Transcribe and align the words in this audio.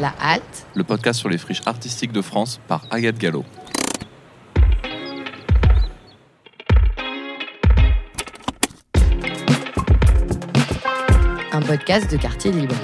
La 0.00 0.14
Halte, 0.18 0.66
le 0.74 0.82
podcast 0.82 1.20
sur 1.20 1.28
les 1.28 1.36
friches 1.36 1.60
artistiques 1.66 2.12
de 2.12 2.22
France 2.22 2.58
par 2.66 2.86
Agathe 2.90 3.18
Gallo. 3.18 3.44
un 11.52 11.60
podcast 11.60 12.10
de 12.10 12.16
quartier 12.16 12.52
libre. 12.52 12.74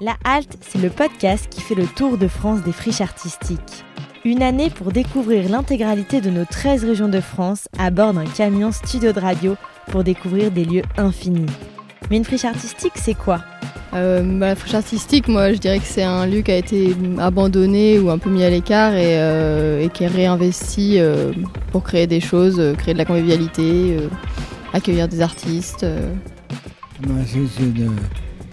La 0.00 0.16
Halte, 0.24 0.56
c'est 0.62 0.78
le 0.78 0.88
podcast 0.88 1.48
qui 1.50 1.60
fait 1.60 1.74
le 1.74 1.86
tour 1.86 2.16
de 2.16 2.28
France 2.28 2.62
des 2.62 2.72
friches 2.72 3.02
artistiques. 3.02 3.84
Une 4.24 4.42
année 4.42 4.70
pour 4.70 4.92
découvrir 4.92 5.48
l'intégralité 5.50 6.20
de 6.20 6.30
nos 6.30 6.44
13 6.44 6.84
régions 6.84 7.08
de 7.08 7.20
France 7.20 7.68
à 7.78 7.90
bord 7.90 8.14
d'un 8.14 8.24
camion 8.24 8.72
studio 8.72 9.12
de 9.12 9.20
radio 9.20 9.56
pour 9.90 10.04
découvrir 10.04 10.50
des 10.50 10.64
lieux 10.64 10.82
infinis. 10.96 11.46
Mais 12.10 12.16
une 12.16 12.24
friche 12.24 12.44
artistique, 12.44 12.94
c'est 12.96 13.14
quoi? 13.14 13.40
Euh, 13.94 14.22
bah, 14.38 14.48
la 14.48 14.54
friche 14.54 14.74
artistique, 14.74 15.28
moi 15.28 15.52
je 15.52 15.58
dirais 15.58 15.78
que 15.78 15.86
c'est 15.86 16.02
un 16.02 16.26
lieu 16.26 16.42
qui 16.42 16.50
a 16.50 16.56
été 16.56 16.94
abandonné 17.18 17.98
ou 17.98 18.10
un 18.10 18.18
peu 18.18 18.28
mis 18.28 18.44
à 18.44 18.50
l'écart 18.50 18.94
et, 18.94 19.18
euh, 19.18 19.88
qui 19.88 20.04
est 20.04 20.08
réinvesti 20.08 20.96
euh, 20.98 21.32
pour 21.72 21.84
créer 21.84 22.06
des 22.06 22.20
choses, 22.20 22.60
créer 22.76 22.92
de 22.92 22.98
la 22.98 23.06
convivialité, 23.06 23.96
accueillir 24.74 25.08
des 25.08 25.22
artistes. 25.22 25.86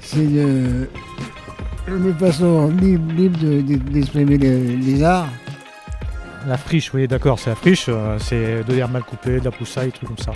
c'est 0.01 0.17
une, 0.17 0.97
façon 2.17 2.69
libre, 2.69 3.37
d'exprimer 3.91 4.37
les, 4.37 5.03
arts. 5.03 5.27
La 6.47 6.57
friche, 6.57 6.93
oui, 6.93 7.07
d'accord, 7.07 7.39
c'est 7.39 7.49
la 7.49 7.55
friche, 7.55 7.89
c'est 8.19 8.63
de 8.63 8.73
l'herbe 8.73 8.91
mal 8.91 9.03
coupée, 9.03 9.39
de 9.39 9.45
la 9.45 9.51
poussaille, 9.51 9.87
des 9.87 9.91
trucs 9.91 10.07
comme 10.07 10.17
ça. 10.17 10.31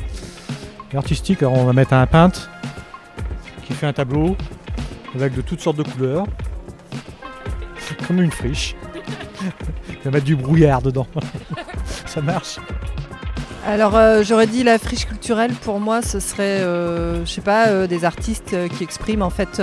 L'artistique, 0.92 1.44
on 1.44 1.66
va 1.66 1.74
mettre 1.74 1.94
un 1.94 2.08
peintre 2.08 2.50
qui 3.64 3.74
fait 3.74 3.86
un 3.86 3.94
tableau 3.94 4.36
avec 5.14 5.36
de 5.36 5.42
toutes 5.42 5.62
sortes 5.62 5.78
de 5.78 5.84
couleurs, 5.84 6.26
comme 8.08 8.22
une 8.22 8.32
friche. 8.32 8.76
Il 9.90 9.98
va 10.04 10.12
mettre 10.12 10.26
du 10.26 10.36
brouillard 10.36 10.82
dedans, 10.82 11.08
ça 12.06 12.22
marche. 12.22 12.58
Alors 13.68 13.96
euh, 13.96 14.24
j'aurais 14.24 14.48
dit 14.48 14.64
la 14.64 14.80
friche 14.80 15.06
culturelle 15.06 15.52
pour 15.52 15.80
moi 15.80 16.02
ce 16.02 16.20
serait 16.20 16.62
euh, 16.62 17.24
je 17.26 17.30
sais 17.30 17.42
pas 17.42 17.68
euh, 17.68 17.88
des 17.88 18.04
artistes 18.06 18.56
qui 18.70 18.84
expriment 18.84 19.22
en 19.22 19.30
fait 19.30 19.60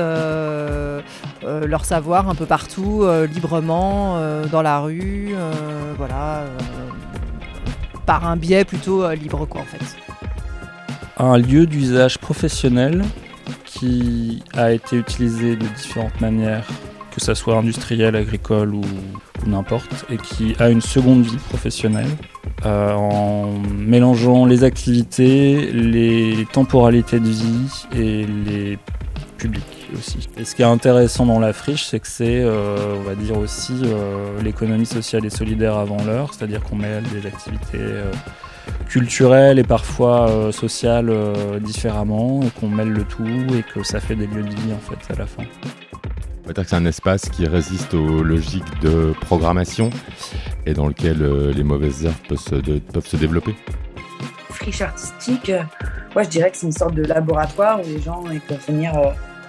leur 1.43 1.85
savoir 1.85 2.29
un 2.29 2.35
peu 2.35 2.47
partout 2.47 3.05
librement 3.33 4.21
dans 4.53 4.63
la 4.63 4.79
rue 4.81 5.35
voilà 5.97 6.45
par 8.05 8.29
un 8.29 8.37
biais 8.37 8.65
plutôt 8.65 9.11
libre 9.13 9.47
quoi 9.47 9.63
en 9.63 9.65
fait. 9.65 10.06
Un 11.19 11.39
lieu 11.39 11.67
d'usage 11.67 12.19
professionnel 12.19 13.03
qui 13.65 14.43
a 14.55 14.73
été 14.73 14.97
utilisé 14.97 15.57
de 15.57 15.67
différentes 15.67 16.21
manières, 16.21 16.67
que 17.11 17.23
ce 17.23 17.33
soit 17.33 17.57
industriel, 17.57 18.17
agricole 18.17 18.75
ou, 18.75 18.85
n'importe, 19.47 20.05
et 20.11 20.19
qui 20.19 20.55
a 20.59 20.69
une 20.69 20.83
seconde 20.83 21.23
vie 21.23 21.39
professionnelle 21.49 22.11
euh, 22.67 22.93
en 22.93 23.51
mélangeant 23.79 24.45
les 24.45 24.63
activités, 24.63 25.73
les 25.73 26.47
temporalités 26.53 27.19
de 27.19 27.29
vie 27.29 27.87
et 27.95 28.27
les 28.27 28.79
publics 29.39 29.65
aussi. 29.99 30.29
Et 30.37 30.45
ce 30.45 30.55
qui 30.55 30.61
est 30.61 30.67
intéressant 30.67 31.25
dans 31.25 31.41
la 31.41 31.55
friche, 31.55 31.85
c'est 31.85 32.01
que 32.01 32.09
c'est, 32.09 32.43
euh, 32.43 32.95
on 32.99 33.03
va 33.05 33.15
dire 33.15 33.39
aussi, 33.39 33.73
euh, 33.85 34.43
l'économie 34.43 34.85
sociale 34.85 35.25
et 35.25 35.31
solidaire 35.31 35.79
avant 35.79 36.05
l'heure, 36.05 36.35
c'est-à-dire 36.35 36.63
qu'on 36.63 36.77
mêle 36.77 37.05
des 37.05 37.27
activités 37.27 37.79
culturelle 38.89 39.59
et 39.59 39.65
parfois 39.65 40.29
euh, 40.29 40.53
sociale 40.53 41.09
euh, 41.11 41.59
différemment, 41.61 42.41
et 42.43 42.51
qu'on 42.51 42.69
mêle 42.69 42.91
le 42.91 43.05
tout 43.05 43.27
et 43.55 43.63
que 43.63 43.83
ça 43.83 44.01
fait 44.01 44.17
des 44.17 44.27
lieux 44.27 44.43
de 44.43 44.55
vie 44.55 44.73
en 44.73 44.79
fait 44.79 45.13
à 45.13 45.17
la 45.17 45.27
fin. 45.27 45.43
On 46.45 46.49
va 46.49 46.53
dire 46.53 46.63
que 46.63 46.71
c'est 46.71 46.77
un 46.77 46.87
espace 46.87 47.29
qui 47.29 47.47
résiste 47.47 47.95
aux 47.95 48.23
logiques 48.23 48.81
de 48.81 49.13
programmation 49.21 49.91
et 50.65 50.75
dans 50.75 50.87
lequel 50.87 51.23
euh, 51.23 51.53
les 51.53 51.65
mauvaises 51.65 52.05
herbes 52.05 52.15
peuvent 52.29 52.39
se, 52.39 52.55
peuvent 52.55 53.07
se 53.07 53.17
développer. 53.17 53.55
Friche 54.51 54.81
artistique, 54.81 55.53
moi 56.15 56.23
je 56.23 56.29
dirais 56.29 56.51
que 56.51 56.57
c'est 56.57 56.67
une 56.67 56.73
sorte 56.73 56.95
de 56.95 57.05
laboratoire 57.05 57.81
où 57.81 57.85
les 57.85 58.01
gens 58.01 58.25
peuvent 58.49 58.67
venir 58.69 58.93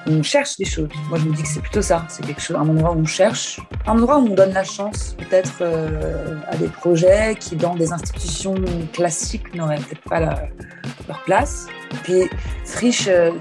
on 0.07 0.23
cherche 0.23 0.57
des 0.57 0.65
choses. 0.65 0.89
Moi, 1.09 1.19
je 1.19 1.25
me 1.25 1.33
dis 1.33 1.43
que 1.43 1.47
c'est 1.47 1.61
plutôt 1.61 1.81
ça. 1.81 2.05
C'est 2.09 2.25
quelque 2.25 2.41
chose, 2.41 2.57
un 2.57 2.67
endroit 2.67 2.91
où 2.91 2.99
on 2.99 3.05
cherche, 3.05 3.59
un 3.85 3.93
endroit 3.93 4.17
où 4.17 4.27
on 4.27 4.35
donne 4.35 4.53
la 4.53 4.63
chance, 4.63 5.15
peut-être 5.17 5.55
euh, 5.61 6.39
à 6.47 6.55
des 6.55 6.67
projets 6.67 7.35
qui, 7.39 7.55
dans 7.55 7.75
des 7.75 7.91
institutions 7.91 8.55
classiques, 8.93 9.53
n'auraient 9.53 9.77
peut-être 9.77 10.03
pas 10.03 10.19
leur 10.19 11.23
place. 11.25 11.67
Puis, 12.03 12.29
friche, 12.65 13.07
euh, 13.07 13.31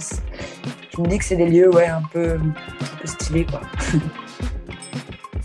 je 0.94 1.00
me 1.00 1.06
dis 1.06 1.18
que 1.18 1.24
c'est 1.24 1.36
des 1.36 1.48
lieux, 1.48 1.72
ouais, 1.74 1.86
un 1.86 2.02
peu, 2.12 2.38
stylés. 3.04 3.46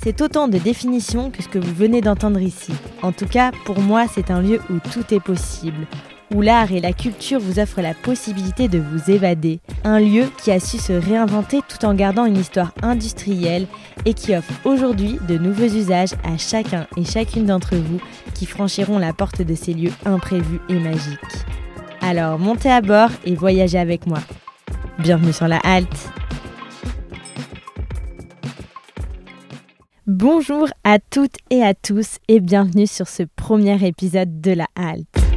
C'est 0.03 0.19
autant 0.21 0.47
de 0.47 0.57
définitions 0.57 1.29
que 1.29 1.43
ce 1.43 1.47
que 1.47 1.59
vous 1.59 1.75
venez 1.75 2.01
d'entendre 2.01 2.39
ici. 2.39 2.73
En 3.03 3.11
tout 3.11 3.27
cas, 3.27 3.51
pour 3.65 3.79
moi, 3.79 4.07
c'est 4.11 4.31
un 4.31 4.41
lieu 4.41 4.59
où 4.71 4.79
tout 4.91 5.13
est 5.13 5.19
possible, 5.19 5.85
où 6.33 6.41
l'art 6.41 6.71
et 6.71 6.79
la 6.79 6.93
culture 6.93 7.39
vous 7.39 7.59
offrent 7.59 7.81
la 7.81 7.93
possibilité 7.93 8.67
de 8.67 8.79
vous 8.79 9.11
évader. 9.11 9.59
Un 9.83 9.99
lieu 9.99 10.25
qui 10.41 10.51
a 10.51 10.59
su 10.59 10.77
se 10.77 10.93
réinventer 10.93 11.59
tout 11.67 11.85
en 11.85 11.93
gardant 11.93 12.25
une 12.25 12.37
histoire 12.37 12.73
industrielle 12.81 13.67
et 14.05 14.13
qui 14.13 14.35
offre 14.35 14.51
aujourd'hui 14.65 15.19
de 15.27 15.37
nouveaux 15.37 15.63
usages 15.63 16.13
à 16.23 16.37
chacun 16.37 16.87
et 16.97 17.03
chacune 17.03 17.45
d'entre 17.45 17.75
vous 17.75 17.99
qui 18.33 18.45
franchiront 18.45 18.97
la 18.97 19.13
porte 19.13 19.41
de 19.41 19.55
ces 19.55 19.73
lieux 19.73 19.93
imprévus 20.05 20.59
et 20.69 20.79
magiques. 20.79 21.19
Alors 22.01 22.39
montez 22.39 22.71
à 22.71 22.81
bord 22.81 23.11
et 23.25 23.35
voyagez 23.35 23.77
avec 23.77 24.07
moi. 24.07 24.19
Bienvenue 24.99 25.33
sur 25.33 25.47
la 25.47 25.57
halte. 25.57 26.09
Bonjour 30.07 30.67
à 30.83 30.99
toutes 30.99 31.37
et 31.49 31.63
à 31.63 31.73
tous 31.73 32.17
et 32.27 32.39
bienvenue 32.39 32.87
sur 32.87 33.07
ce 33.07 33.23
premier 33.35 33.85
épisode 33.85 34.41
de 34.41 34.51
la 34.51 34.67
halte. 34.75 35.30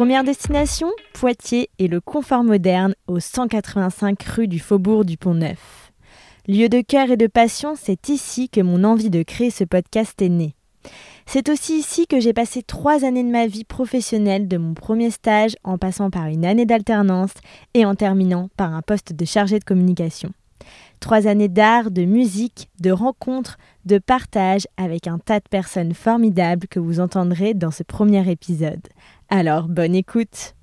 Première 0.00 0.24
destination, 0.24 0.88
Poitiers 1.12 1.68
et 1.78 1.86
le 1.86 2.00
confort 2.00 2.42
moderne 2.42 2.94
au 3.06 3.20
185 3.20 4.22
rue 4.22 4.48
du 4.48 4.58
Faubourg 4.58 5.04
du 5.04 5.18
Pont-Neuf. 5.18 5.92
Lieu 6.48 6.70
de 6.70 6.80
cœur 6.80 7.10
et 7.10 7.18
de 7.18 7.26
passion, 7.26 7.74
c'est 7.76 8.08
ici 8.08 8.48
que 8.48 8.62
mon 8.62 8.82
envie 8.84 9.10
de 9.10 9.22
créer 9.22 9.50
ce 9.50 9.62
podcast 9.62 10.22
est 10.22 10.30
née. 10.30 10.54
C'est 11.26 11.50
aussi 11.50 11.78
ici 11.78 12.06
que 12.06 12.18
j'ai 12.18 12.32
passé 12.32 12.62
trois 12.62 13.04
années 13.04 13.24
de 13.24 13.28
ma 13.28 13.46
vie 13.46 13.64
professionnelle, 13.64 14.48
de 14.48 14.56
mon 14.56 14.72
premier 14.72 15.10
stage 15.10 15.54
en 15.64 15.76
passant 15.76 16.08
par 16.08 16.28
une 16.28 16.46
année 16.46 16.64
d'alternance 16.64 17.34
et 17.74 17.84
en 17.84 17.94
terminant 17.94 18.48
par 18.56 18.72
un 18.72 18.80
poste 18.80 19.12
de 19.12 19.26
chargé 19.26 19.58
de 19.58 19.64
communication. 19.64 20.32
Trois 21.00 21.26
années 21.26 21.48
d'art, 21.48 21.90
de 21.90 22.04
musique, 22.04 22.68
de 22.80 22.90
rencontres, 22.90 23.58
de 23.86 23.98
partage 23.98 24.66
avec 24.76 25.06
un 25.06 25.18
tas 25.18 25.40
de 25.40 25.48
personnes 25.48 25.94
formidables 25.94 26.68
que 26.68 26.78
vous 26.80 27.00
entendrez 27.00 27.54
dans 27.54 27.70
ce 27.70 27.82
premier 27.82 28.30
épisode. 28.30 28.86
Alors, 29.32 29.68
bonne 29.68 29.94
écoute 29.94 30.56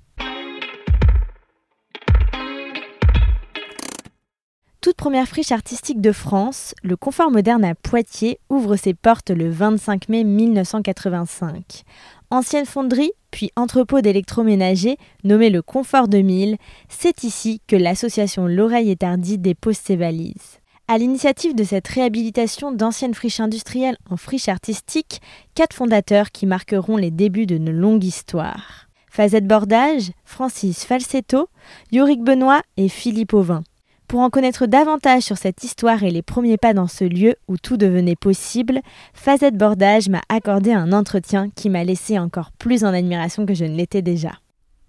Toute 4.82 4.96
première 4.96 5.26
friche 5.26 5.52
artistique 5.52 6.02
de 6.02 6.12
France, 6.12 6.74
le 6.82 6.94
Confort 6.94 7.30
Moderne 7.30 7.64
à 7.64 7.74
Poitiers 7.74 8.38
ouvre 8.50 8.76
ses 8.76 8.92
portes 8.92 9.30
le 9.30 9.48
25 9.48 10.10
mai 10.10 10.22
1985. 10.22 11.84
Ancienne 12.30 12.66
fonderie, 12.66 13.12
puis 13.30 13.50
entrepôt 13.56 14.02
d'électroménager 14.02 14.98
nommé 15.24 15.48
le 15.48 15.62
Confort 15.62 16.06
2000, 16.06 16.58
c'est 16.90 17.24
ici 17.24 17.62
que 17.66 17.76
l'association 17.76 18.46
L'Oreille 18.46 18.90
Étardie 18.90 19.38
dépose 19.38 19.78
ses 19.78 19.96
valises. 19.96 20.60
À 20.90 20.96
l'initiative 20.96 21.54
de 21.54 21.64
cette 21.64 21.86
réhabilitation 21.86 22.72
d'anciennes 22.72 23.12
friches 23.12 23.40
industrielles 23.40 23.98
en 24.08 24.16
friches 24.16 24.48
artistiques, 24.48 25.20
quatre 25.54 25.76
fondateurs 25.76 26.30
qui 26.30 26.46
marqueront 26.46 26.96
les 26.96 27.10
débuts 27.10 27.44
de 27.44 27.58
nos 27.58 27.72
longues 27.72 28.04
histoires. 28.04 28.88
Fazette 29.10 29.46
Bordage, 29.46 30.12
Francis 30.24 30.86
Falsetto, 30.86 31.50
Yorick 31.92 32.22
Benoît 32.22 32.62
et 32.78 32.88
Philippe 32.88 33.34
Auvin. 33.34 33.64
Pour 34.06 34.20
en 34.20 34.30
connaître 34.30 34.64
davantage 34.64 35.24
sur 35.24 35.36
cette 35.36 35.62
histoire 35.62 36.04
et 36.04 36.10
les 36.10 36.22
premiers 36.22 36.56
pas 36.56 36.72
dans 36.72 36.88
ce 36.88 37.04
lieu 37.04 37.36
où 37.48 37.58
tout 37.58 37.76
devenait 37.76 38.16
possible, 38.16 38.80
Fazette 39.12 39.58
Bordage 39.58 40.08
m'a 40.08 40.22
accordé 40.30 40.72
un 40.72 40.94
entretien 40.94 41.50
qui 41.54 41.68
m'a 41.68 41.84
laissé 41.84 42.18
encore 42.18 42.50
plus 42.52 42.84
en 42.84 42.94
admiration 42.94 43.44
que 43.44 43.52
je 43.52 43.66
ne 43.66 43.76
l'étais 43.76 44.00
déjà. 44.00 44.32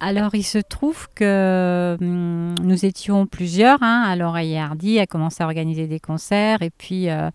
Alors, 0.01 0.33
il 0.33 0.43
se 0.43 0.59
trouve 0.59 1.07
que 1.13 1.97
hum, 1.99 2.55
nous 2.63 2.85
étions 2.85 3.25
plusieurs. 3.25 3.83
Hein, 3.83 4.03
alors, 4.07 4.37
Hardy 4.37 4.99
a 4.99 5.05
commencé 5.05 5.43
à 5.43 5.45
organiser 5.45 5.87
des 5.87 5.99
concerts 5.99 6.61
et 6.61 6.69
puis 6.69 7.09
euh, 7.09 7.29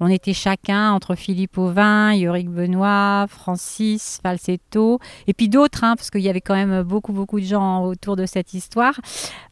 on 0.00 0.08
était 0.08 0.32
chacun 0.32 0.92
entre 0.92 1.14
Philippe 1.14 1.58
Auvin, 1.58 2.14
Yorick 2.14 2.48
Benoît, 2.48 3.26
Francis 3.28 4.18
Falsetto, 4.22 4.98
et 5.26 5.34
puis 5.34 5.50
d'autres, 5.50 5.84
hein, 5.84 5.94
parce 5.94 6.10
qu'il 6.10 6.22
y 6.22 6.28
avait 6.30 6.40
quand 6.40 6.54
même 6.54 6.82
beaucoup, 6.82 7.12
beaucoup 7.12 7.38
de 7.38 7.44
gens 7.44 7.84
autour 7.84 8.16
de 8.16 8.24
cette 8.24 8.54
histoire. 8.54 8.98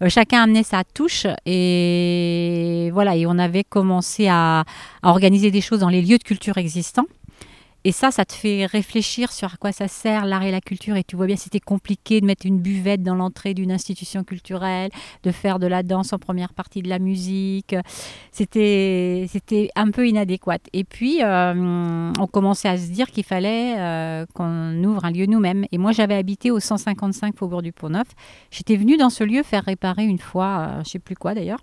Euh, 0.02 0.08
chacun 0.08 0.42
amenait 0.42 0.62
sa 0.62 0.84
touche, 0.84 1.26
et 1.44 2.90
voilà, 2.94 3.14
et 3.14 3.26
on 3.26 3.38
avait 3.38 3.64
commencé 3.64 4.28
à, 4.28 4.64
organiser 5.02 5.50
des 5.50 5.60
choses 5.60 5.80
dans 5.80 5.90
les 5.90 6.00
lieux 6.00 6.18
de 6.18 6.24
culture 6.24 6.56
existants. 6.56 7.06
Et 7.84 7.92
ça, 7.92 8.10
ça 8.10 8.24
te 8.24 8.32
fait 8.32 8.66
réfléchir 8.66 9.30
sur 9.30 9.54
à 9.54 9.56
quoi 9.56 9.70
ça 9.70 9.86
sert 9.86 10.26
l'art 10.26 10.42
et 10.42 10.50
la 10.50 10.60
culture. 10.60 10.96
Et 10.96 11.04
tu 11.04 11.14
vois 11.14 11.26
bien, 11.26 11.36
c'était 11.36 11.60
compliqué 11.60 12.20
de 12.20 12.26
mettre 12.26 12.44
une 12.44 12.58
buvette 12.58 13.04
dans 13.04 13.14
l'entrée 13.14 13.54
d'une 13.54 13.70
institution 13.70 14.24
culturelle, 14.24 14.90
de 15.22 15.30
faire 15.30 15.60
de 15.60 15.68
la 15.68 15.84
danse 15.84 16.12
en 16.12 16.18
première 16.18 16.52
partie 16.54 16.82
de 16.82 16.88
la 16.88 16.98
musique. 16.98 17.76
C'était, 18.32 19.26
c'était 19.30 19.70
un 19.76 19.92
peu 19.92 20.08
inadéquat. 20.08 20.58
Et 20.72 20.82
puis, 20.82 21.22
euh, 21.22 22.12
on 22.18 22.26
commençait 22.26 22.68
à 22.68 22.76
se 22.76 22.90
dire 22.90 23.06
qu'il 23.12 23.24
fallait 23.24 23.76
euh, 23.78 24.26
qu'on 24.34 24.82
ouvre 24.82 25.04
un 25.04 25.12
lieu 25.12 25.26
nous-mêmes. 25.26 25.64
Et 25.70 25.78
moi, 25.78 25.92
j'avais 25.92 26.16
habité 26.16 26.50
au 26.50 26.58
155 26.58 27.36
Faubourg 27.36 27.62
du 27.62 27.72
Pont-Neuf. 27.72 28.08
J'étais 28.50 28.76
venue 28.76 28.96
dans 28.96 29.10
ce 29.10 29.22
lieu 29.22 29.44
faire 29.44 29.64
réparer 29.64 30.04
une 30.04 30.18
fois, 30.18 30.58
euh, 30.58 30.82
je 30.84 30.90
sais 30.90 30.98
plus 30.98 31.14
quoi 31.14 31.32
d'ailleurs. 31.32 31.60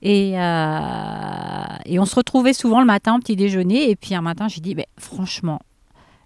Et, 0.00 0.30
et 0.30 1.98
on 1.98 2.04
se 2.04 2.14
retrouvait 2.14 2.52
souvent 2.52 2.78
le 2.78 2.86
matin 2.86 3.16
au 3.16 3.18
petit 3.18 3.34
déjeuner. 3.34 3.90
Et 3.90 3.96
puis 3.96 4.14
un 4.14 4.22
matin, 4.22 4.46
j'ai 4.46 4.60
dit, 4.60 4.76
franchement, 4.96 5.58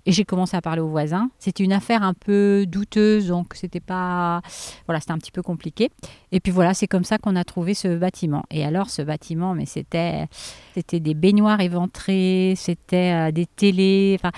et 0.06 0.12
j'ai 0.12 0.25
commencé 0.25 0.56
à 0.56 0.62
parler 0.62 0.81
aux 0.81 0.88
voisins. 0.88 1.31
C'était 1.38 1.64
une 1.64 1.73
affaire 1.73 2.02
un 2.02 2.14
peu 2.14 2.64
douteuse, 2.67 3.29
donc 3.29 3.55
c'était 3.55 3.81
pas. 3.81 4.41
Voilà, 4.87 5.00
c'était 5.00 5.12
un 5.12 5.19
petit 5.19 5.32
peu 5.32 5.43
compliqué. 5.43 5.91
Et 6.32 6.41
puis 6.41 6.52
voilà, 6.52 6.75
c'est 6.75 6.87
comme 6.87 7.05
ça 7.05 7.19
qu'on 7.19 7.37
a 7.37 7.44
trouvé 7.44 7.75
ce 7.75 7.97
bâtiment. 7.97 8.44
Et 8.50 8.64
alors, 8.64 8.91
ce 8.91 9.02
bâtiment, 9.02 9.55
mais 9.55 9.67
c'était, 9.67 10.26
c'était 10.75 11.00
des 11.00 11.14
baignoires 11.14 11.61
éventrées, 11.61 12.55
c'était 12.56 13.29
euh, 13.29 13.32
des 13.32 13.47
télés. 13.47 14.19
Enfin, 14.19 14.32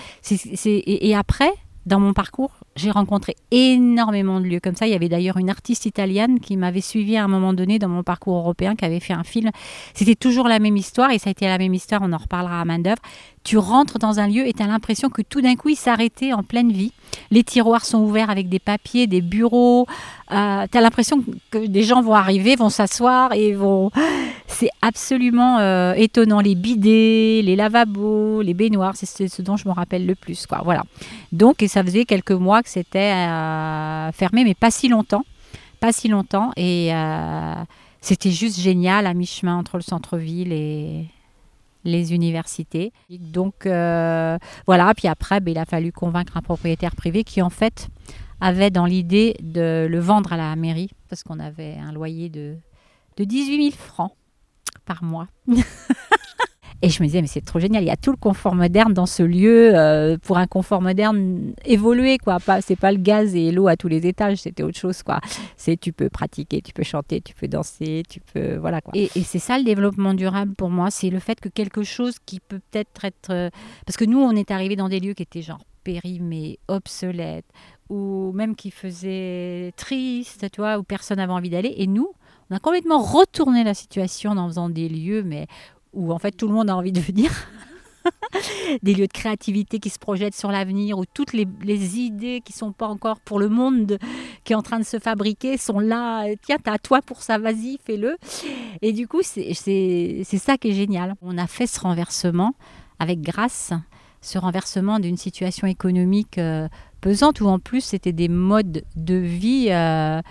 et 0.64 1.14
après, 1.14 1.52
dans 1.84 1.98
mon 1.98 2.12
parcours, 2.12 2.52
j'ai 2.76 2.90
rencontré 2.90 3.34
énormément 3.50 4.40
de 4.40 4.46
lieux 4.46 4.60
comme 4.60 4.76
ça. 4.76 4.86
Il 4.86 4.92
y 4.92 4.94
avait 4.94 5.08
d'ailleurs 5.08 5.36
une 5.36 5.50
artiste 5.50 5.84
italienne 5.84 6.38
qui 6.38 6.56
m'avait 6.56 6.80
suivi 6.80 7.16
à 7.16 7.24
un 7.24 7.28
moment 7.28 7.54
donné 7.54 7.78
dans 7.78 7.88
mon 7.88 8.04
parcours 8.04 8.36
européen, 8.36 8.76
qui 8.76 8.84
avait 8.84 9.00
fait 9.00 9.12
un 9.12 9.24
film. 9.24 9.50
C'était 9.94 10.14
toujours 10.14 10.46
la 10.46 10.60
même 10.60 10.76
histoire 10.76 11.10
et 11.10 11.18
ça 11.18 11.30
a 11.30 11.32
été 11.32 11.46
la 11.46 11.58
même 11.58 11.74
histoire, 11.74 12.00
on 12.04 12.12
en 12.12 12.18
reparlera 12.18 12.60
à 12.60 12.64
main 12.64 12.78
d'œuvre. 12.78 13.02
Tu 13.44 13.58
rentres 13.58 13.98
dans 13.98 14.20
un 14.20 14.28
lieu 14.28 14.46
et 14.46 14.52
tu 14.52 14.62
as 14.62 14.66
l'impression 14.66 15.08
que 15.08 15.22
tout 15.22 15.40
d'un 15.40 15.56
coup 15.56 15.70
il 15.70 15.76
s'arrêtait 15.76 16.32
en 16.32 16.42
pleine 16.42 16.70
vie. 16.70 16.92
Les 17.30 17.42
tiroirs 17.42 17.84
sont 17.84 17.98
ouverts 17.98 18.30
avec 18.30 18.48
des 18.48 18.58
papiers, 18.58 19.06
des 19.06 19.20
bureaux. 19.20 19.86
Euh, 20.30 20.66
tu 20.70 20.78
as 20.78 20.80
l'impression 20.80 21.24
que 21.50 21.66
des 21.66 21.82
gens 21.82 22.02
vont 22.02 22.14
arriver, 22.14 22.56
vont 22.56 22.70
s'asseoir 22.70 23.32
et 23.32 23.52
vont. 23.52 23.90
C'est 24.46 24.70
absolument 24.80 25.58
euh, 25.58 25.94
étonnant. 25.94 26.40
Les 26.40 26.54
bidets, 26.54 27.42
les 27.42 27.56
lavabos, 27.56 28.42
les 28.42 28.54
baignoires, 28.54 28.94
c'est 28.96 29.28
ce 29.28 29.42
dont 29.42 29.56
je 29.56 29.66
me 29.66 29.72
rappelle 29.72 30.06
le 30.06 30.14
plus. 30.14 30.46
Quoi. 30.46 30.60
Voilà. 30.62 30.84
Donc, 31.32 31.62
et 31.62 31.68
ça 31.68 31.82
faisait 31.82 32.04
quelques 32.04 32.32
mois 32.32 32.62
que 32.62 32.68
c'était 32.68 33.12
euh, 33.12 34.12
fermé, 34.12 34.44
mais 34.44 34.54
pas 34.54 34.70
si 34.70 34.88
longtemps. 34.88 35.24
Pas 35.80 35.92
si 35.92 36.06
longtemps. 36.08 36.52
Et 36.56 36.94
euh, 36.94 37.54
c'était 38.00 38.30
juste 38.30 38.60
génial 38.60 39.06
à 39.06 39.14
mi-chemin 39.14 39.56
entre 39.56 39.76
le 39.76 39.82
centre-ville 39.82 40.52
et 40.52 41.06
les 41.84 42.14
universités. 42.14 42.92
Donc 43.10 43.66
euh, 43.66 44.38
voilà, 44.66 44.92
puis 44.94 45.08
après, 45.08 45.40
ben, 45.40 45.52
il 45.52 45.58
a 45.58 45.64
fallu 45.64 45.92
convaincre 45.92 46.36
un 46.36 46.42
propriétaire 46.42 46.94
privé 46.94 47.24
qui 47.24 47.42
en 47.42 47.50
fait 47.50 47.88
avait 48.40 48.70
dans 48.70 48.86
l'idée 48.86 49.36
de 49.40 49.86
le 49.88 49.98
vendre 50.00 50.32
à 50.32 50.36
la 50.36 50.54
mairie 50.56 50.90
parce 51.08 51.22
qu'on 51.22 51.38
avait 51.38 51.76
un 51.76 51.92
loyer 51.92 52.28
de, 52.28 52.56
de 53.16 53.24
18 53.24 53.70
000 53.70 53.76
francs 53.76 54.12
par 54.84 55.04
mois. 55.04 55.28
Et 56.84 56.88
je 56.88 57.00
me 57.00 57.06
disais, 57.06 57.20
mais 57.20 57.28
c'est 57.28 57.44
trop 57.44 57.60
génial, 57.60 57.84
il 57.84 57.86
y 57.86 57.90
a 57.90 57.96
tout 57.96 58.10
le 58.10 58.16
confort 58.16 58.56
moderne 58.56 58.92
dans 58.92 59.06
ce 59.06 59.22
lieu 59.22 59.70
euh, 59.72 60.18
pour 60.18 60.36
un 60.36 60.48
confort 60.48 60.82
moderne 60.82 61.52
évolué, 61.64 62.18
quoi. 62.18 62.40
Pas, 62.40 62.60
c'est 62.60 62.74
pas 62.74 62.90
le 62.90 62.98
gaz 62.98 63.36
et 63.36 63.52
l'eau 63.52 63.68
à 63.68 63.76
tous 63.76 63.86
les 63.86 64.04
étages, 64.04 64.38
c'était 64.38 64.64
autre 64.64 64.78
chose, 64.78 65.04
quoi. 65.04 65.20
C'est 65.56 65.78
tu 65.78 65.92
peux 65.92 66.08
pratiquer, 66.08 66.60
tu 66.60 66.72
peux 66.72 66.82
chanter, 66.82 67.20
tu 67.20 67.34
peux 67.34 67.46
danser, 67.46 68.02
tu 68.08 68.18
peux. 68.20 68.56
Voilà, 68.56 68.80
quoi. 68.80 68.92
Et, 68.96 69.08
c'est 69.22 69.38
ça 69.38 69.58
le 69.58 69.64
développement 69.64 70.12
durable 70.12 70.54
pour 70.56 70.70
moi, 70.70 70.90
c'est 70.90 71.08
le 71.08 71.20
fait 71.20 71.38
que 71.38 71.48
quelque 71.48 71.84
chose 71.84 72.16
qui 72.26 72.40
peut 72.40 72.60
peut-être 72.72 73.04
être. 73.04 73.30
Euh, 73.30 73.50
parce 73.86 73.96
que 73.96 74.04
nous, 74.04 74.18
on 74.18 74.32
est 74.32 74.50
arrivé 74.50 74.74
dans 74.74 74.88
des 74.88 74.98
lieux 74.98 75.14
qui 75.14 75.22
étaient 75.22 75.42
genre 75.42 75.60
périmés, 75.84 76.58
obsolètes, 76.66 77.46
ou 77.90 78.32
même 78.34 78.56
qui 78.56 78.72
faisaient 78.72 79.72
triste, 79.76 80.50
tu 80.50 80.60
vois, 80.60 80.78
où 80.78 80.82
personne 80.82 81.18
n'avait 81.18 81.32
envie 81.32 81.50
d'aller. 81.50 81.74
Et 81.76 81.86
nous, 81.86 82.08
on 82.50 82.56
a 82.56 82.58
complètement 82.58 83.00
retourné 83.00 83.62
la 83.62 83.74
situation 83.74 84.32
en 84.32 84.48
faisant 84.48 84.68
des 84.68 84.88
lieux, 84.88 85.22
mais 85.22 85.46
où 85.92 86.12
en 86.12 86.18
fait 86.18 86.32
tout 86.32 86.48
le 86.48 86.54
monde 86.54 86.70
a 86.70 86.76
envie 86.76 86.92
de 86.92 87.00
venir. 87.00 87.30
des 88.82 88.94
lieux 88.94 89.06
de 89.06 89.12
créativité 89.12 89.78
qui 89.78 89.90
se 89.90 89.98
projettent 89.98 90.34
sur 90.34 90.50
l'avenir, 90.50 90.98
où 90.98 91.04
toutes 91.04 91.32
les, 91.32 91.46
idées 91.98 92.40
qui 92.44 92.52
sont 92.52 92.72
pas 92.72 92.86
encore 92.86 93.20
pour 93.20 93.38
le 93.38 93.48
monde 93.48 93.98
qui 94.44 94.52
est 94.52 94.56
en 94.56 94.62
train 94.62 94.78
de 94.78 94.84
se 94.84 94.98
fabriquer 94.98 95.56
sont 95.56 95.78
là. 95.78 96.26
Tiens, 96.42 96.56
t'as 96.62 96.78
toi 96.78 97.00
pour 97.02 97.22
ça, 97.22 97.38
vas-y, 97.38 97.78
fais-le. 97.84 98.16
Et 98.80 98.92
du 98.92 99.06
coup, 99.08 99.20
c'est 99.22 99.54
ça 100.24 100.56
qui 100.56 100.70
est 100.70 100.74
génial. 100.74 101.14
On 101.22 101.38
a 101.38 101.46
fait 101.46 101.66
ce 101.66 101.80
renversement 101.80 102.54
avec 102.98 103.20
grâce, 103.20 103.72
ce 104.20 104.38
renversement 104.38 105.00
d'une 105.00 105.16
situation 105.16 105.66
économique 105.66 106.38
euh, 106.38 106.68
pesante, 107.00 107.40
où 107.40 107.46
en 107.46 107.58
plus 107.58 107.80
c'était 107.80 108.12
des 108.12 108.28
modes 108.28 108.84
de 108.96 109.14
vie. 109.14 109.68
Euh, 109.70 110.22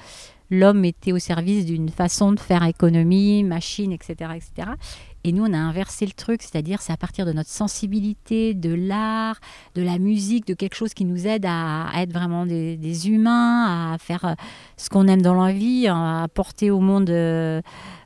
l'homme 0.49 0.85
était 0.85 1.13
au 1.13 1.19
service 1.19 1.65
d'une 1.65 1.89
façon 1.89 2.33
de 2.33 2.39
faire 2.39 2.63
économie, 2.63 3.43
machine, 3.43 3.91
etc., 3.91 4.31
etc. 4.35 4.71
Et 5.23 5.31
nous, 5.31 5.43
on 5.43 5.53
a 5.53 5.57
inversé 5.57 6.05
le 6.05 6.13
truc, 6.13 6.41
c'est-à-dire 6.41 6.81
c'est 6.81 6.93
à 6.93 6.97
partir 6.97 7.25
de 7.25 7.31
notre 7.31 7.49
sensibilité, 7.49 8.53
de 8.53 8.73
l'art, 8.73 9.39
de 9.75 9.83
la 9.83 9.99
musique, 9.99 10.47
de 10.47 10.53
quelque 10.53 10.75
chose 10.75 10.93
qui 10.93 11.05
nous 11.05 11.27
aide 11.27 11.45
à, 11.47 11.89
être 11.97 12.11
vraiment 12.11 12.45
des, 12.45 13.09
humains, 13.09 13.93
à 13.93 13.97
faire 13.97 14.25
euh, 14.25 14.33
ce 14.77 14.89
qu'on 14.89 15.07
aime 15.07 15.21
dans 15.21 15.35
la 15.35 15.53
vie, 15.53 15.87
à 15.87 16.23
apporter 16.23 16.71
au 16.71 16.79
monde 16.79 17.09
euh, 17.09 17.61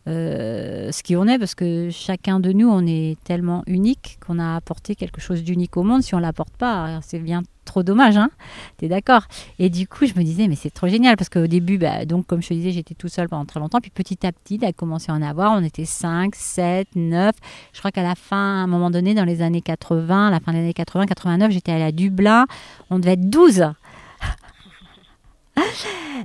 euh, 0.08 0.92
ce 0.92 1.04
qui 1.04 1.16
on 1.16 1.26
est, 1.26 1.40
parce 1.40 1.56
que 1.56 1.90
chacun 1.90 2.40
de 2.40 2.52
nous, 2.52 2.70
on 2.70 2.86
est 2.86 3.18
tellement 3.24 3.64
unique 3.66 4.18
qu'on 4.26 4.40
a 4.40 4.56
apporté 4.56 4.96
quelque 4.96 5.22
chose 5.22 5.44
d'unique 5.44 5.78
au 5.78 5.84
monde. 5.84 6.04
Si 6.04 6.16
on 6.16 6.20
l'apporte 6.20 6.56
pas, 6.58 7.00
c'est 7.02 7.20
bien 7.20 7.44
trop 7.66 7.84
dommage, 7.84 8.18
hein 8.18 8.30
T'es 8.78 8.88
d'accord? 8.88 9.24
Et 9.60 9.70
du 9.70 9.88
coup, 9.88 10.06
je 10.06 10.14
me 10.14 10.24
disais, 10.24 10.48
mais 10.48 10.56
c'est 10.56 10.70
trop 10.70 10.88
génial 10.88 11.18
parce 11.18 11.30
qu'au 11.30 11.48
début, 11.48 11.78
bah, 11.78 12.06
donc 12.06 12.28
comme 12.28 12.42
je 12.42 12.50
te 12.50 12.54
disais, 12.54 12.72
j'étais 12.72 12.96
tout 12.96 13.10
seul 13.10 13.28
pendant 13.28 13.46
très 13.46 13.60
longtemps. 13.60 13.80
Puis 13.82 13.92
petit 13.92 14.26
à 14.26 14.32
petit, 14.32 14.56
il 14.56 14.66
a 14.66 14.72
commencé 14.72 15.12
à 15.12 15.16
en 15.16 15.22
avoir. 15.22 15.52
On 15.54 15.64
était 15.64 15.86
5, 15.86 16.36
7, 16.36 16.88
9. 16.96 17.36
Je 17.74 17.80
crois 17.80 17.92
qu'à 17.92 18.04
la 18.04 18.16
fin, 18.16 18.38
à 18.38 18.64
un 18.64 18.68
moment 18.68 18.90
donné, 18.90 19.14
dans 19.14 19.26
les 19.26 19.42
années 19.42 19.62
80, 19.62 20.32
la 20.32 20.40
fin 20.40 20.54
des 20.54 20.60
années 20.60 20.74
80, 20.74 21.06
89, 21.08 21.52
j'étais 21.52 21.72
allée 21.72 21.84
à 21.84 21.92
Dublin. 21.92 22.46
On 22.90 23.00
devait 23.00 23.14
être 23.14 23.30
12. 23.30 23.66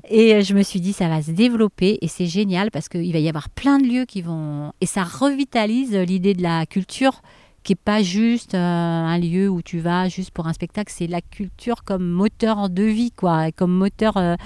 Et 0.08 0.42
je 0.42 0.54
me 0.54 0.62
suis 0.62 0.80
dit, 0.80 0.92
ça 0.92 1.08
va 1.08 1.22
se 1.22 1.30
développer 1.30 1.98
et 2.00 2.08
c'est 2.08 2.26
génial 2.26 2.70
parce 2.70 2.88
qu'il 2.88 3.12
va 3.12 3.18
y 3.18 3.28
avoir 3.28 3.48
plein 3.48 3.78
de 3.78 3.86
lieux 3.86 4.04
qui 4.04 4.22
vont. 4.22 4.72
Et 4.80 4.86
ça 4.86 5.04
revitalise 5.04 5.94
l'idée 5.94 6.34
de 6.34 6.42
la 6.42 6.66
culture 6.66 7.22
qui 7.62 7.72
n'est 7.72 7.80
pas 7.84 8.02
juste 8.02 8.54
euh, 8.54 8.58
un 8.58 9.18
lieu 9.18 9.48
où 9.48 9.62
tu 9.62 9.80
vas 9.80 10.08
juste 10.08 10.30
pour 10.30 10.46
un 10.46 10.52
spectacle, 10.52 10.92
c'est 10.94 11.06
la 11.06 11.20
culture 11.20 11.84
comme 11.84 12.06
moteur 12.08 12.70
de 12.70 12.82
vie, 12.82 13.12
quoi, 13.12 13.52
comme 13.52 13.72
moteur 13.72 14.16
euh, 14.16 14.36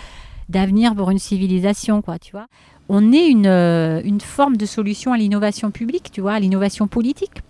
d'avenir 0.49 0.95
pour 0.95 1.11
une 1.11 1.19
civilisation, 1.19 2.03
quoi, 2.03 2.19
tu 2.19 2.33
vois. 2.33 2.47
On 2.89 3.13
est 3.13 3.29
une, 3.29 3.47
euh, 3.47 4.03
une 4.05 4.21
forme 4.21 4.57
de 4.57 4.67
solution 4.67 5.13
à 5.13 5.17
l'innovation 5.17 5.71
publique, 5.71 6.11
tu 6.13 6.21
vois, 6.21 6.35
à 6.35 6.41
l'innovation 6.41 6.87
politique. 6.87 7.43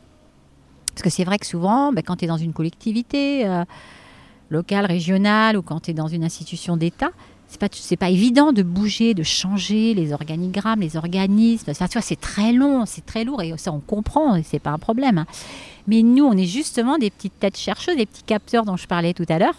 Parce 0.89 1.03
que 1.03 1.11
c'est 1.11 1.25
vrai 1.25 1.39
que 1.39 1.47
souvent, 1.47 1.93
ben, 1.93 2.03
quand 2.03 2.17
tu 2.17 2.25
es 2.27 2.29
dans 2.29 2.37
une 2.37 2.53
collectivité 2.53 3.45
locale, 4.49 4.87
régionale, 4.87 5.57
ou 5.57 5.63
quand 5.63 5.81
tu 5.81 5.91
es 5.91 5.95
dans 5.95 6.07
une 6.07 6.23
institution 6.23 6.77
d'État, 6.77 7.11
c'est 7.55 7.61
pas 7.61 7.69
c'est 7.71 7.97
pas 7.97 8.11
évident 8.11 8.53
de 8.53 8.65
bouger, 8.65 9.15
de 9.15 9.23
changer 9.23 9.95
les 9.95 10.13
organigrammes, 10.13 10.81
les 10.81 10.97
organismes. 10.97 11.73
tu 11.73 11.85
vois, 11.93 12.03
c'est 12.03 12.21
très 12.21 12.53
long, 12.53 12.85
c'est 12.85 13.07
très 13.07 13.23
lourd 13.23 13.43
et 13.43 13.57
ça 13.57 13.73
on 13.73 13.79
comprend, 13.79 14.35
et 14.35 14.43
c'est 14.43 14.59
pas 14.59 14.71
un 14.71 14.79
problème. 14.79 15.19
Hein. 15.19 15.27
Mais 15.87 16.03
nous, 16.03 16.25
on 16.25 16.33
est 16.33 16.47
justement 16.47 16.99
des 16.99 17.11
petites 17.11 17.39
têtes 17.39 17.57
chercheuses, 17.57 17.97
des 17.97 18.07
petits 18.07 18.25
capteurs 18.25 18.65
dont 18.65 18.77
je 18.77 18.89
parlais 18.89 19.15
tout 19.15 19.27
à 19.29 19.39
l'heure, 19.39 19.55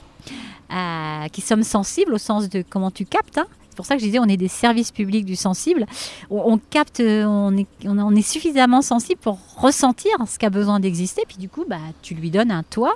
euh, 0.74 1.28
qui 1.30 1.40
sommes 1.40 1.64
sensibles 1.64 2.14
au 2.14 2.18
sens 2.18 2.50
de 2.50 2.66
comment 2.70 2.92
tu 2.92 3.06
captes. 3.06 3.38
Hein. 3.38 3.46
C'est 3.70 3.78
pour 3.78 3.86
ça 3.86 3.96
que 3.96 4.02
je 4.02 4.08
disais, 4.08 4.20
on 4.20 4.26
est 4.26 4.38
des 4.38 4.50
services 4.50 4.92
publics 4.92 5.26
du 5.26 5.38
sensible. 5.38 5.86
On, 6.30 6.58
capte, 6.58 7.02
on 7.02 7.56
est, 7.56 8.22
suffisamment 8.22 8.82
sensible 8.82 9.22
pour 9.22 9.40
ressentir 9.58 10.12
ce 10.28 10.38
qui 10.38 10.46
a 10.46 10.50
besoin 10.50 10.82
d'exister. 10.82 11.24
Puis 11.28 11.38
du 11.38 11.48
coup, 11.48 11.64
bah, 11.68 11.80
tu 12.02 12.14
lui 12.14 12.30
donnes 12.30 12.52
un 12.52 12.64
toit. 12.64 12.96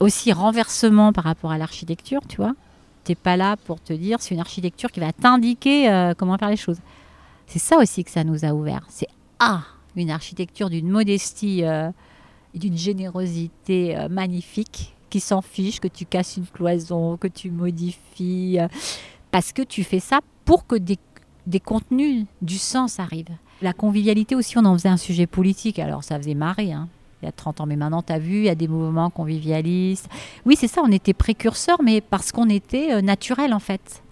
Aussi 0.00 0.32
renversement 0.32 1.12
par 1.12 1.24
rapport 1.24 1.50
à 1.50 1.58
l'architecture, 1.58 2.20
tu 2.28 2.36
vois 2.36 2.54
pas 3.14 3.36
là 3.36 3.56
pour 3.56 3.80
te 3.80 3.92
dire, 3.92 4.20
c'est 4.20 4.34
une 4.34 4.40
architecture 4.40 4.90
qui 4.90 5.00
va 5.00 5.12
t'indiquer 5.12 5.90
euh, 5.90 6.14
comment 6.16 6.36
faire 6.38 6.50
les 6.50 6.56
choses. 6.56 6.78
C'est 7.46 7.58
ça 7.58 7.78
aussi 7.78 8.04
que 8.04 8.10
ça 8.10 8.24
nous 8.24 8.44
a 8.44 8.52
ouvert. 8.52 8.84
C'est 8.88 9.08
ah, 9.38 9.62
une 9.96 10.10
architecture 10.10 10.70
d'une 10.70 10.88
modestie 10.88 11.64
euh, 11.64 11.90
et 12.54 12.58
d'une 12.58 12.76
générosité 12.76 13.96
euh, 13.96 14.08
magnifique 14.08 14.94
qui 15.10 15.20
s'en 15.20 15.40
fiche 15.40 15.80
que 15.80 15.88
tu 15.88 16.04
casses 16.04 16.36
une 16.36 16.46
cloison, 16.46 17.16
que 17.16 17.28
tu 17.28 17.50
modifies, 17.50 18.58
parce 19.30 19.54
que 19.54 19.62
tu 19.62 19.82
fais 19.82 20.00
ça 20.00 20.20
pour 20.44 20.66
que 20.66 20.76
des, 20.76 20.98
des 21.46 21.60
contenus, 21.60 22.26
du 22.42 22.58
sens 22.58 23.00
arrivent. 23.00 23.36
La 23.62 23.72
convivialité 23.72 24.34
aussi, 24.34 24.58
on 24.58 24.66
en 24.66 24.74
faisait 24.74 24.90
un 24.90 24.98
sujet 24.98 25.26
politique, 25.26 25.78
alors 25.78 26.04
ça 26.04 26.18
faisait 26.18 26.34
marrer. 26.34 26.72
Hein 26.72 26.88
il 27.22 27.26
y 27.26 27.28
a 27.28 27.32
30 27.32 27.60
ans. 27.60 27.66
Mais 27.66 27.76
maintenant, 27.76 28.02
tu 28.02 28.12
as 28.12 28.18
vu, 28.18 28.38
il 28.38 28.44
y 28.44 28.48
a 28.48 28.54
des 28.54 28.68
mouvements 28.68 29.10
convivialistes. 29.10 30.08
Oui, 30.44 30.56
c'est 30.58 30.68
ça, 30.68 30.82
on 30.84 30.92
était 30.92 31.14
précurseurs, 31.14 31.82
mais 31.82 32.00
parce 32.00 32.32
qu'on 32.32 32.48
était 32.48 32.92
euh, 32.92 33.00
naturel, 33.00 33.52
en 33.54 33.58
fait. 33.58 34.02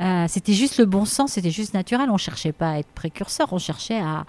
Euh, 0.00 0.26
c'était 0.28 0.54
juste 0.54 0.78
le 0.78 0.86
bon 0.86 1.04
sens, 1.04 1.32
c'était 1.32 1.50
juste 1.50 1.74
naturel. 1.74 2.08
On 2.08 2.14
ne 2.14 2.18
cherchait 2.18 2.52
pas 2.52 2.70
à 2.72 2.78
être 2.78 2.90
précurseur, 2.94 3.52
on 3.52 3.58
cherchait 3.58 4.00
à, 4.00 4.24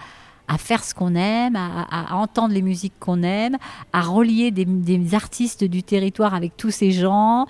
à 0.51 0.57
faire 0.57 0.83
ce 0.83 0.93
qu'on 0.93 1.15
aime, 1.15 1.55
à, 1.55 2.15
entendre 2.15 2.53
les 2.53 2.61
musiques 2.61 2.93
qu'on 2.99 3.23
aime, 3.23 3.57
à 3.93 4.01
relier 4.01 4.51
des, 4.51 5.15
artistes 5.15 5.63
du 5.63 5.81
territoire 5.81 6.33
avec 6.33 6.57
tous 6.57 6.71
ces 6.71 6.91
gens, 6.91 7.45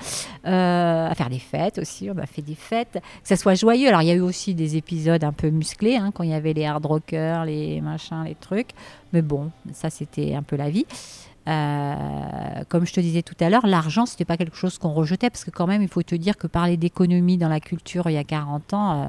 euh, 0.46 1.10
à 1.10 1.16
faire 1.16 1.32
des 1.32 1.40
fêtes 1.40 1.80
aussi. 1.80 2.10
On 2.12 2.18
a 2.20 2.28
fait 2.28 2.44
des 2.44 2.54
fêtes, 2.54 3.00
que 3.02 3.28
ça 3.28 3.38
soit 3.38 3.56
joyeux. 3.56 3.88
Alors 3.88 4.04
il 4.04 4.08
y 4.08 4.12
a 4.12 4.14
eu 4.14 4.22
aussi 4.22 4.54
des 4.54 4.78
épisodes 4.78 5.24
un 5.24 5.32
peu 5.32 5.50
musclés 5.50 5.96
hein, 5.96 6.12
quand 6.14 6.24
il 6.24 6.30
y 6.30 6.34
avait 6.34 6.54
les 6.54 6.66
hard 6.66 6.86
rockers, 6.86 7.46
les 7.46 7.82
machins, 7.82 8.24
les 8.24 8.36
trucs. 8.36 8.70
Mais 9.14 9.24
bon, 9.24 9.50
ça 9.74 9.90
c'était 9.90 10.36
un 10.36 10.44
peu 10.44 10.56
la 10.56 10.70
vie. 10.70 10.86
Euh, 11.48 12.64
comme 12.70 12.86
je 12.86 12.94
te 12.94 13.00
disais 13.00 13.24
tout 13.24 13.36
à 13.40 13.50
l'heure, 13.50 13.66
l'argent, 13.66 14.06
c'était 14.06 14.26
pas 14.26 14.38
quelque 14.38 14.56
chose 14.56 14.78
qu'on 14.78 14.94
rejetait, 14.94 15.32
parce 15.32 15.44
que 15.44 15.50
quand 15.50 15.66
même, 15.66 15.82
il 15.82 15.88
faut 15.88 16.04
te 16.04 16.14
dire 16.14 16.38
que 16.38 16.46
parler 16.46 16.78
d'économie 16.78 17.38
dans 17.38 17.50
la 17.50 17.60
culture 17.60 18.08
il 18.12 18.14
y 18.14 18.18
a 18.18 18.24
40 18.24 18.74
ans, 18.76 18.92
euh, 18.92 19.08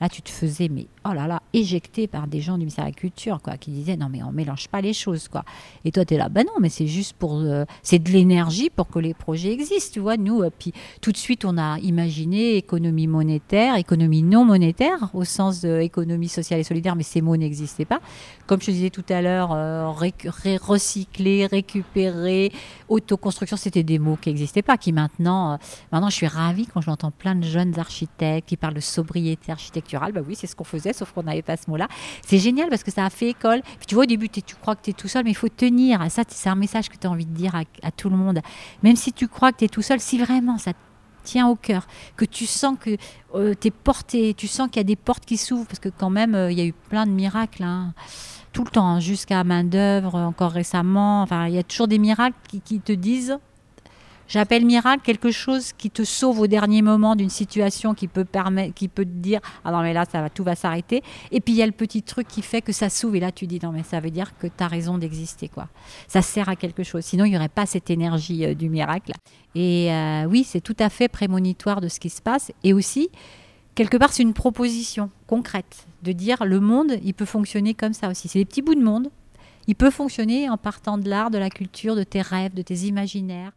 là, 0.00 0.08
tu 0.08 0.22
te 0.22 0.30
faisais, 0.30 0.68
mais 0.70 0.86
oh 1.08 1.14
là 1.14 1.26
là, 1.26 1.42
éjecté 1.52 2.06
par 2.06 2.26
des 2.26 2.40
gens 2.40 2.54
du 2.54 2.60
ministère 2.60 2.84
de 2.84 2.90
la 2.90 2.94
Culture, 2.94 3.40
quoi, 3.42 3.56
qui 3.56 3.70
disaient 3.70 3.96
non, 3.96 4.08
mais 4.10 4.22
on 4.22 4.32
mélange 4.32 4.68
pas 4.68 4.80
les 4.80 4.92
choses, 4.92 5.28
quoi. 5.28 5.44
Et 5.84 5.92
toi, 5.92 6.04
tu 6.04 6.14
es 6.14 6.16
là, 6.16 6.28
ben 6.28 6.44
non, 6.46 6.54
mais 6.60 6.68
c'est 6.68 6.86
juste 6.86 7.14
pour. 7.14 7.34
Euh, 7.40 7.64
c'est 7.82 7.98
de 7.98 8.10
l'énergie 8.10 8.70
pour 8.70 8.88
que 8.88 8.98
les 8.98 9.14
projets 9.14 9.52
existent, 9.52 9.92
tu 9.92 10.00
vois. 10.00 10.16
Nous, 10.16 10.42
euh, 10.42 10.50
puis 10.56 10.72
tout 11.00 11.12
de 11.12 11.16
suite, 11.16 11.44
on 11.44 11.58
a 11.58 11.78
imaginé 11.78 12.56
économie 12.56 13.06
monétaire, 13.06 13.76
économie 13.76 14.22
non 14.22 14.44
monétaire, 14.44 15.10
au 15.14 15.24
sens 15.24 15.60
de 15.60 15.80
économie 15.80 16.28
sociale 16.28 16.60
et 16.60 16.64
solidaire, 16.64 16.96
mais 16.96 17.02
ces 17.02 17.20
mots 17.20 17.36
n'existaient 17.36 17.84
pas. 17.84 18.00
Comme 18.46 18.60
je 18.60 18.66
te 18.66 18.70
disais 18.70 18.90
tout 18.90 19.04
à 19.08 19.22
l'heure, 19.22 19.52
euh, 19.52 19.90
recycler, 19.90 21.46
récupérer, 21.46 22.52
autoconstruction, 22.88 23.56
c'était 23.56 23.82
des 23.82 23.98
mots 23.98 24.16
qui 24.16 24.30
n'existaient 24.30 24.62
pas, 24.62 24.76
qui 24.76 24.92
maintenant. 24.92 25.58
maintenant, 25.92 26.10
je 26.10 26.16
suis 26.16 26.26
ravie 26.26 26.66
quand 26.66 26.80
j'entends 26.80 27.10
plein 27.10 27.34
de 27.34 27.44
jeunes 27.44 27.78
architectes 27.78 28.48
qui 28.48 28.56
parlent 28.56 28.74
de 28.74 28.80
sobriété 28.80 29.52
architecturale. 29.52 30.12
Bah 30.12 30.20
oui, 30.26 30.34
c'est 30.36 30.46
ce 30.46 30.56
qu'on 30.56 30.64
faisait 30.64 30.92
sauf 30.96 31.12
qu'on 31.12 31.22
n'avait 31.22 31.42
pas 31.42 31.56
ce 31.56 31.70
mot-là. 31.70 31.88
C'est 32.26 32.38
génial 32.38 32.68
parce 32.68 32.82
que 32.82 32.90
ça 32.90 33.04
a 33.04 33.10
fait 33.10 33.30
école. 33.30 33.62
tu 33.86 33.94
vois, 33.94 34.04
au 34.04 34.06
début, 34.06 34.28
tu 34.28 34.42
crois 34.60 34.76
que 34.76 34.82
tu 34.82 34.90
es 34.90 34.92
tout 34.92 35.08
seul, 35.08 35.24
mais 35.24 35.30
il 35.30 35.36
faut 35.36 35.48
tenir. 35.48 36.00
Ça, 36.10 36.22
c'est 36.28 36.48
un 36.48 36.54
message 36.54 36.88
que 36.88 36.96
tu 36.96 37.06
as 37.06 37.10
envie 37.10 37.26
de 37.26 37.34
dire 37.34 37.54
à, 37.82 37.90
tout 37.90 38.10
le 38.10 38.16
monde. 38.16 38.40
Même 38.82 38.96
si 38.96 39.12
tu 39.12 39.28
crois 39.28 39.52
que 39.52 39.58
tu 39.58 39.64
es 39.64 39.68
tout 39.68 39.82
seul, 39.82 40.00
si 40.00 40.18
vraiment 40.18 40.58
ça 40.58 40.72
tient 41.22 41.48
au 41.48 41.56
cœur, 41.56 41.86
que 42.16 42.24
tu 42.24 42.46
sens 42.46 42.76
que 42.78 42.96
euh, 43.34 43.54
tu 43.60 43.68
es 43.68 43.70
porté, 43.70 44.32
tu 44.34 44.46
sens 44.46 44.68
qu'il 44.68 44.76
y 44.76 44.80
a 44.80 44.84
des 44.84 44.96
portes 44.96 45.24
qui 45.24 45.36
s'ouvrent, 45.36 45.66
parce 45.66 45.80
que 45.80 45.88
quand 45.88 46.10
même, 46.10 46.34
euh, 46.34 46.52
il 46.52 46.58
y 46.58 46.60
a 46.60 46.64
eu 46.64 46.72
plein 46.72 47.04
de 47.04 47.10
miracles. 47.10 47.64
Hein. 47.64 47.94
tout 48.52 48.64
le 48.64 48.70
temps, 48.70 48.86
hein, 48.86 49.00
jusqu'à 49.00 49.42
main 49.42 49.64
d'œuvre, 49.64 50.14
encore 50.14 50.52
récemment. 50.52 51.26
Il 51.48 51.54
y 51.54 51.58
a 51.58 51.64
toujours 51.64 51.88
des 51.88 51.98
miracles 51.98 52.36
qui 52.64 52.80
te 52.80 52.92
disent 52.92 53.38
J'appelle 54.28 54.64
miracle 54.64 55.02
quelque 55.04 55.30
chose 55.30 55.72
qui 55.72 55.90
te 55.90 56.02
sauve 56.02 56.40
au 56.40 56.46
dernier 56.46 56.82
moment 56.82 57.14
d'une 57.14 57.30
situation 57.30 57.94
qui 57.94 58.08
peut, 58.08 58.24
te 58.24 59.02
dire 59.02 59.40
Ah 59.64 59.70
non, 59.70 59.82
mais 59.82 59.92
là, 59.92 60.04
ça 60.10 60.20
va, 60.20 60.30
tout 60.30 60.42
va 60.42 60.54
s'arrêter. 60.54 61.02
Et 61.30 61.40
puis 61.40 61.54
il 61.54 61.56
y 61.56 61.62
a 61.62 61.66
le 61.66 61.72
petit 61.72 62.02
truc 62.02 62.26
qui 62.26 62.42
fait 62.42 62.60
que 62.60 62.72
ça 62.72 62.88
s'ouvre. 62.88 63.16
Et 63.16 63.20
là, 63.20 63.30
tu 63.30 63.46
dis 63.46 63.60
Non, 63.62 63.70
mais 63.72 63.82
ça 63.82 64.00
veut 64.00 64.10
dire 64.10 64.36
que 64.38 64.46
tu 64.46 64.64
as 64.64 64.68
raison 64.68 64.98
d'exister. 64.98 65.48
quoi. 65.48 65.68
Ça 66.08 66.22
sert 66.22 66.48
à 66.48 66.56
quelque 66.56 66.82
chose. 66.82 67.04
Sinon, 67.04 67.24
il 67.24 67.30
n'y 67.30 67.36
aurait 67.36 67.48
pas 67.48 67.66
cette 67.66 67.90
énergie 67.90 68.44
euh, 68.44 68.54
du 68.54 68.68
miracle. 68.68 69.12
Et 69.54 69.92
euh, 69.92 70.24
oui, 70.24 70.44
c'est 70.44 70.60
tout 70.60 70.76
à 70.78 70.90
fait 70.90 71.08
prémonitoire 71.08 71.80
de 71.80 71.88
ce 71.88 72.00
qui 72.00 72.10
se 72.10 72.20
passe. 72.20 72.50
Et 72.64 72.72
aussi, 72.72 73.10
quelque 73.74 73.96
part, 73.96 74.12
c'est 74.12 74.22
une 74.22 74.34
proposition 74.34 75.10
concrète 75.26 75.86
de 76.02 76.12
dire 76.12 76.44
le 76.44 76.60
monde, 76.60 76.98
il 77.04 77.14
peut 77.14 77.24
fonctionner 77.24 77.74
comme 77.74 77.92
ça 77.92 78.08
aussi. 78.10 78.28
C'est 78.28 78.40
des 78.40 78.44
petits 78.44 78.62
bouts 78.62 78.74
de 78.74 78.82
monde. 78.82 79.08
Il 79.68 79.74
peut 79.74 79.90
fonctionner 79.90 80.48
en 80.48 80.56
partant 80.56 80.98
de 80.98 81.08
l'art, 81.08 81.30
de 81.30 81.38
la 81.38 81.50
culture, 81.50 81.96
de 81.96 82.04
tes 82.04 82.22
rêves, 82.22 82.54
de 82.54 82.62
tes 82.62 82.86
imaginaires. 82.86 83.52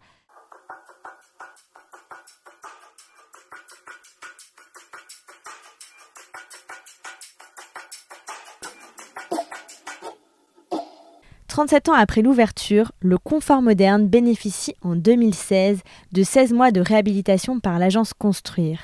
37 11.60 11.90
ans 11.90 11.94
après 11.94 12.22
l'ouverture, 12.22 12.94
le 13.02 13.18
confort 13.18 13.62
moderne 13.62 14.08
bénéficie 14.08 14.76
en 14.82 14.96
2016 14.96 15.82
de 16.14 16.24
16 16.24 16.54
mois 16.54 16.72
de 16.72 16.80
réhabilitation 16.80 17.60
par 17.60 17.80
l'agence 17.80 18.14
Construire. 18.14 18.80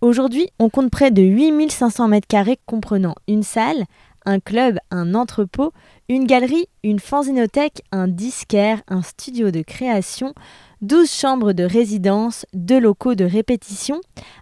Aujourd'hui, 0.00 0.48
on 0.58 0.68
compte 0.68 0.90
près 0.90 1.12
de 1.12 1.22
8500 1.22 2.10
m2 2.10 2.56
comprenant 2.66 3.14
une 3.28 3.44
salle, 3.44 3.84
un 4.26 4.40
club, 4.40 4.80
un 4.90 5.14
entrepôt, 5.14 5.72
une 6.08 6.26
galerie, 6.26 6.66
une 6.82 6.98
fanzinothèque, 6.98 7.82
un 7.92 8.08
disquaire, 8.08 8.82
un 8.88 9.02
studio 9.02 9.52
de 9.52 9.62
création, 9.62 10.34
12 10.80 11.08
chambres 11.08 11.52
de 11.52 11.62
résidence, 11.62 12.46
deux 12.52 12.80
locaux 12.80 13.14
de 13.14 13.26
répétition, 13.26 14.00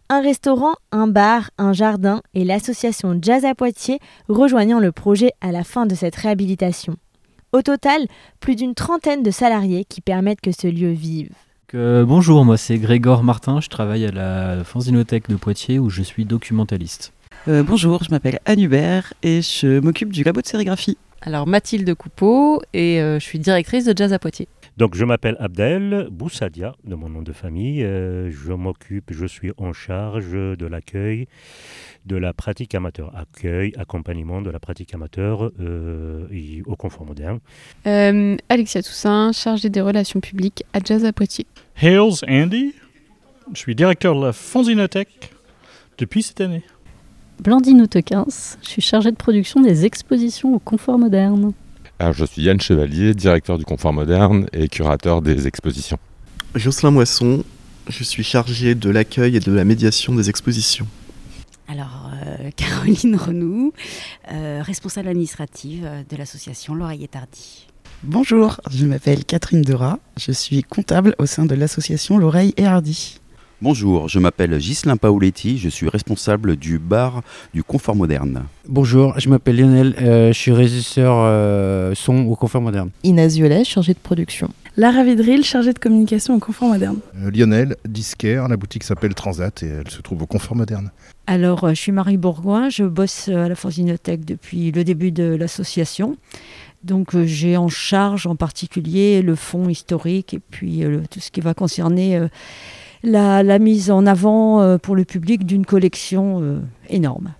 un 0.08 0.22
restaurant, 0.22 0.76
un 0.92 1.08
bar, 1.08 1.50
un 1.58 1.74
jardin 1.74 2.22
et 2.32 2.44
l'association 2.44 3.18
Jazz 3.20 3.44
à 3.44 3.54
Poitiers 3.54 4.00
rejoignant 4.30 4.80
le 4.80 4.92
projet 4.92 5.32
à 5.42 5.52
la 5.52 5.62
fin 5.62 5.84
de 5.84 5.94
cette 5.94 6.16
réhabilitation. 6.16 6.96
Au 7.56 7.62
total, 7.62 8.06
plus 8.38 8.54
d'une 8.54 8.74
trentaine 8.74 9.22
de 9.22 9.30
salariés 9.30 9.86
qui 9.88 10.02
permettent 10.02 10.42
que 10.42 10.52
ce 10.52 10.66
lieu 10.66 10.90
vive. 10.90 11.30
bonjour, 11.72 12.44
moi 12.44 12.58
c'est 12.58 12.76
Grégor 12.76 13.22
Martin, 13.22 13.62
je 13.62 13.70
travaille 13.70 14.04
à 14.04 14.10
la 14.10 14.62
Fanzinothèque 14.62 15.30
de 15.30 15.36
Poitiers 15.36 15.78
où 15.78 15.88
je 15.88 16.02
suis 16.02 16.26
documentaliste. 16.26 17.14
Euh, 17.48 17.62
bonjour, 17.62 18.04
je 18.04 18.10
m'appelle 18.10 18.40
Anne 18.44 18.60
Hubert 18.60 19.14
et 19.22 19.40
je 19.40 19.80
m'occupe 19.80 20.12
du 20.12 20.22
labo 20.22 20.42
de 20.42 20.46
sérigraphie. 20.46 20.98
Alors 21.22 21.46
Mathilde 21.46 21.94
Coupeau 21.94 22.62
et 22.72 23.00
euh, 23.00 23.18
je 23.18 23.24
suis 23.24 23.38
directrice 23.38 23.84
de 23.84 23.96
Jazz 23.96 24.12
à 24.12 24.18
Poitiers. 24.18 24.48
Donc 24.76 24.94
je 24.94 25.06
m'appelle 25.06 25.36
Abdel 25.40 26.08
Boussadia, 26.10 26.74
de 26.84 26.94
mon 26.94 27.08
nom 27.08 27.22
de 27.22 27.32
famille. 27.32 27.82
Euh, 27.82 28.30
je 28.30 28.52
m'occupe, 28.52 29.10
je 29.10 29.24
suis 29.24 29.52
en 29.56 29.72
charge 29.72 30.32
de 30.32 30.66
l'accueil 30.66 31.28
de 32.04 32.16
la 32.16 32.34
pratique 32.34 32.74
amateur. 32.74 33.10
Accueil, 33.16 33.72
accompagnement 33.78 34.42
de 34.42 34.50
la 34.50 34.60
pratique 34.60 34.94
amateur 34.94 35.50
euh, 35.60 36.26
au 36.66 36.76
confort 36.76 37.06
moderne. 37.06 37.40
Euh, 37.86 38.36
Alexia 38.50 38.82
Toussaint, 38.82 39.32
chargée 39.32 39.70
des 39.70 39.80
relations 39.80 40.20
publiques 40.20 40.64
à 40.74 40.80
Jazz 40.84 41.06
à 41.06 41.12
Poitiers. 41.12 41.46
Hales 41.80 42.24
Andy, 42.28 42.74
je 43.54 43.58
suis 43.58 43.74
directeur 43.74 44.14
de 44.14 44.26
la 44.26 44.32
Fonzinothèque 44.32 45.32
depuis 45.96 46.22
cette 46.22 46.42
année. 46.42 46.62
Blandine 47.40 47.82
Autequins, 47.82 48.26
je 48.62 48.68
suis 48.68 48.82
chargée 48.82 49.10
de 49.10 49.16
production 49.16 49.60
des 49.60 49.84
expositions 49.84 50.54
au 50.54 50.58
confort 50.58 50.98
moderne. 50.98 51.52
Alors, 51.98 52.12
je 52.12 52.24
suis 52.24 52.42
Yann 52.42 52.60
Chevalier, 52.60 53.14
directeur 53.14 53.58
du 53.58 53.64
Confort 53.64 53.92
Moderne 53.92 54.46
et 54.52 54.68
curateur 54.68 55.22
des 55.22 55.46
expositions. 55.46 55.98
Jocelyn 56.54 56.90
Moisson, 56.90 57.44
je 57.88 58.04
suis 58.04 58.24
chargé 58.24 58.74
de 58.74 58.90
l'accueil 58.90 59.36
et 59.36 59.40
de 59.40 59.52
la 59.52 59.64
médiation 59.64 60.14
des 60.14 60.28
expositions. 60.28 60.86
Alors, 61.68 62.10
euh, 62.26 62.50
Caroline 62.56 63.16
Renou, 63.16 63.72
euh, 64.30 64.60
responsable 64.62 65.08
administrative 65.08 65.88
de 66.08 66.16
l'association 66.16 66.74
L'Oreille 66.74 67.08
Tardy. 67.08 67.66
Bonjour, 68.02 68.60
je 68.70 68.84
m'appelle 68.86 69.24
Catherine 69.24 69.62
Dera, 69.62 69.98
je 70.18 70.32
suis 70.32 70.62
comptable 70.62 71.14
au 71.18 71.26
sein 71.26 71.46
de 71.46 71.54
l'association 71.54 72.18
L'Oreille 72.18 72.52
et 72.56 72.66
Hardy. 72.66 73.20
Bonjour, 73.62 74.06
je 74.06 74.18
m'appelle 74.18 74.58
Ghislain 74.58 74.98
Paoletti, 74.98 75.56
je 75.56 75.70
suis 75.70 75.88
responsable 75.88 76.56
du 76.56 76.78
bar 76.78 77.22
du 77.54 77.64
Confort 77.64 77.96
Moderne. 77.96 78.44
Bonjour, 78.68 79.18
je 79.18 79.30
m'appelle 79.30 79.56
Lionel, 79.56 79.94
euh, 79.98 80.28
je 80.28 80.38
suis 80.38 80.52
régisseur 80.52 81.14
euh, 81.16 81.94
son 81.94 82.26
au 82.26 82.36
Confort 82.36 82.60
Moderne. 82.60 82.90
Inès 83.02 83.34
Violet, 83.34 83.64
chargée 83.64 83.94
de 83.94 83.98
production. 83.98 84.50
Lara 84.76 85.02
Vidril, 85.04 85.42
chargée 85.42 85.72
de 85.72 85.78
communication 85.78 86.34
au 86.34 86.38
Confort 86.38 86.68
Moderne. 86.68 86.98
Euh, 87.16 87.30
Lionel, 87.30 87.76
disquaire, 87.88 88.46
la 88.46 88.58
boutique 88.58 88.84
s'appelle 88.84 89.14
Transat 89.14 89.62
et 89.62 89.68
elle 89.68 89.90
se 89.90 90.02
trouve 90.02 90.20
au 90.20 90.26
Confort 90.26 90.54
Moderne. 90.54 90.90
Alors, 91.26 91.70
je 91.70 91.80
suis 91.80 91.92
Marie 91.92 92.18
Bourgoin, 92.18 92.68
je 92.68 92.84
bosse 92.84 93.28
à 93.28 93.48
la 93.48 93.54
Fanzinothèque 93.54 94.26
depuis 94.26 94.70
le 94.70 94.84
début 94.84 95.12
de 95.12 95.34
l'association. 95.34 96.18
Donc 96.84 97.18
j'ai 97.24 97.56
en 97.56 97.68
charge 97.68 98.26
en 98.26 98.36
particulier 98.36 99.22
le 99.22 99.34
fonds 99.34 99.70
historique 99.70 100.34
et 100.34 100.38
puis 100.38 100.84
tout 101.10 101.20
ce 101.20 101.30
qui 101.32 101.40
va 101.40 101.52
concerner 101.52 102.28
la, 103.02 103.58
mise 103.58 103.90
en 103.90 104.06
avant 104.06 104.60
euh, 104.60 104.78
pour 104.78 104.96
le 104.96 105.04
public 105.04 105.44
d'une 105.46 105.66
collection 105.66 106.40
euh, 106.42 106.60
énorme. 106.88 107.32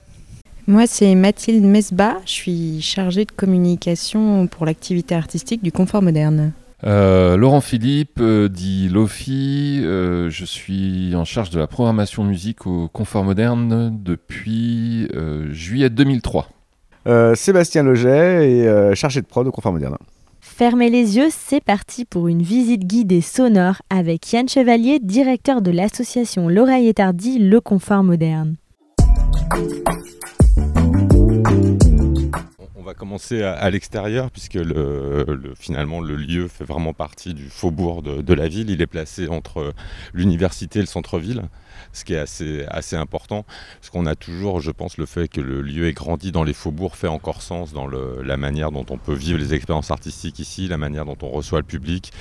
Moi, 0.67 0.87
c'est 0.87 1.15
Mathilde 1.15 1.65
Mesba. 1.65 2.17
Je 2.25 2.33
suis 2.33 2.83
chargée 2.83 3.25
de 3.25 3.31
communication 3.31 4.47
pour 4.49 4.67
l'activité 4.67 5.15
artistique 5.15 5.63
du 5.63 5.71
confort 5.71 6.03
moderne. 6.03 6.53
Euh, 6.85 7.37
Laurent 7.37 7.61
Philippe, 7.61 8.21
dit 8.23 8.89
Lofi, 8.89 9.81
je 9.83 10.45
suis 10.45 11.15
en 11.15 11.25
charge 11.25 11.51
de 11.51 11.59
la 11.59 11.69
programmation 11.69 12.25
musique 12.25 12.67
au 12.67 12.89
Confort 12.89 13.25
Moderne 13.25 13.97
depuis 14.03 15.09
juillet 15.51 15.89
2003. 15.89 16.49
Sébastien 17.35 17.85
Loget 17.85 18.51
et 18.51 18.95
chargé 18.97 19.21
de 19.21 19.27
prod 19.27 19.47
au 19.47 19.53
Confort 19.53 19.73
Moderne. 19.73 19.97
Fermez 20.59 20.89
les 20.89 21.19
yeux, 21.19 21.29
c'est 21.31 21.63
parti 21.63 22.07
pour 22.07 22.29
une 22.29 22.41
visite 22.41 22.87
guidée 22.87 23.21
sonore 23.21 23.83
avec 23.91 24.33
Yann 24.33 24.49
Chevalier, 24.49 25.01
directeur 25.01 25.61
de 25.61 25.71
l'association 25.71 26.49
L'Oreille 26.49 26.89
Étardie, 26.89 27.39
Le 27.39 27.61
Confort 27.61 28.03
Moderne. 28.03 28.57
Va 32.87 32.95
commencer 32.95 33.43
à, 33.43 33.69
l'extérieur 33.69 34.31
puisque 34.31 34.55
le, 34.55 35.25
le- 35.27 35.55
finalement 35.57 36.01
le 36.01 36.15
lieu 36.15 36.47
fait 36.47 36.65
vraiment 36.65 36.93
partie 36.93 37.35
du 37.35 37.49
faubourg 37.49 38.01
de, 38.01 38.35
la 38.35 38.47
ville. 38.49 38.71
Il 38.71 38.81
est 38.81 38.87
placé 38.87 39.29
entre 39.29 39.75
l'université 40.15 40.79
et 40.79 40.83
le 40.83 40.87
centre-ville, 40.87 41.43
ce 41.93 42.05
qui 42.05 42.15
est 42.15 42.19
assez, 42.69 42.97
important 42.97 43.45
parce 43.81 43.91
qu'on 43.91 44.07
a 44.07 44.15
toujours, 44.15 44.61
je 44.61 44.71
pense, 44.71 44.99
le 44.99 45.07
fait 45.07 45.27
que 45.27 45.41
le 45.41 45.63
lieu 45.63 45.89
ait 45.89 45.93
grandi 45.93 46.31
dans 46.31 46.45
les 46.45 46.53
faubourgs 46.53 46.95
fait 46.95 47.09
encore 47.09 47.43
sens 47.43 47.73
dans 47.73 47.89
la 47.89 48.37
manière 48.37 48.71
dont 48.71 48.87
on 48.89 48.99
peut 48.99 49.15
vivre 49.15 49.39
les 49.39 49.53
expériences 49.53 49.91
artistiques 49.91 50.39
ici, 50.39 50.69
la 50.69 50.79
manière 50.79 51.05
dont 51.05 51.19
on 51.23 51.31
reçoit 51.31 51.59
le 51.59 51.65
public 51.67 52.13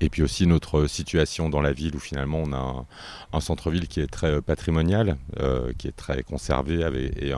et 0.00 0.08
puis 0.08 0.22
aussi 0.22 0.46
notre 0.46 0.86
situation 0.86 1.48
dans 1.48 1.60
la 1.60 1.72
ville 1.72 1.96
où 1.96 1.98
finalement 1.98 2.42
on 2.44 2.52
a 2.52 2.86
un, 3.32 3.40
centre-ville 3.40 3.88
qui 3.88 4.00
est 4.00 4.06
très 4.06 4.40
patrimonial, 4.40 5.16
euh, 5.40 5.72
qui 5.76 5.88
est 5.88 5.96
très 5.96 6.22
conservé 6.22 6.80
et 7.20 7.32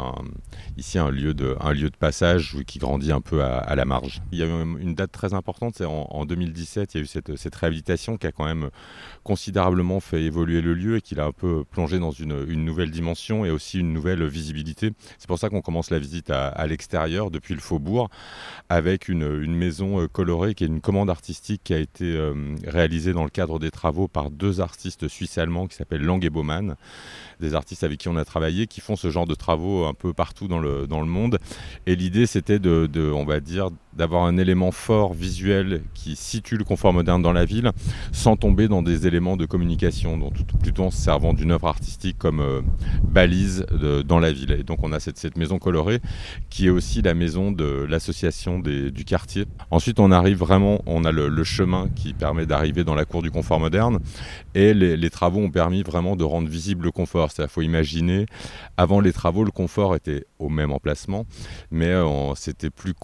ici 0.76 0.98
un 0.98 1.10
lieu, 1.10 1.32
de, 1.32 1.56
un 1.60 1.72
lieu 1.72 1.88
de 1.88 1.96
passage 1.96 2.54
qui 2.66 2.73
grandit 2.78 3.12
un 3.12 3.20
peu 3.20 3.42
à, 3.42 3.74
la 3.74 3.84
marge. 3.84 4.22
Il 4.32 4.38
y 4.38 4.42
a 4.42 4.46
eu 4.46 4.80
une 4.80 4.94
date 4.94 5.12
très 5.12 5.34
importante, 5.34 5.74
c'est 5.76 5.84
en, 5.84 6.06
en 6.10 6.24
2017, 6.24 6.94
il 6.94 6.98
y 6.98 7.00
a 7.00 7.04
eu 7.04 7.06
cette, 7.06 7.54
réhabilitation 7.54 8.16
qui 8.16 8.26
a 8.26 8.32
quand 8.32 8.44
même 8.44 8.70
considérablement 9.22 10.00
fait 10.00 10.22
évoluer 10.22 10.60
le 10.60 10.74
lieu 10.74 10.96
et 10.96 11.00
qui 11.00 11.14
l'a 11.14 11.24
un 11.24 11.32
peu 11.32 11.64
plongé 11.64 11.98
dans 11.98 12.10
une, 12.10 12.44
nouvelle 12.44 12.90
dimension 12.90 13.44
et 13.44 13.50
aussi 13.50 13.78
une 13.78 13.92
nouvelle 13.92 14.26
visibilité. 14.26 14.92
C'est 15.18 15.28
pour 15.28 15.38
ça 15.38 15.48
qu'on 15.48 15.62
commence 15.62 15.90
la 15.90 15.98
visite 15.98 16.30
à, 16.30 16.66
l'extérieur, 16.66 17.30
depuis 17.30 17.54
le 17.54 17.60
faubourg, 17.60 18.10
avec 18.68 19.08
une, 19.08 19.42
une 19.42 19.54
maison 19.54 20.00
euh, 20.00 20.08
colorée 20.08 20.54
qui 20.54 20.64
est 20.64 20.68
une 20.68 20.80
commande 20.80 21.10
artistique 21.10 21.62
qui 21.64 21.74
a 21.74 21.78
été 21.78 22.04
euh, 22.04 22.54
réalisée 22.66 23.12
dans 23.12 23.24
le 23.24 23.30
cadre 23.30 23.58
des 23.58 23.70
travaux 23.70 24.08
par 24.08 24.30
deux 24.30 24.60
artistes 24.60 25.08
suisses-allemands 25.08 25.66
qui 25.66 25.76
s'appellent 25.76 26.04
Lang 26.04 26.24
et 26.24 26.30
Baumann, 26.30 26.76
des 27.40 27.54
artistes 27.54 27.84
avec 27.84 27.98
qui 27.98 28.08
on 28.08 28.16
a 28.16 28.24
travaillé, 28.24 28.66
qui 28.66 28.80
font 28.80 28.96
ce 28.96 29.10
genre 29.10 29.26
de 29.26 29.34
travaux 29.34 29.84
un 29.84 29.94
peu 29.94 30.12
partout 30.12 30.48
dans 30.48 30.58
le, 30.58 30.86
monde. 31.04 31.38
Et 31.86 31.96
l'idée, 31.96 32.26
c'était 32.26 32.58
de, 32.58 32.86
de, 32.86 33.10
on 33.10 33.24
va 33.24 33.40
dire, 33.40 33.70
d'avoir 33.96 34.24
un 34.24 34.36
élément 34.36 34.72
fort 34.72 35.14
visuel 35.14 35.82
qui 35.94 36.16
situe 36.16 36.56
le 36.56 36.64
confort 36.64 36.92
moderne 36.92 37.22
dans 37.22 37.32
la 37.32 37.44
ville, 37.44 37.70
sans 38.12 38.36
tomber 38.36 38.68
dans 38.68 38.82
des 38.82 39.06
éléments 39.06 39.36
de 39.36 39.46
communication, 39.46 40.18
donc 40.18 40.34
plutôt 40.62 40.84
en 40.84 40.90
se 40.90 40.98
servant 40.98 41.34
d'une 41.34 41.52
œuvre 41.52 41.68
artistique 41.68 42.18
comme 42.18 42.40
euh, 42.40 42.60
balise 43.02 43.66
dans 44.06 44.18
la 44.18 44.32
ville. 44.32 44.52
Et 44.52 44.62
donc 44.62 44.80
on 44.82 44.92
a 44.92 45.00
cette, 45.00 45.36
maison 45.36 45.58
colorée 45.58 46.00
qui 46.50 46.66
est 46.66 46.70
aussi 46.70 47.02
la 47.02 47.14
maison 47.14 47.50
de 47.50 47.86
l'association 47.88 48.58
du 48.58 49.04
quartier. 49.04 49.46
Ensuite 49.70 49.98
on 50.00 50.10
arrive 50.10 50.38
vraiment, 50.38 50.82
on 50.86 51.04
a 51.04 51.12
le, 51.12 51.44
chemin 51.44 51.88
qui 51.94 52.14
permet 52.14 52.46
d'arriver 52.46 52.84
dans 52.84 52.94
la 52.94 53.04
cour 53.04 53.22
du 53.22 53.30
confort 53.30 53.60
moderne 53.60 53.98
et 54.54 54.72
les, 54.74 55.10
travaux 55.10 55.40
ont 55.40 55.50
permis 55.50 55.82
vraiment 55.82 56.16
de 56.16 56.24
rendre 56.24 56.48
visible 56.48 56.84
le 56.84 56.90
confort. 56.90 57.30
C'est-à-dire 57.30 57.52
faut 57.52 57.62
imaginer, 57.62 58.26
avant 58.76 59.00
les 59.00 59.12
travaux 59.12 59.44
le 59.44 59.50
confort 59.50 59.94
était 59.94 60.24
au 60.38 60.48
même 60.48 60.72
emplacement, 60.72 61.26
mais 61.70 61.88
euh, 61.88 62.34
c'était 62.34 62.70
plus, 62.70 62.94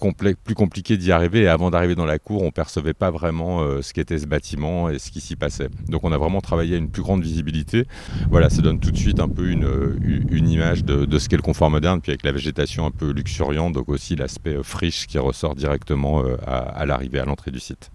plus 0.43 0.55
compliqué 0.55 0.80
d'y 0.81 1.11
arriver 1.11 1.41
et 1.41 1.47
avant 1.47 1.71
d'arriver 1.71 1.95
dans 1.95 2.05
la 2.05 2.19
cour 2.19 2.43
on 2.43 2.51
percevait 2.51 2.93
pas 2.93 3.11
vraiment 3.11 3.61
euh, 3.61 3.81
ce 3.81 3.93
qu'était 3.93 4.17
ce 4.17 4.25
bâtiment 4.25 4.89
et 4.89 4.99
ce 4.99 5.11
qui 5.11 5.21
s'y 5.21 5.35
passait. 5.35 5.69
Donc 5.87 6.03
on 6.03 6.11
a 6.11 6.17
vraiment 6.17 6.41
travaillé 6.41 6.75
à 6.75 6.77
une 6.77 6.89
plus 6.89 7.01
grande 7.01 7.21
visibilité. 7.21 7.85
Voilà, 8.29 8.49
ça 8.49 8.61
donne 8.61 8.79
tout 8.79 8.91
de 8.91 8.97
suite 8.97 9.19
un 9.19 9.29
peu 9.29 9.49
une, 9.49 9.97
une 10.29 10.49
image 10.49 10.83
de, 10.83 11.19
ce 11.19 11.29
qu'est 11.29 11.35
le 11.35 11.41
confort 11.41 11.69
moderne, 11.69 12.01
puis 12.01 12.11
avec 12.11 12.23
la 12.23 12.31
végétation 12.31 12.85
un 12.85 12.91
peu 12.91 13.11
luxuriante, 13.11 13.73
donc 13.73 13.89
aussi 13.89 14.15
l'aspect 14.15 14.55
euh, 14.55 14.63
friche 14.63 15.07
qui 15.07 15.17
ressort 15.17 15.55
directement 15.55 16.23
euh, 16.23 16.37
à, 16.45 16.85
l'arrivée, 16.85 17.19
à 17.19 17.25
l'entrée 17.25 17.51
du 17.51 17.59
site. 17.59 17.91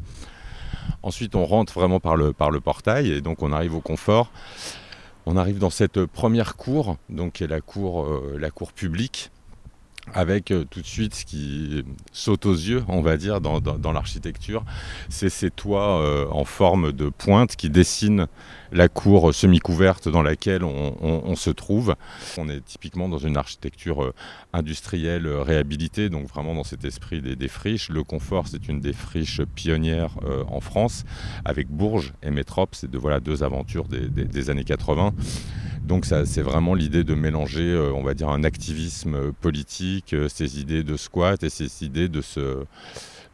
Ensuite, 1.02 1.34
on 1.34 1.44
rentre 1.44 1.72
vraiment 1.72 2.00
par 2.00 2.16
le, 2.16 2.32
par 2.32 2.50
le 2.50 2.60
portail 2.60 3.10
et 3.10 3.20
donc 3.20 3.42
on 3.42 3.52
arrive 3.52 3.74
au 3.74 3.80
confort. 3.80 4.30
On 5.26 5.36
arrive 5.36 5.58
dans 5.58 5.70
cette 5.70 6.04
première 6.04 6.56
cour, 6.56 6.96
donc 7.08 7.34
qui 7.34 7.44
est 7.44 7.48
la 7.48 7.60
cour, 7.60 8.04
euh, 8.04 8.36
la 8.38 8.50
cour 8.50 8.72
publique, 8.72 9.30
avec 10.14 10.50
euh, 10.50 10.64
tout 10.70 10.80
de 10.80 10.86
suite 10.86 11.14
ce 11.14 11.24
qui 11.24 11.84
saute 12.12 12.46
aux 12.46 12.54
yeux, 12.54 12.84
on 12.88 13.00
va 13.02 13.16
dire, 13.16 13.40
dans, 13.40 13.60
dans- 13.60 13.92
l'architecture, 13.92 14.64
c'est 15.08 15.28
ces 15.30 15.50
toits 15.50 16.00
euh, 16.00 16.26
en 16.30 16.44
forme 16.44 16.92
de 16.92 17.08
pointe 17.08 17.56
qui 17.56 17.70
dessinent 17.70 18.26
la 18.72 18.88
cour 18.88 19.32
semi-couverte 19.34 20.08
dans 20.08 20.22
laquelle 20.22 20.64
on, 20.64 21.36
se 21.36 21.50
trouve. 21.50 21.94
On 22.36 22.48
est 22.48 22.64
typiquement 22.64 23.08
dans 23.08 23.18
une 23.18 23.36
architecture 23.36 24.02
euh, 24.04 24.12
industrielle 24.52 25.26
euh, 25.26 25.42
réhabilitée, 25.42 26.08
donc 26.08 26.26
vraiment 26.28 26.54
dans 26.54 26.64
cet 26.64 26.84
esprit 26.84 27.22
des, 27.22 27.36
des 27.36 27.48
friches. 27.48 27.88
Le 27.90 28.02
confort, 28.02 28.48
c'est 28.48 28.68
une 28.68 28.80
des 28.80 28.92
friches 28.92 29.40
pionnières 29.54 30.16
euh, 30.24 30.44
en 30.48 30.60
France, 30.60 31.04
avec 31.44 31.68
Bourges 31.68 32.12
et 32.22 32.30
Métrope, 32.30 32.74
c'est 32.74 32.90
de, 32.90 32.98
voilà, 32.98 33.20
deux 33.20 33.42
aventures 33.42 33.84
des, 33.88 34.08
des- 34.08 34.24
des 34.24 34.50
années 34.50 34.64
80. 34.64 35.12
Donc 35.86 36.04
c'est 36.04 36.42
vraiment 36.42 36.74
l'idée 36.74 37.04
de 37.04 37.14
mélanger, 37.14 37.70
euh, 37.70 37.92
on 37.94 38.02
va 38.02 38.14
dire, 38.14 38.28
un 38.28 38.42
activisme 38.42 39.32
politique, 39.40 40.14
euh, 40.14 40.28
ces 40.28 40.60
idées 40.60 40.82
de 40.82 40.96
squat 40.96 41.42
et 41.44 41.48
ces 41.48 41.84
idées 41.84 42.08
de, 42.08 42.20
se, 42.20 42.64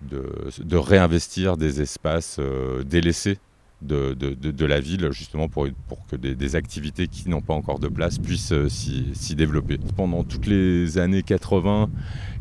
de, 0.03 0.77
réinvestir 0.77 1.57
des 1.57 1.81
espaces 1.81 2.37
euh, 2.38 2.85
délaissés 2.85 3.38
de, 3.81 4.65
la 4.67 4.81
ville, 4.81 5.11
justement 5.12 5.49
pour, 5.49 5.67
que 6.09 6.17
des, 6.17 6.57
activités 6.57 7.09
qui 7.09 7.29
n'ont 7.29 7.41
pas 7.41 7.55
encore 7.55 7.79
de 7.79 7.88
place 7.88 8.19
puissent 8.19 8.55
s'y 8.69 9.35
développer. 9.35 9.79
Pendant 9.97 10.23
toutes 10.23 10.47
les 10.47 10.99
années 10.99 11.23
80, 11.23 11.91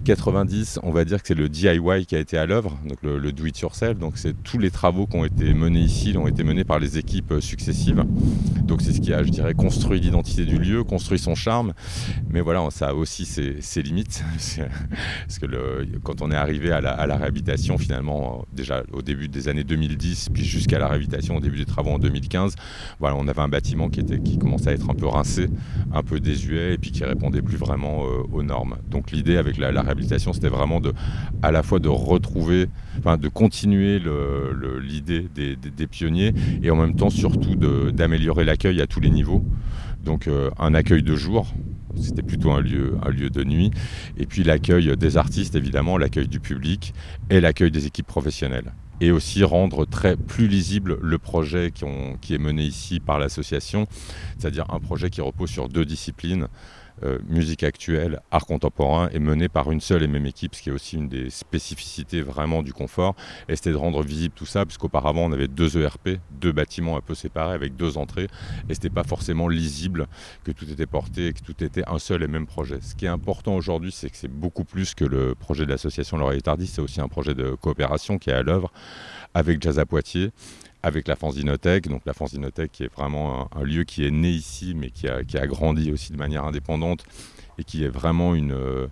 90, 0.04 0.80
on 0.84 0.92
va 0.92 1.06
dire 1.06 1.22
que 1.22 1.28
c'est 1.28 1.36
le 1.36 1.50
DIY 1.50 2.06
qui 2.06 2.16
a 2.16 2.20
été 2.20 2.38
à 2.38 2.46
l'œuvre, 2.46 2.78
donc 2.86 2.98
le, 3.04 3.18
le 3.18 3.32
do 3.32 3.46
it 3.46 3.60
yourself. 3.60 3.98
Donc 3.98 4.18
c'est 4.18 4.34
tous 4.44 4.58
les 4.58 4.72
travaux 4.72 5.08
qui 5.08 5.18
ont 5.18 5.26
été 5.26 5.54
menés 5.54 5.82
ici, 5.82 6.16
ont 6.18 6.28
été 6.28 6.44
menés 6.44 6.64
par 6.64 6.80
les 6.80 6.98
équipes 6.98 7.32
euh, 7.34 7.42
successives. 7.42 8.04
Donc 8.64 8.82
c'est 8.82 8.94
ce 8.94 9.02
qui 9.02 9.14
a, 9.14 9.24
je 9.24 9.30
dirais, 9.30 9.54
construit 9.54 10.00
l'identité 10.00 10.46
du 10.46 10.58
lieu, 10.58 10.84
construit 10.84 11.20
son 11.20 11.36
charme. 11.36 11.74
Mais 12.30 12.42
voilà, 12.42 12.66
ça 12.72 12.90
a 12.90 12.94
aussi 12.94 13.26
ses, 13.26 13.82
limites. 13.82 14.24
Parce 15.28 15.40
que 15.40 15.86
quand 16.04 16.22
on 16.22 16.32
est 16.32 16.36
arrivé 16.36 16.72
à 16.72 16.82
la, 16.82 16.92
à 16.92 17.08
la 17.08 17.18
réhabilitation, 17.18 17.78
finalement, 17.78 18.40
euh, 18.40 18.56
déjà 18.56 18.84
au 18.94 19.02
début 19.02 19.28
des 19.28 19.48
années 19.48 19.64
2010, 19.64 20.30
puis 20.34 20.46
jusqu'à 20.46 20.80
la 20.80 20.88
réhabilitation 20.88 21.36
au 21.36 21.40
début 21.40 21.58
des 21.58 21.66
travaux 21.66 21.92
en 21.92 22.00
2015, 22.00 22.56
voilà, 23.00 23.16
on 23.18 23.28
avait 23.28 23.42
un 23.42 23.50
bâtiment 23.50 23.90
qui, 23.90 24.00
était, 24.00 24.20
qui 24.20 24.38
commençait 24.38 24.70
à 24.70 24.74
être 24.74 24.90
un 24.90 24.96
peu 24.96 25.08
rincé, 25.08 25.48
un 25.94 26.04
peu 26.04 26.20
désuet, 26.20 26.74
et 26.74 26.78
puis 26.78 26.92
qui 26.92 27.04
répondait 27.04 27.42
plus 27.42 27.58
vraiment 27.58 28.06
euh, 28.06 28.24
aux 28.32 28.44
normes. 28.44 28.78
Donc 28.90 29.12
l'idée 29.12 29.38
avec 29.38 29.58
la, 29.58 29.72
la 29.72 29.84
c'était 30.34 30.50
vraiment 30.50 30.82
à 31.42 31.52
la 31.52 31.64
fois 31.64 31.80
de 31.80 31.90
retrouver, 31.90 32.68
enfin 33.00 33.18
de 33.18 33.28
continuer 33.28 34.02
l'idée 34.82 35.28
des, 35.34 35.88
pionniers, 35.88 36.34
et 36.64 36.72
en 36.72 36.76
même 36.76 36.96
temps 36.96 37.10
surtout 37.10 37.56
d'améliorer 37.56 38.46
l'accueil 38.46 38.82
à 38.82 38.88
tous 38.88 39.00
les 39.00 39.10
niveaux. 39.10 39.44
Donc 40.04 40.28
euh, 40.28 40.50
un 40.58 40.74
accueil 40.74 41.04
de 41.04 41.16
jour, 41.16 41.48
c'était 41.96 42.24
plutôt 42.24 42.52
un 42.52 42.62
lieu, 42.62 43.30
de 43.30 43.44
nuit. 43.44 43.72
Et 44.18 44.26
puis 44.26 44.44
l'accueil 44.44 44.96
des 44.98 45.18
artistes, 45.18 45.56
évidemment, 45.56 45.98
l'accueil 45.98 46.28
du 46.28 46.40
public 46.40 46.94
et 47.30 47.40
l'accueil 47.40 47.72
des 47.72 47.86
équipes 47.86 48.08
professionnelles. 48.08 48.74
Et 49.00 49.12
aussi 49.12 49.44
rendre 49.44 49.86
très 49.86 50.16
plus 50.16 50.48
lisible 50.48 50.98
le 51.02 51.18
projet 51.18 51.72
qui 51.72 52.34
est 52.34 52.38
mené 52.38 52.64
ici 52.64 53.00
par 53.00 53.20
l'association, 53.20 53.88
c'est-à-dire 54.38 54.66
un 54.70 54.80
projet 54.80 55.10
qui 55.10 55.22
repose 55.22 55.50
sur 55.50 55.70
deux 55.70 55.86
disciplines. 55.86 56.48
Euh, 57.04 57.20
musique 57.28 57.64
actuelle, 57.64 58.22
art 58.32 58.46
contemporain, 58.46 59.10
est 59.10 59.20
mené 59.20 59.50
par 59.50 59.72
une 59.72 59.82
seule 59.82 60.04
et 60.04 60.08
même 60.08 60.26
équipe, 60.26 60.56
ce 60.56 60.62
qui 60.62 60.70
est 60.70 60.74
aussi 60.74 60.98
une 60.98 61.08
des 61.08 61.30
spécificités 61.30 62.22
vraiment 62.22 62.64
du 62.64 62.74
confort. 62.74 63.16
Et 63.50 63.56
c'était 63.56 63.72
de 63.72 63.78
rendre 63.78 64.04
visible 64.04 64.34
tout 64.36 64.46
ça, 64.46 64.66
puisqu'auparavant 64.66 65.26
on 65.26 65.32
avait 65.32 65.48
deux 65.48 65.78
ERP, 65.78 66.20
deux 66.32 66.52
bâtiments 66.52 66.98
un 66.98 67.02
peu 67.02 67.16
séparés 67.16 67.54
avec 67.54 67.76
deux 67.76 67.98
entrées, 67.98 68.28
et 68.70 68.74
c'était 68.74 68.90
pas 68.90 69.04
forcément 69.04 69.48
lisible 69.48 70.08
que 70.44 70.52
tout 70.52 70.70
était 70.70 70.86
porté 70.86 71.28
et 71.28 71.34
que 71.34 71.42
tout 71.42 71.64
était 71.64 71.84
un 71.88 72.00
seul 72.00 72.24
et 72.24 72.28
même 72.28 72.48
projet. 72.48 72.80
Ce 72.82 72.96
qui 72.96 73.06
est 73.06 73.10
important 73.10 73.56
aujourd'hui, 73.56 73.92
c'est 73.92 74.10
que 74.10 74.18
c'est 74.18 74.32
beaucoup 74.32 74.64
plus 74.64 74.94
que 74.94 75.06
le 75.06 75.36
projet 75.36 75.66
de 75.66 75.72
l'association 75.72 76.18
Laurier 76.18 76.42
Tardy, 76.42 76.68
c'est 76.68 76.82
aussi 76.82 77.02
un 77.02 77.08
projet 77.08 77.34
de 77.34 77.56
coopération 77.56 78.18
qui 78.18 78.30
est 78.30 78.34
à 78.34 78.44
l'œuvre 78.44 78.72
avec 79.34 79.62
Jazz 79.62 79.80
à 79.80 79.86
Poitiers, 79.86 80.32
avec 80.84 81.08
la 81.08 81.16
Fanzinothèque, 81.16 81.88
donc 81.88 82.02
la 82.06 82.14
Fanzinothèque 82.14 82.72
qui 82.72 82.84
est 82.84 82.94
vraiment 82.94 83.50
un, 83.56 83.64
lieu 83.64 83.84
qui 83.84 84.06
est 84.06 84.12
né 84.12 84.30
ici, 84.30 84.74
mais 84.76 84.90
qui 84.90 85.08
a, 85.08 85.24
qui 85.24 85.38
a 85.38 85.48
grandi 85.48 85.92
aussi 85.92 86.12
de 86.12 86.18
manière 86.18 86.46
indépendante 86.46 87.04
et 87.58 87.64
qui 87.64 87.84
est 87.84 87.90
vraiment 87.90 88.34
une, 88.34 88.54
euh, 88.54 88.88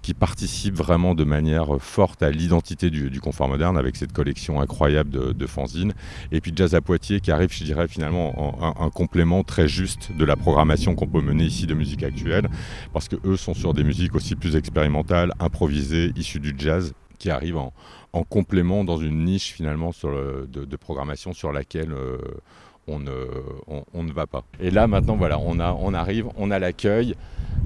qui 0.00 0.14
participe 0.14 0.74
vraiment 0.74 1.14
de 1.14 1.24
manière 1.24 1.80
forte 1.80 2.22
à 2.22 2.30
l'identité 2.30 2.88
du, 2.90 3.20
confort 3.20 3.48
moderne 3.48 3.76
avec 3.76 3.96
cette 3.96 4.12
collection 4.12 4.60
incroyable 4.60 5.10
de, 5.10 5.32
de 5.32 5.46
fanzines. 5.46 5.92
Et 6.32 6.40
puis 6.40 6.52
Jazz 6.54 6.74
à 6.74 6.80
Poitiers 6.80 7.20
qui 7.20 7.30
arrive, 7.30 7.52
je 7.52 7.64
dirais, 7.64 7.88
finalement 7.88 8.32
en- 8.40 8.74
un, 8.80 8.86
un 8.86 8.90
complément 8.90 9.42
très 9.42 9.68
juste 9.68 10.12
de 10.16 10.24
la 10.24 10.36
programmation 10.36 10.94
qu'on 10.94 11.08
peut 11.08 11.20
mener 11.20 11.44
ici 11.44 11.66
de 11.66 11.74
musique 11.74 12.02
actuelle, 12.02 12.48
parce 12.92 13.08
que 13.08 13.16
eux 13.24 13.36
sont 13.36 13.54
sur 13.54 13.74
des 13.74 13.84
musiques 13.84 14.14
aussi 14.14 14.36
plus 14.36 14.56
expérimentales, 14.56 15.32
improvisées, 15.40 16.12
issues 16.16 16.40
du 16.40 16.54
jazz, 16.56 16.94
qui 17.18 17.30
arrivent 17.30 17.56
en, 17.58 17.72
en 18.16 18.24
complément 18.24 18.84
dans 18.84 18.96
une 18.96 19.24
niche 19.24 19.52
finalement 19.52 19.90
de, 19.90 20.76
programmation 20.76 21.32
sur 21.32 21.52
laquelle 21.52 21.92
euh, 21.92 22.18
on 22.88 22.98
ne, 22.98 24.12
va 24.12 24.26
pas. 24.26 24.44
Et 24.60 24.70
là 24.70 24.86
maintenant 24.86 25.16
voilà, 25.16 25.38
on 25.38 25.58
arrive, 25.94 26.28
on 26.36 26.50
a 26.50 26.58
l'accueil, 26.58 27.14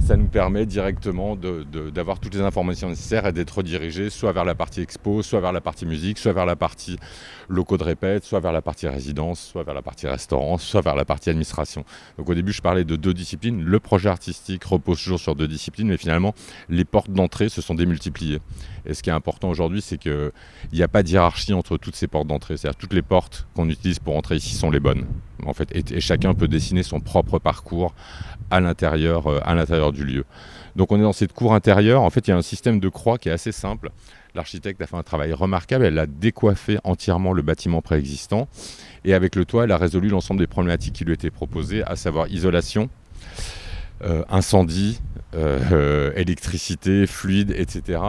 ça 0.00 0.16
nous 0.16 0.26
permet 0.26 0.66
directement 0.66 1.36
d'avoir 1.36 2.18
toutes 2.20 2.34
les 2.34 2.40
informations 2.40 2.88
nécessaires 2.88 3.26
et 3.26 3.32
d'être 3.32 3.58
redirigé 3.58 4.08
soit 4.08 4.32
vers 4.32 4.44
la 4.44 4.54
partie 4.54 4.80
expo, 4.80 5.22
soit 5.22 5.40
vers 5.40 5.52
la 5.52 5.60
partie 5.60 5.86
musique, 5.86 6.18
soit 6.18 6.32
vers 6.32 6.46
la 6.46 6.56
partie 6.56 6.98
locaux 7.48 7.76
de 7.76 7.84
répète, 7.84 8.24
soit 8.24 8.40
vers 8.40 8.52
la 8.52 8.62
partie 8.62 8.88
résidence, 8.88 9.40
soit 9.40 9.62
vers 9.62 9.74
la 9.74 9.82
partie 9.82 10.06
restaurant, 10.06 10.56
soit 10.56 10.80
vers 10.80 10.96
la 10.96 11.04
partie 11.04 11.28
administration. 11.30 11.84
Donc 12.16 12.28
au 12.28 12.34
début 12.34 12.52
je 12.52 12.62
parlais 12.62 12.84
de 12.84 12.96
deux 12.96 13.14
disciplines, 13.14 13.62
le 13.62 13.80
projet 13.80 14.08
artistique 14.08 14.64
repose 14.64 15.02
toujours 15.02 15.20
sur 15.20 15.36
deux 15.36 15.48
disciplines, 15.48 15.88
mais 15.88 15.98
finalement 15.98 16.34
les 16.68 16.84
portes 16.84 17.10
d'entrée 17.10 17.50
se 17.50 17.60
sont 17.60 17.74
démultipliées. 17.74 18.40
Et 18.86 18.94
ce 18.94 19.02
qui 19.02 19.10
est 19.10 19.12
important 19.12 19.48
aujourd'hui, 19.50 19.82
c'est 19.82 19.98
qu'il 19.98 20.32
n'y 20.72 20.82
a 20.82 20.88
pas 20.88 21.02
de 21.02 21.08
hiérarchie 21.08 21.52
entre 21.52 21.76
toutes 21.76 21.96
ces 21.96 22.06
portes 22.06 22.26
d'entrée. 22.26 22.56
C'est-à-dire 22.56 22.78
toutes 22.78 22.92
les 22.92 23.02
portes 23.02 23.46
qu'on 23.54 23.68
utilise 23.68 23.98
pour 23.98 24.16
entrer 24.16 24.36
ici 24.36 24.54
sont 24.54 24.70
les 24.70 24.80
bonnes. 24.80 25.06
En 25.46 25.54
fait, 25.54 25.70
et, 25.74 26.00
chacun 26.00 26.34
peut 26.34 26.48
dessiner 26.48 26.82
son 26.82 27.00
propre 27.00 27.38
parcours 27.38 27.94
à 28.50 28.60
l'intérieur, 28.60 29.26
euh, 29.26 29.40
à 29.44 29.54
l'intérieur 29.54 29.92
du 29.92 30.04
lieu. 30.04 30.24
Donc 30.76 30.92
on 30.92 30.98
est 30.98 31.02
dans 31.02 31.12
cette 31.12 31.32
cour 31.32 31.54
intérieure. 31.54 32.02
En 32.02 32.10
fait, 32.10 32.28
il 32.28 32.30
y 32.30 32.34
a 32.34 32.36
un 32.36 32.42
système 32.42 32.80
de 32.80 32.88
croix 32.88 33.18
qui 33.18 33.28
est 33.28 33.32
assez 33.32 33.52
simple. 33.52 33.90
L'architecte 34.34 34.80
a 34.80 34.86
fait 34.86 34.96
un 34.96 35.02
travail 35.02 35.32
remarquable. 35.32 35.84
Elle 35.84 35.98
a 35.98 36.06
décoiffé 36.06 36.78
entièrement 36.84 37.32
le 37.32 37.42
bâtiment 37.42 37.82
préexistant. 37.82 38.48
Et 39.04 39.14
avec 39.14 39.34
le 39.34 39.44
toit, 39.44 39.64
elle 39.64 39.72
a 39.72 39.78
résolu 39.78 40.08
l'ensemble 40.08 40.40
des 40.40 40.46
problématiques 40.46 40.94
qui 40.94 41.04
lui 41.04 41.14
étaient 41.14 41.30
proposées, 41.30 41.82
à 41.84 41.96
savoir 41.96 42.28
isolation, 42.28 42.90
euh, 44.02 44.22
incendie, 44.28 45.00
euh, 45.34 46.12
électricité, 46.16 47.06
fluide, 47.06 47.54
etc. 47.56 48.00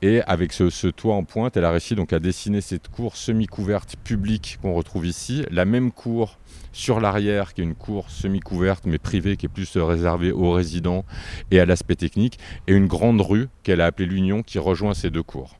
Et 0.00 0.22
avec 0.22 0.52
ce, 0.52 0.86
toit 0.88 1.14
en 1.14 1.24
pointe, 1.24 1.56
elle 1.56 1.64
a 1.64 1.70
réussi 1.70 1.94
donc 1.94 2.12
à 2.12 2.18
dessiner 2.18 2.60
cette 2.60 2.88
cour 2.88 3.16
semi-couverte 3.16 3.96
publique 4.02 4.58
qu'on 4.62 4.74
retrouve 4.74 5.06
ici. 5.06 5.44
La 5.50 5.64
même 5.64 5.92
cour 5.92 6.38
sur 6.72 7.00
l'arrière, 7.00 7.54
qui 7.54 7.60
est 7.60 7.64
une 7.64 7.74
cour 7.74 8.10
semi-couverte 8.10 8.84
mais 8.86 8.98
privée, 8.98 9.36
qui 9.36 9.46
est 9.46 9.48
plus 9.48 9.76
réservée 9.76 10.32
aux 10.32 10.52
résidents 10.52 11.04
et 11.50 11.60
à 11.60 11.66
l'aspect 11.66 11.96
technique. 11.96 12.38
Et 12.66 12.72
une 12.72 12.86
grande 12.86 13.20
rue 13.20 13.48
qu'elle 13.62 13.80
a 13.80 13.86
appelée 13.86 14.06
l'Union 14.06 14.42
qui 14.42 14.58
rejoint 14.58 14.94
ces 14.94 15.10
deux 15.10 15.22
cours. 15.22 15.58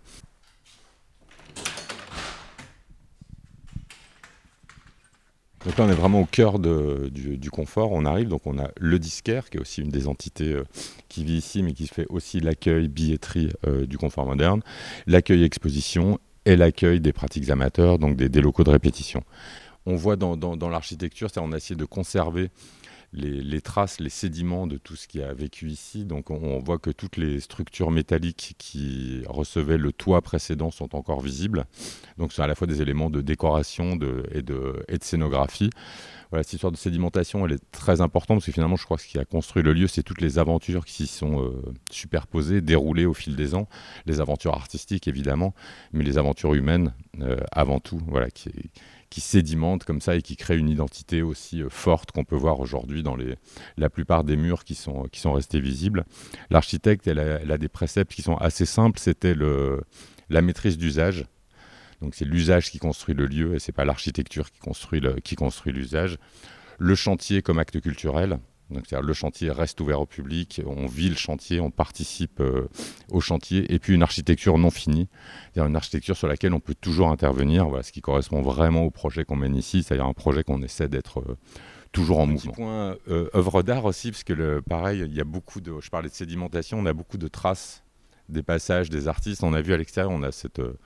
Donc 5.65 5.79
là, 5.79 5.85
on 5.85 5.89
est 5.89 5.95
vraiment 5.95 6.21
au 6.21 6.27
cœur 6.27 6.59
du, 6.59 7.51
confort. 7.51 7.93
On 7.93 8.05
arrive, 8.05 8.29
donc 8.29 8.43
on 8.47 8.59
a 8.59 8.71
le 8.79 8.99
disquaire, 8.99 9.49
qui 9.49 9.57
est 9.57 9.61
aussi 9.61 9.81
une 9.81 9.89
des 9.89 10.09
entités 10.09 10.53
euh, 10.53 10.65
qui 11.09 11.25
vit 11.25 11.37
ici, 11.37 11.63
mais 11.63 11.73
qui 11.73 11.87
fait 11.87 12.07
aussi 12.11 12.41
l'accueil, 12.41 12.89
billetterie 12.89 13.51
euh, 13.67 13.87
du 13.87 13.97
confort 13.97 14.27
moderne, 14.27 14.63
l'accueil 15.07 15.43
exposition 15.43 16.19
et 16.45 16.57
l'accueil 16.57 17.01
des 17.01 17.15
pratiques 17.15 17.49
amateurs, 17.49 17.99
donc 17.99 18.17
des, 18.17 18.41
locaux 18.43 18.65
de 18.65 18.71
répétition. 18.71 19.23
On 19.87 19.97
voit 19.97 20.17
dans, 20.17 20.37
dans 20.37 20.69
l'architecture, 20.69 21.29
on 21.39 21.53
a 21.53 21.57
essayé 21.57 21.77
de 21.77 21.85
conserver 21.85 22.51
les, 23.15 23.61
traces, 23.61 24.01
les 24.01 24.11
sédiments 24.11 24.67
de 24.67 24.77
tout 24.77 24.97
ce 24.97 25.07
qui 25.07 25.23
a 25.23 25.33
vécu 25.33 25.69
ici. 25.69 26.05
Donc 26.05 26.31
on, 26.31 26.59
voit 26.59 26.79
que 26.79 26.91
toutes 26.91 27.17
les 27.17 27.41
structures 27.41 27.91
métalliques 27.91 28.55
qui 28.59 29.23
recevaient 29.27 29.79
le 29.79 29.93
toit 29.93 30.21
précédent 30.23 30.71
sont 30.71 30.95
encore 30.95 31.21
visibles. 31.21 31.67
Donc 32.19 32.33
ce 32.33 32.37
sont 32.37 32.43
à 32.43 32.47
la 32.47 32.55
fois 32.55 32.67
des 32.67 32.83
éléments 32.83 33.11
de 33.11 33.21
décoration 33.21 33.99
et, 34.33 34.43
de, 34.43 34.85
scénographie. 35.01 35.71
Voilà, 36.31 36.43
cette 36.43 36.55
histoire 36.55 36.73
de 36.73 36.77
sédimentation, 36.77 37.47
elle 37.47 37.53
est 37.53 37.71
très 37.71 38.01
importante 38.01 38.39
parce 38.39 38.47
que 38.47 38.53
finalement, 38.53 38.77
je 38.77 38.85
crois 38.85 38.97
que 38.97 39.05
ce 39.05 39.09
qui 39.09 39.19
a 39.19 39.25
construit 39.25 39.63
le 39.63 39.73
lieu, 39.73 39.87
c'est 39.87 40.03
toutes 40.03 40.21
les 40.21 40.39
aventures 40.39 40.85
qui 40.85 40.95
s'y 40.95 41.07
sont 41.07 41.41
euh, 41.41 41.63
superposées, 41.91 42.61
déroulées 42.61 43.07
au 43.07 43.15
fil 43.15 43.37
des 43.37 43.55
ans. 43.55 43.69
Les 44.07 44.21
aventures 44.21 44.55
artistiques, 44.55 45.07
évidemment, 45.07 45.55
mais 45.93 46.03
les 46.03 46.19
aventures 46.19 46.55
humaines 46.55 46.93
euh, 47.21 47.37
avant 47.53 47.79
tout, 47.79 48.01
voilà, 48.09 48.31
qui, 48.31 48.51
qui 49.15 49.21
sédimente 49.21 49.85
comme 49.85 50.01
ça 50.01 50.17
et 50.17 50.23
qui 50.23 50.35
crée 50.35 50.59
une 50.59 50.69
identité 50.69 51.23
aussi 51.23 51.63
euh, 51.63 51.69
forte 51.71 52.11
qu'on 52.11 52.25
peut 52.25 52.35
voir 52.35 52.59
aujourd'hui 52.59 53.05
dans 53.05 53.15
les, 53.15 53.37
la 53.77 53.89
plupart 53.89 54.25
des 54.25 54.35
murs 54.35 54.65
qui 54.65 54.75
sont, 54.75 55.05
qui 55.05 55.21
sont 55.21 55.33
restés 55.33 55.61
visibles. 55.61 56.05
L'architecte, 56.51 57.07
elle, 57.07 57.21
a 57.21 57.57
des 57.57 57.69
préceptes 57.69 58.13
qui 58.13 58.23
sont 58.23 58.35
assez 58.35 58.67
simples. 58.67 58.99
C'était 58.99 59.37
la 59.37 60.43
maîtrise 60.43 60.79
d'usage. 60.79 61.27
Donc 62.01 62.17
c'est 62.17 62.25
l'usage 62.25 62.73
qui 62.73 62.81
construit 62.81 63.15
le 63.15 63.27
lieu 63.27 63.55
et 63.55 63.61
c'est 63.61 63.71
pas 63.71 63.85
l'architecture 63.85 64.51
qui 64.51 64.59
construit 64.59 65.01
qui 65.23 65.37
construit 65.37 65.73
l'usage. 65.73 66.19
Le 66.81 66.97
chantier 66.97 67.41
comme 67.41 67.61
acte 67.61 67.81
culturel. 67.81 68.41
Donc, 68.71 68.91
le 68.91 69.13
chantier 69.13 69.51
reste 69.51 69.81
ouvert 69.81 70.01
au 70.01 70.07
public, 70.07 70.63
on 70.67 70.87
vit 70.87 71.11
le 71.11 71.17
chantier, 71.17 71.61
on 71.61 71.71
participe 71.71 72.41
euh, 72.41 72.69
au 73.11 73.21
chantier, 73.21 73.73
et 73.73 73.79
puis 73.79 73.95
une 73.95 74.03
architecture 74.03 74.57
non 74.57 74.71
finie, 74.71 75.09
c'est-à-dire 75.43 75.69
une 75.69 75.77
architecture 75.77 76.17
sur 76.17 76.29
laquelle 76.29 76.55
on 76.55 76.61
peut 76.61 76.75
toujours 76.75 77.11
intervenir, 77.11 77.69
voilà, 77.69 77.83
ce 77.83 77.93
qui 77.93 78.01
correspond 78.01 78.41
vraiment 78.41 78.83
au 78.83 78.91
projet 78.91 79.25
qu'on 79.25 79.37
mène 79.37 79.55
ici, 79.55 79.83
c'est-à-dire 79.83 80.07
un 80.07 80.15
projet 80.15 80.45
qu'on 80.45 80.63
essaie 80.63 80.89
d'être 80.89 81.21
euh, 81.21 81.37
toujours 81.93 82.21
en 82.21 82.27
mouvement. 82.27 82.53
point 82.53 82.97
euh, 83.09 83.29
œuvre 83.35 83.63
d'art 83.63 83.85
aussi, 83.85 84.11
parce 84.11 84.25
que 84.25 84.33
le, 84.33 84.63
pareil, 84.63 85.05
il 85.07 85.15
y 85.15 85.21
a 85.21 85.25
beaucoup 85.25 85.61
de, 85.61 85.75
je 85.81 85.91
parlais 85.91 86.09
de 86.09 86.15
sédimentation, 86.15 86.79
on 86.79 86.87
a 86.87 86.95
beaucoup 86.95 87.19
de 87.19 87.29
traces 87.29 87.84
des 88.29 88.43
passages 88.43 88.91
des 88.91 89.09
artistes. 89.09 89.43
On 89.43 89.53
a 89.53 89.61
vu 89.61 89.73
à 89.73 89.77
l'extérieur, 89.77 90.13
on 90.13 90.23
a 90.23 90.33
cette, 90.33 90.59
euh, 90.59 90.79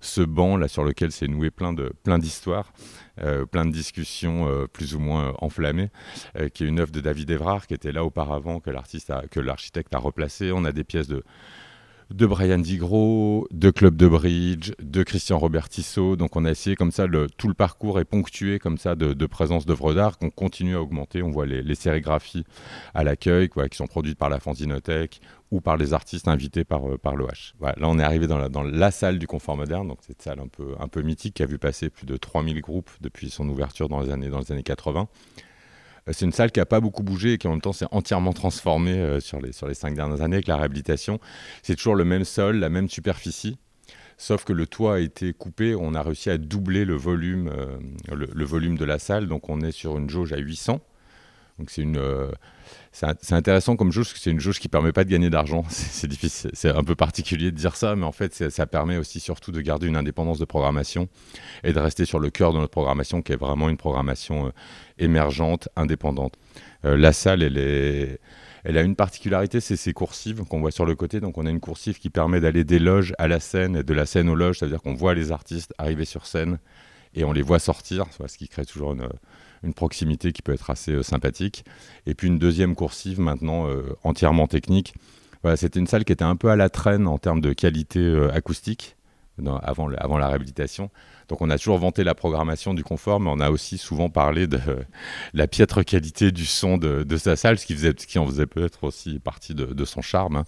ce 0.00 0.20
banc 0.20 0.56
là 0.56 0.68
sur 0.68 0.84
lequel 0.84 1.12
s'est 1.12 1.28
noué 1.28 1.50
plein 1.50 1.72
de 1.72 1.92
plein 2.02 2.18
d'histoires, 2.18 2.72
euh, 3.22 3.46
plein 3.46 3.64
de 3.64 3.72
discussions 3.72 4.48
euh, 4.48 4.66
plus 4.66 4.94
ou 4.94 4.98
moins 4.98 5.34
enflammées, 5.38 5.90
qui 6.54 6.64
est 6.64 6.66
une 6.66 6.80
œuvre 6.80 6.92
de 6.92 7.00
David 7.00 7.30
Evrard 7.30 7.66
qui 7.66 7.74
était 7.74 7.92
là 7.92 8.04
auparavant 8.04 8.60
que 8.60 8.70
l'artiste 8.70 9.12
que 9.30 9.40
l'architecte 9.40 9.94
a 9.94 9.98
replacé. 9.98 10.52
On 10.52 10.64
a 10.64 10.72
des 10.72 10.84
pièces 10.84 11.08
de 11.08 11.24
de 12.10 12.26
Brian 12.26 12.58
Digro, 12.58 13.48
de 13.50 13.70
Club 13.70 13.96
de 13.96 14.06
Bridge, 14.06 14.72
de 14.80 15.02
Christian 15.02 15.38
Robert 15.38 15.68
Tissot. 15.68 16.16
Donc 16.16 16.36
on 16.36 16.44
a 16.44 16.50
essayé 16.50 16.76
comme 16.76 16.92
ça, 16.92 17.06
le, 17.06 17.26
tout 17.36 17.48
le 17.48 17.54
parcours 17.54 17.98
est 17.98 18.04
ponctué 18.04 18.58
comme 18.58 18.78
ça 18.78 18.94
de, 18.94 19.26
présence 19.26 19.66
d'œuvres 19.66 19.92
d'art 19.92 20.18
qu'on 20.18 20.30
continue 20.30 20.76
à 20.76 20.82
augmenter. 20.82 21.22
On 21.22 21.30
voit 21.30 21.46
les, 21.46 21.74
sérigraphies 21.74 22.44
à 22.94 23.02
l'accueil 23.02 23.48
qui 23.48 23.76
sont 23.76 23.86
produites 23.86 24.18
par 24.18 24.28
la 24.28 24.38
Fanzinothèque 24.38 25.20
ou 25.50 25.60
par 25.60 25.76
les 25.76 25.92
artistes 25.92 26.28
invités 26.28 26.64
par, 26.64 26.88
euh, 26.88 26.98
par 26.98 27.14
l'OH. 27.14 27.54
Voilà, 27.58 27.76
là 27.78 27.88
on 27.88 27.98
est 27.98 28.02
arrivé 28.02 28.26
dans 28.26 28.38
la, 28.38 28.48
dans 28.48 28.62
la 28.62 28.90
salle 28.90 29.18
du 29.18 29.26
confort 29.26 29.56
moderne, 29.56 29.88
donc 29.88 29.98
cette 30.06 30.22
salle 30.22 30.40
un 30.40 30.48
peu, 30.48 30.74
un 30.80 30.88
peu 30.88 31.02
mythique 31.02 31.34
qui 31.34 31.42
a 31.42 31.46
vu 31.46 31.58
passer 31.58 31.88
plus 31.88 32.06
de 32.06 32.16
3000 32.16 32.60
groupes 32.60 32.90
depuis 33.00 33.30
son 33.30 33.48
ouverture 33.48 33.88
dans 33.88 34.00
les 34.00 34.10
années, 34.10 34.28
dans 34.28 34.40
les 34.40 34.50
années 34.50 34.62
80. 34.62 35.08
Euh, 36.08 36.12
c'est 36.12 36.24
une 36.24 36.32
salle 36.32 36.50
qui 36.50 36.60
n'a 36.60 36.66
pas 36.66 36.80
beaucoup 36.80 37.02
bougé 37.02 37.34
et 37.34 37.38
qui 37.38 37.46
en 37.46 37.52
même 37.52 37.60
temps 37.60 37.72
s'est 37.72 37.86
entièrement 37.92 38.32
transformée 38.32 38.98
euh, 38.98 39.20
sur, 39.20 39.40
les, 39.40 39.52
sur 39.52 39.68
les 39.68 39.74
cinq 39.74 39.94
dernières 39.94 40.20
années 40.20 40.36
avec 40.36 40.48
la 40.48 40.56
réhabilitation. 40.56 41.20
C'est 41.62 41.76
toujours 41.76 41.94
le 41.94 42.04
même 42.04 42.24
sol, 42.24 42.56
la 42.56 42.68
même 42.68 42.88
superficie. 42.88 43.58
Sauf 44.18 44.44
que 44.44 44.52
le 44.52 44.66
toit 44.66 44.96
a 44.96 44.98
été 44.98 45.32
coupé, 45.34 45.74
on 45.74 45.94
a 45.94 46.02
réussi 46.02 46.30
à 46.30 46.38
doubler 46.38 46.86
le 46.86 46.94
volume, 46.94 47.52
le, 48.10 48.44
volume 48.46 48.78
de 48.78 48.84
la 48.86 48.98
salle, 48.98 49.26
donc 49.26 49.50
on 49.50 49.60
est 49.60 49.72
sur 49.72 49.98
une 49.98 50.08
jauge 50.08 50.32
à 50.32 50.38
800. 50.38 50.80
Donc 51.58 51.70
c'est 51.70 51.82
une, 51.82 52.00
c'est 53.20 53.34
intéressant 53.34 53.76
comme 53.76 53.92
jauge, 53.92 54.06
parce 54.06 54.14
que 54.14 54.20
c'est 54.20 54.30
une 54.30 54.40
jauge 54.40 54.58
qui 54.58 54.68
permet 54.68 54.92
pas 54.92 55.04
de 55.04 55.10
gagner 55.10 55.28
d'argent. 55.28 55.64
C'est 55.68 56.08
difficile, 56.08 56.50
c'est 56.54 56.70
un 56.70 56.82
peu 56.82 56.94
particulier 56.94 57.50
de 57.50 57.56
dire 57.56 57.76
ça, 57.76 57.94
mais 57.94 58.04
en 58.04 58.12
fait, 58.12 58.50
ça 58.50 58.66
permet 58.66 58.96
aussi 58.96 59.20
surtout 59.20 59.52
de 59.52 59.60
garder 59.60 59.86
une 59.86 59.96
indépendance 59.96 60.38
de 60.38 60.44
programmation 60.44 61.08
et 61.62 61.72
de 61.72 61.78
rester 61.78 62.06
sur 62.06 62.18
le 62.18 62.30
cœur 62.30 62.52
de 62.52 62.58
notre 62.58 62.70
programmation, 62.70 63.20
qui 63.20 63.32
est 63.32 63.36
vraiment 63.36 63.68
une 63.68 63.76
programmation 63.76 64.46
euh, 64.46 64.50
émergente, 64.98 65.68
indépendante. 65.76 66.34
Euh, 66.84 66.96
la 66.96 67.12
salle, 67.12 67.42
elle 67.42 68.18
elle 68.64 68.78
a 68.78 68.82
une 68.82 68.96
particularité, 68.96 69.60
c'est 69.60 69.76
ses 69.76 69.92
coursives 69.92 70.42
qu'on 70.42 70.58
voit 70.58 70.72
sur 70.72 70.86
le 70.86 70.96
côté. 70.96 71.20
Donc 71.20 71.38
on 71.38 71.46
a 71.46 71.50
une 71.50 71.60
coursive 71.60 72.00
qui 72.00 72.10
permet 72.10 72.40
d'aller 72.40 72.64
des 72.64 72.80
loges 72.80 73.14
à 73.16 73.28
la 73.28 73.38
scène 73.38 73.76
et 73.76 73.82
de 73.84 73.94
la 73.94 74.06
scène 74.06 74.28
aux 74.28 74.34
loges, 74.34 74.58
c'est-à-dire 74.58 74.82
qu'on 74.82 74.94
voit 74.94 75.14
les 75.14 75.30
artistes 75.30 75.72
arriver 75.78 76.04
sur 76.04 76.26
scène 76.26 76.58
et 77.14 77.22
on 77.22 77.32
les 77.32 77.42
voit 77.42 77.60
sortir, 77.60 78.06
ce 78.26 78.36
qui 78.36 78.48
crée 78.48 78.66
toujours 78.66 78.92
une, 78.92 79.08
une 79.62 79.74
proximité 79.74 80.32
qui 80.32 80.42
peut 80.42 80.52
être 80.52 80.70
assez 80.70 80.92
euh, 80.92 81.02
sympathique. 81.02 81.64
Et 82.06 82.14
puis 82.14 82.28
une 82.28 82.38
deuxième 82.38 82.74
coursive 82.74 83.20
maintenant 83.20 83.68
euh, 83.68 83.96
entièrement 84.04 84.46
technique. 84.46 84.94
Voilà, 85.42 85.56
c'était 85.56 85.78
une 85.78 85.86
salle 85.86 86.04
qui 86.04 86.12
était 86.12 86.24
un 86.24 86.36
peu 86.36 86.50
à 86.50 86.56
la 86.56 86.68
traîne 86.68 87.06
en 87.06 87.18
termes 87.18 87.40
de 87.40 87.52
qualité 87.52 88.00
euh, 88.00 88.32
acoustique 88.34 88.96
avant, 89.62 89.90
avant 89.98 90.16
la 90.16 90.28
réhabilitation. 90.28 90.90
Donc 91.28 91.42
on 91.42 91.50
a 91.50 91.58
toujours 91.58 91.78
vanté 91.78 92.04
la 92.04 92.14
programmation 92.14 92.72
du 92.72 92.84
confort, 92.84 93.20
mais 93.20 93.30
on 93.30 93.40
a 93.40 93.50
aussi 93.50 93.76
souvent 93.78 94.08
parlé 94.08 94.46
de 94.46 94.58
la 95.34 95.46
piètre 95.46 95.84
qualité 95.84 96.32
du 96.32 96.46
son 96.46 96.78
de, 96.78 97.16
sa 97.16 97.36
salle, 97.36 97.58
ce 97.58 97.66
qui, 97.66 97.74
faisait, 97.74 97.94
qui 97.94 98.18
en 98.18 98.26
faisait 98.26 98.46
peut-être 98.46 98.84
aussi 98.84 99.18
partie 99.18 99.54
de, 99.54 99.84
son 99.84 100.00
charme. 100.00 100.36
Hein. 100.36 100.44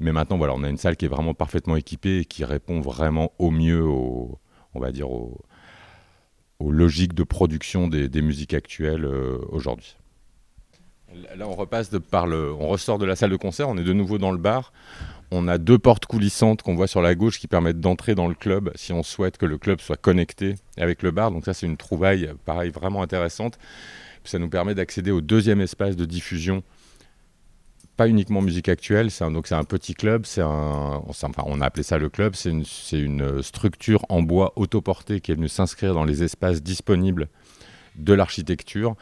Mais 0.00 0.12
maintenant, 0.12 0.36
voilà, 0.36 0.54
on 0.54 0.62
a 0.62 0.68
une 0.68 0.76
salle 0.76 0.96
qui 0.96 1.06
est 1.06 1.08
vraiment 1.08 1.34
parfaitement 1.34 1.76
équipée 1.76 2.18
et 2.18 2.24
qui 2.24 2.44
répond 2.44 2.80
vraiment 2.80 3.32
au 3.38 3.50
mieux, 3.50 3.82
au, 3.82 4.38
on 4.74 4.80
va 4.80 4.92
dire, 4.92 5.10
au, 5.10 5.40
aux 6.60 6.72
logiques 6.72 7.14
de 7.14 7.22
production 7.22 7.86
des, 7.86 8.22
musiques 8.22 8.54
actuelles 8.54 9.04
euh, 9.04 9.38
aujourd'hui. 9.50 9.96
Là, 11.36 11.48
on 11.48 11.54
repasse 11.54 11.90
par 12.10 12.26
le, 12.26 12.52
on 12.52 12.68
ressort 12.68 12.98
de 12.98 13.06
la 13.06 13.16
salle 13.16 13.30
de 13.30 13.36
concert, 13.36 13.68
on 13.68 13.78
est 13.78 13.84
de 13.84 13.92
nouveau 13.92 14.18
dans 14.18 14.32
le 14.32 14.38
bar. 14.38 14.72
On 15.30 15.46
a 15.46 15.58
deux 15.58 15.78
portes 15.78 16.06
coulissantes 16.06 16.62
qu'on 16.62 16.74
voit 16.74 16.86
sur 16.86 17.00
la 17.00 17.14
gauche 17.14 17.38
qui 17.38 17.48
permettent 17.48 17.80
d'entrer 17.80 18.14
dans 18.14 18.28
le 18.28 18.34
club 18.34 18.72
si 18.74 18.92
on 18.92 19.02
souhaite 19.02 19.36
que 19.36 19.46
le 19.46 19.58
club 19.58 19.80
soit 19.80 19.96
connecté 19.96 20.56
avec 20.76 21.02
le 21.02 21.10
bar. 21.10 21.30
Donc 21.30 21.44
ça, 21.44 21.54
c'est 21.54 21.66
une 21.66 21.76
trouvaille, 21.76 22.30
pareil, 22.44 22.70
vraiment 22.70 23.02
intéressante. 23.02 23.58
ça 24.24 24.38
nous 24.38 24.48
permet 24.48 24.74
d'accéder 24.74 25.10
au 25.10 25.20
deuxième 25.20 25.60
espace 25.60 25.96
de 25.96 26.04
diffusion 26.04 26.62
pas 27.98 28.08
uniquement 28.08 28.40
musique 28.40 28.68
actuelle, 28.68 29.10
c'est 29.10 29.24
un, 29.24 29.32
donc 29.32 29.48
c'est 29.48 29.56
un 29.56 29.64
petit 29.64 29.92
club, 29.94 30.24
on 30.38 31.60
a 31.60 31.66
appelé 31.66 31.82
ça 31.82 31.98
le 31.98 32.08
club, 32.08 32.36
c'est 32.36 32.50
une, 32.50 32.64
une 32.92 33.42
structure 33.42 34.06
en 34.08 34.22
bois 34.22 34.52
autoportée 34.54 35.20
qui 35.20 35.32
est 35.32 35.34
venue 35.34 35.48
s'inscrire 35.48 35.94
dans 35.94 36.04
les 36.04 36.22
espaces 36.22 36.62
disponibles 36.62 37.28
de 37.96 38.12
l'architecture. 38.12 38.94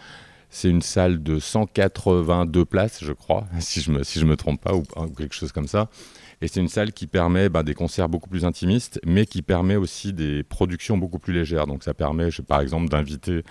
C'est 0.49 0.71
une 0.71 0.81
salle 0.81 1.23
de 1.23 1.39
182 1.39 2.65
places, 2.65 3.05
je 3.05 3.13
crois, 3.13 3.47
si 3.61 3.83
je 3.83 3.91
me, 3.91 3.99
me 4.25 4.37
trompe 4.37 4.63
pas, 4.63 4.75
ou 4.75 4.83
quelque 5.15 5.35
chose 5.35 5.53
comme 5.53 5.69
ça. 5.69 5.91
Et 6.41 6.49
c'est 6.49 6.61
une 6.61 6.69
salle 6.69 6.93
qui 6.93 7.07
permet 7.07 7.51
bah, 7.51 7.63
des 7.63 7.75
concerts 7.75 8.09
beaucoup 8.09 8.31
plus 8.31 8.47
intimistes, 8.47 8.99
mais 9.05 9.27
qui 9.27 9.43
permet 9.43 9.77
aussi 9.77 10.15
des 10.15 10.43
productions 10.43 10.97
beaucoup 10.97 11.19
plus 11.19 11.35
légères. 11.35 11.67
Donc 11.67 11.85
ça 11.85 11.93
permet, 11.93 12.31
par 12.49 12.63
exemple, 12.63 12.89
d'inviter 12.89 13.43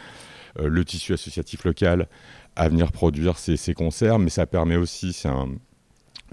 euh, 0.60 0.70
le 0.70 0.86
tissu 0.86 1.14
associatif 1.14 1.66
local 1.66 2.08
à 2.56 2.70
venir 2.70 2.92
produire 2.92 3.38
ces, 3.38 3.74
concerts, 3.74 4.20
mais 4.20 4.30
ça 4.30 4.46
permet 4.46 4.76
aussi, 4.76 5.14
c'est 5.14 5.30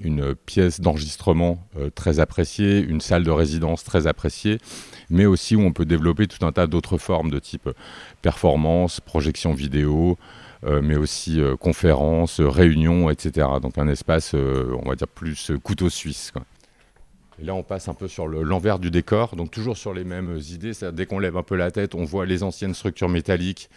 une 0.01 0.35
pièce 0.35 0.81
d'enregistrement 0.81 1.67
euh, 1.79 1.91
très 1.91 2.21
appréciée, 2.21 2.81
une 2.81 3.01
salle 3.01 3.25
de 3.25 3.31
résidence 3.31 3.85
très 3.85 4.07
appréciée, 4.07 4.59
mais 5.11 5.27
aussi 5.27 5.57
où 5.57 5.61
on 5.61 5.73
peut 5.73 5.85
développer 5.85 6.27
tout 6.27 6.45
un 6.47 6.53
tas 6.53 6.67
d'autres 6.67 6.99
formes 6.99 7.31
de 7.31 7.39
type 7.39 7.69
performance, 8.23 9.01
projection 9.01 9.53
vidéo, 9.53 10.17
euh, 10.65 10.81
mais 10.83 10.97
aussi 10.97 11.41
euh, 11.41 11.57
conférences, 11.57 12.41
réunions, 12.41 13.11
etc. 13.11 13.49
Donc 13.61 13.79
un 13.79 13.89
espace, 13.89 14.35
on 14.35 14.89
va 14.89 14.95
dire, 14.95 15.09
plus 15.09 15.53
couteau 15.63 15.91
suisse. 15.91 16.33
Là, 17.43 17.55
on 17.55 17.63
passe 17.63 17.89
un 17.89 17.95
peu 17.95 18.09
sur 18.09 18.29
l'envers 18.29 18.79
du 18.79 18.91
décor, 18.91 19.35
donc 19.35 19.51
toujours 19.51 19.77
sur 19.77 19.93
les 19.93 20.05
mêmes 20.05 20.39
idées. 20.51 20.73
Dès 20.93 21.07
qu'on 21.07 21.19
lève 21.19 21.37
un 21.37 21.43
peu 21.43 21.57
la 21.57 21.71
tête, 21.71 21.95
on 21.95 22.05
voit 22.05 22.25
les 22.25 22.43
anciennes 22.43 22.75
structures 22.75 23.09
métalliques 23.09 23.69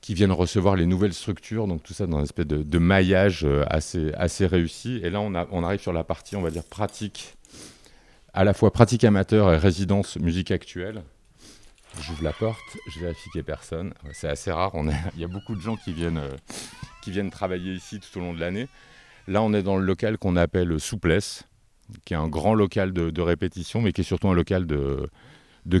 qui 0.00 0.14
viennent 0.14 0.32
recevoir 0.32 0.76
les 0.76 0.86
nouvelles 0.86 1.12
structures, 1.12 1.66
donc 1.66 1.82
tout 1.82 1.92
ça 1.92 2.06
dans 2.06 2.18
une 2.18 2.24
espèce 2.24 2.46
de, 2.46 2.78
maillage 2.78 3.44
euh, 3.44 3.64
assez, 3.68 4.46
réussi. 4.46 5.00
Et 5.02 5.10
là, 5.10 5.20
on, 5.20 5.64
arrive 5.64 5.80
sur 5.80 5.92
la 5.92 6.04
partie, 6.04 6.36
on 6.36 6.42
va 6.42 6.50
dire, 6.50 6.64
pratique, 6.64 7.34
à 8.32 8.44
la 8.44 8.54
fois 8.54 8.72
pratique 8.72 9.04
amateur 9.04 9.52
et 9.52 9.58
résidence 9.58 10.16
musique 10.16 10.50
actuelle. 10.50 11.02
J'ouvre 12.00 12.22
la 12.22 12.32
porte, 12.32 12.76
je 12.94 13.00
vérifie 13.00 13.28
qu'il 13.30 13.42
personne. 13.42 13.92
C'est 14.12 14.28
assez 14.28 14.52
rare, 14.52 14.72
il 15.14 15.20
y 15.20 15.24
a 15.24 15.28
beaucoup 15.28 15.56
de 15.56 15.60
gens 15.60 15.76
qui 15.76 15.92
viennent, 15.92 16.18
euh, 16.18 16.36
qui 17.02 17.10
viennent 17.10 17.30
travailler 17.30 17.72
ici 17.72 17.98
tout 17.98 18.18
au 18.18 18.20
long 18.22 18.34
de 18.34 18.40
l'année. 18.40 18.68
Là, 19.26 19.42
on 19.42 19.52
est 19.52 19.62
dans 19.62 19.76
le 19.76 19.84
local 19.84 20.16
qu'on 20.16 20.36
appelle 20.36 20.78
Souplesse, 20.78 21.44
qui 22.04 22.14
est 22.14 22.16
un 22.16 22.28
grand 22.28 22.54
local 22.54 22.92
de, 22.92 23.20
répétition, 23.20 23.82
mais 23.82 23.92
qui 23.92 24.02
est 24.02 24.04
surtout 24.04 24.28
un 24.28 24.34
local 24.34 24.66
de, 24.66 25.10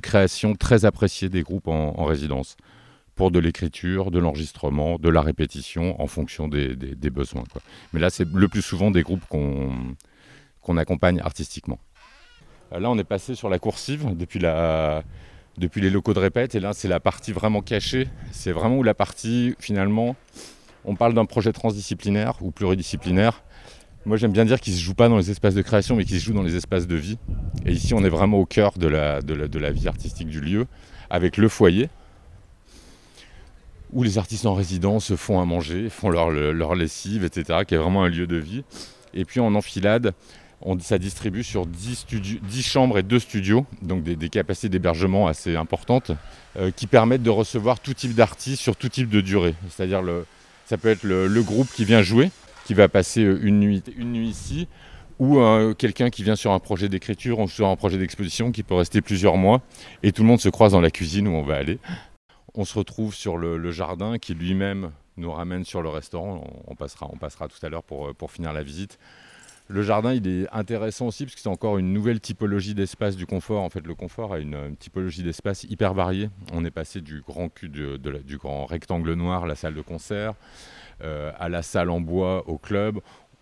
création 0.00 0.54
très 0.54 0.84
apprécié 0.84 1.28
des 1.28 1.42
groupes 1.42 1.68
en 1.68 2.04
résidence 2.04 2.56
pour 3.18 3.32
de 3.32 3.40
l'écriture, 3.40 4.12
de 4.12 4.20
l'enregistrement, 4.20 4.96
de 4.96 5.08
la 5.08 5.20
répétition 5.20 6.00
en 6.00 6.06
fonction 6.06 6.46
des, 6.46 6.76
besoins. 7.10 7.42
Mais 7.92 7.98
là, 7.98 8.10
c'est 8.10 8.26
le 8.32 8.48
plus 8.48 8.62
souvent 8.62 8.92
des 8.92 9.02
groupes 9.02 9.26
qu'on 9.28 10.76
accompagne 10.76 11.20
artistiquement. 11.20 11.80
Euh, 12.72 12.78
là, 12.78 12.88
on 12.90 12.96
est 12.96 13.04
passé 13.04 13.34
sur 13.34 13.48
la 13.48 13.58
coursive 13.58 14.16
depuis, 14.16 14.38
les 14.38 15.90
locaux 15.90 16.14
de 16.14 16.20
répète, 16.20 16.54
et 16.54 16.60
là, 16.60 16.72
c'est 16.72 16.86
la 16.86 17.00
partie 17.00 17.32
vraiment 17.32 17.60
cachée. 17.60 18.06
C'est 18.30 18.52
vraiment 18.52 18.78
où 18.78 18.84
la 18.84 18.94
partie, 18.94 19.56
finalement, 19.58 20.14
on 20.84 20.94
parle 20.94 21.12
d'un 21.12 21.26
projet 21.26 21.52
transdisciplinaire 21.52 22.34
ou 22.40 22.52
pluridisciplinaire. 22.52 23.42
Moi, 24.06 24.16
j'aime 24.16 24.32
bien 24.32 24.44
dire 24.44 24.60
qu'il 24.60 24.74
ne 24.74 24.78
se 24.78 24.84
joue 24.84 24.94
pas 24.94 25.08
dans 25.08 25.18
les 25.18 25.32
espaces 25.32 25.56
de 25.56 25.62
création, 25.62 25.96
mais 25.96 26.04
qu'il 26.04 26.20
se 26.20 26.24
joue 26.24 26.34
dans 26.34 26.44
les 26.44 26.54
espaces 26.54 26.86
de 26.86 26.94
vie. 26.94 27.18
Et 27.66 27.72
ici, 27.72 27.94
on 27.94 28.04
est 28.04 28.08
vraiment 28.08 28.38
au 28.38 28.46
cœur 28.46 28.78
de 28.78 28.86
la 28.86 29.70
vie 29.72 29.88
artistique 29.88 30.28
du 30.28 30.40
lieu, 30.40 30.68
avec 31.10 31.36
le 31.36 31.48
foyer, 31.48 31.88
où 33.92 34.02
les 34.02 34.18
artistes 34.18 34.46
en 34.46 34.54
résidence 34.54 35.14
font 35.16 35.40
à 35.40 35.44
manger, 35.44 35.88
font 35.88 36.10
leur, 36.10 36.30
leur 36.30 36.74
lessive, 36.74 37.24
etc., 37.24 37.60
qui 37.66 37.74
est 37.74 37.78
vraiment 37.78 38.04
un 38.04 38.08
lieu 38.08 38.26
de 38.26 38.36
vie. 38.36 38.64
Et 39.14 39.24
puis 39.24 39.40
en 39.40 39.54
enfilade, 39.54 40.12
on, 40.62 40.78
ça 40.78 40.98
distribue 40.98 41.44
sur 41.44 41.66
10, 41.66 42.06
10, 42.42 42.62
chambres 42.62 42.98
et 42.98 43.02
2 43.02 43.18
studios, 43.18 43.66
donc 43.82 44.02
des, 44.02 44.28
capacités 44.28 44.68
d'hébergement 44.68 45.26
assez 45.26 45.56
importantes, 45.56 46.12
euh, 46.56 46.70
qui 46.74 46.86
permettent 46.86 47.22
de 47.22 47.30
recevoir 47.30 47.80
tout 47.80 47.94
type 47.94 48.14
d'artistes 48.14 48.60
sur 48.60 48.76
tout 48.76 48.88
type 48.88 49.08
de 49.08 49.20
durée. 49.20 49.54
C'est-à-dire, 49.70 50.02
ça 50.66 50.76
peut 50.76 50.88
être 50.88 51.04
le, 51.04 51.42
groupe 51.42 51.68
qui 51.72 51.84
vient 51.84 52.02
jouer, 52.02 52.30
qui 52.64 52.74
va 52.74 52.88
passer 52.88 53.22
euh, 53.22 53.38
une 53.42 53.60
nuit, 53.60 53.82
une 53.96 54.12
nuit 54.12 54.28
ici, 54.28 54.68
ou 55.18 55.38
euh, 55.38 55.74
quelqu'un 55.74 56.10
qui 56.10 56.22
vient 56.22 56.36
sur 56.36 56.52
un 56.52 56.60
projet 56.60 56.88
d'écriture 56.88 57.40
ou 57.40 57.48
sur 57.48 57.66
un 57.68 57.76
projet 57.76 57.98
d'exposition 57.98 58.52
qui 58.52 58.62
peut 58.62 58.74
rester 58.74 59.00
plusieurs 59.00 59.36
mois, 59.36 59.62
et 60.02 60.12
tout 60.12 60.22
le 60.22 60.28
monde 60.28 60.40
se 60.40 60.48
croise 60.48 60.72
dans 60.72 60.80
la 60.80 60.90
cuisine 60.90 61.28
où 61.28 61.32
on 61.32 61.42
va 61.42 61.56
aller 61.56 61.78
on 62.58 62.64
se 62.64 62.76
retrouve 62.76 63.14
sur 63.14 63.38
le, 63.38 63.70
jardin 63.70 64.18
qui 64.18 64.34
lui-même 64.34 64.90
nous 65.16 65.30
ramène 65.30 65.64
sur 65.64 65.80
le 65.80 65.88
restaurant. 65.88 66.44
On, 66.66 66.74
passera, 66.74 67.46
tout 67.46 67.64
à 67.64 67.68
l'heure 67.68 67.84
pour, 67.84 68.12
pour 68.16 68.32
finir 68.32 68.52
la 68.52 68.64
visite. 68.64 68.98
Le 69.68 69.82
jardin, 69.82 70.12
il 70.12 70.26
est 70.26 70.48
intéressant 70.50 71.06
aussi 71.06 71.24
parce 71.24 71.36
que 71.36 71.40
c'est 71.40 71.48
encore 71.48 71.78
une 71.78 71.92
nouvelle 71.92 72.18
typologie 72.18 72.74
d'espace 72.74 73.14
du 73.14 73.26
confort. 73.26 73.62
En 73.62 73.70
fait, 73.70 73.86
le 73.86 73.94
confort 73.94 74.32
a 74.32 74.40
une, 74.40 74.74
typologie 74.76 75.22
d'espace 75.22 75.64
hyper 75.64 75.94
variée. 75.94 76.30
On 76.52 76.64
est 76.64 76.72
passé 76.72 77.00
du 77.00 77.22
grand 77.22 78.66
rectangle 78.66 79.12
noir, 79.12 79.46
la 79.46 79.54
salle 79.54 79.74
de 79.74 79.80
concert, 79.80 80.34
euh, 81.02 81.30
à 81.38 81.48
la 81.48 81.62
salle 81.62 81.90
en 81.90 82.00
bois, 82.00 82.48
au 82.48 82.58
club. 82.58 82.98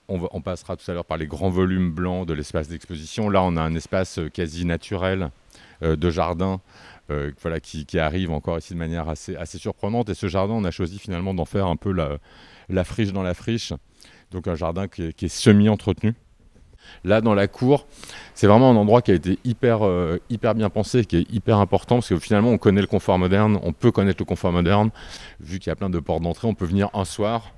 On, 0.09 0.40
passera 0.40 0.76
tout 0.76 0.88
à 0.88 0.94
l'heure 0.94 1.07
par 1.07 1.16
les 1.16 1.26
grands 1.26 1.50
volumes 1.50 1.90
blancs 1.90 2.29
de 2.29 2.35
l'espace 2.35 2.68
d'exposition. 2.68 3.31
Là, 3.31 3.42
on 3.42 3.57
a 3.57 3.62
un 3.62 3.74
espace 3.74 4.20
quasi 4.33 4.64
naturel 4.64 5.31
euh, 5.83 5.96
de 5.96 6.11
jardin 6.11 6.61
euh, 7.10 7.30
voilà, 7.40 7.60
qui, 7.60 7.86
arrive 7.98 8.32
encore 8.32 8.58
ici 8.58 8.72
de 8.74 8.78
manière 8.78 9.08
assez, 9.08 9.36
assez 9.36 9.58
surprenante. 9.58 10.08
Et 10.08 10.14
ce 10.14 10.26
jardin, 10.26 10.54
on 10.54 10.64
a 10.64 10.70
choisi 10.70 10.98
finalement 10.98 11.34
d'en 11.34 11.44
faire 11.44 11.66
un 11.66 11.76
peu 11.76 11.92
la, 11.92 12.84
friche 12.84 13.12
dans 13.12 13.22
la 13.22 13.34
friche. 13.34 13.72
Donc 14.32 14.48
un 14.48 14.54
jardin 14.54 14.88
qui 14.88 15.02
est, 15.02 15.28
semi-entretenu. 15.28 16.14
Là, 17.04 17.20
dans 17.20 17.34
la 17.34 17.48
cour, 17.48 17.86
c'est 18.34 18.46
vraiment 18.46 18.70
un 18.70 18.76
endroit 18.76 19.02
qui 19.02 19.10
a 19.10 19.14
été 19.14 19.38
hyper, 19.44 19.84
euh, 19.84 20.20
hyper 20.30 20.54
bien 20.54 20.70
pensé, 20.70 21.04
qui 21.04 21.16
est 21.16 21.32
hyper 21.32 21.58
important, 21.58 21.96
parce 21.96 22.08
que 22.08 22.18
finalement, 22.18 22.50
on 22.50 22.58
connaît 22.58 22.80
le 22.80 22.86
confort 22.86 23.18
moderne, 23.18 23.58
on 23.62 23.72
peut 23.72 23.90
connaître 23.90 24.20
le 24.20 24.24
confort 24.24 24.52
moderne, 24.52 24.90
vu 25.40 25.58
qu'il 25.58 25.68
y 25.68 25.72
a 25.72 25.76
plein 25.76 25.90
de 25.90 25.98
portes 25.98 26.22
d'entrée, 26.22 26.46
on 26.46 26.54
peut 26.54 26.64
venir 26.64 26.88
un 26.94 27.04
soir, 27.04 27.52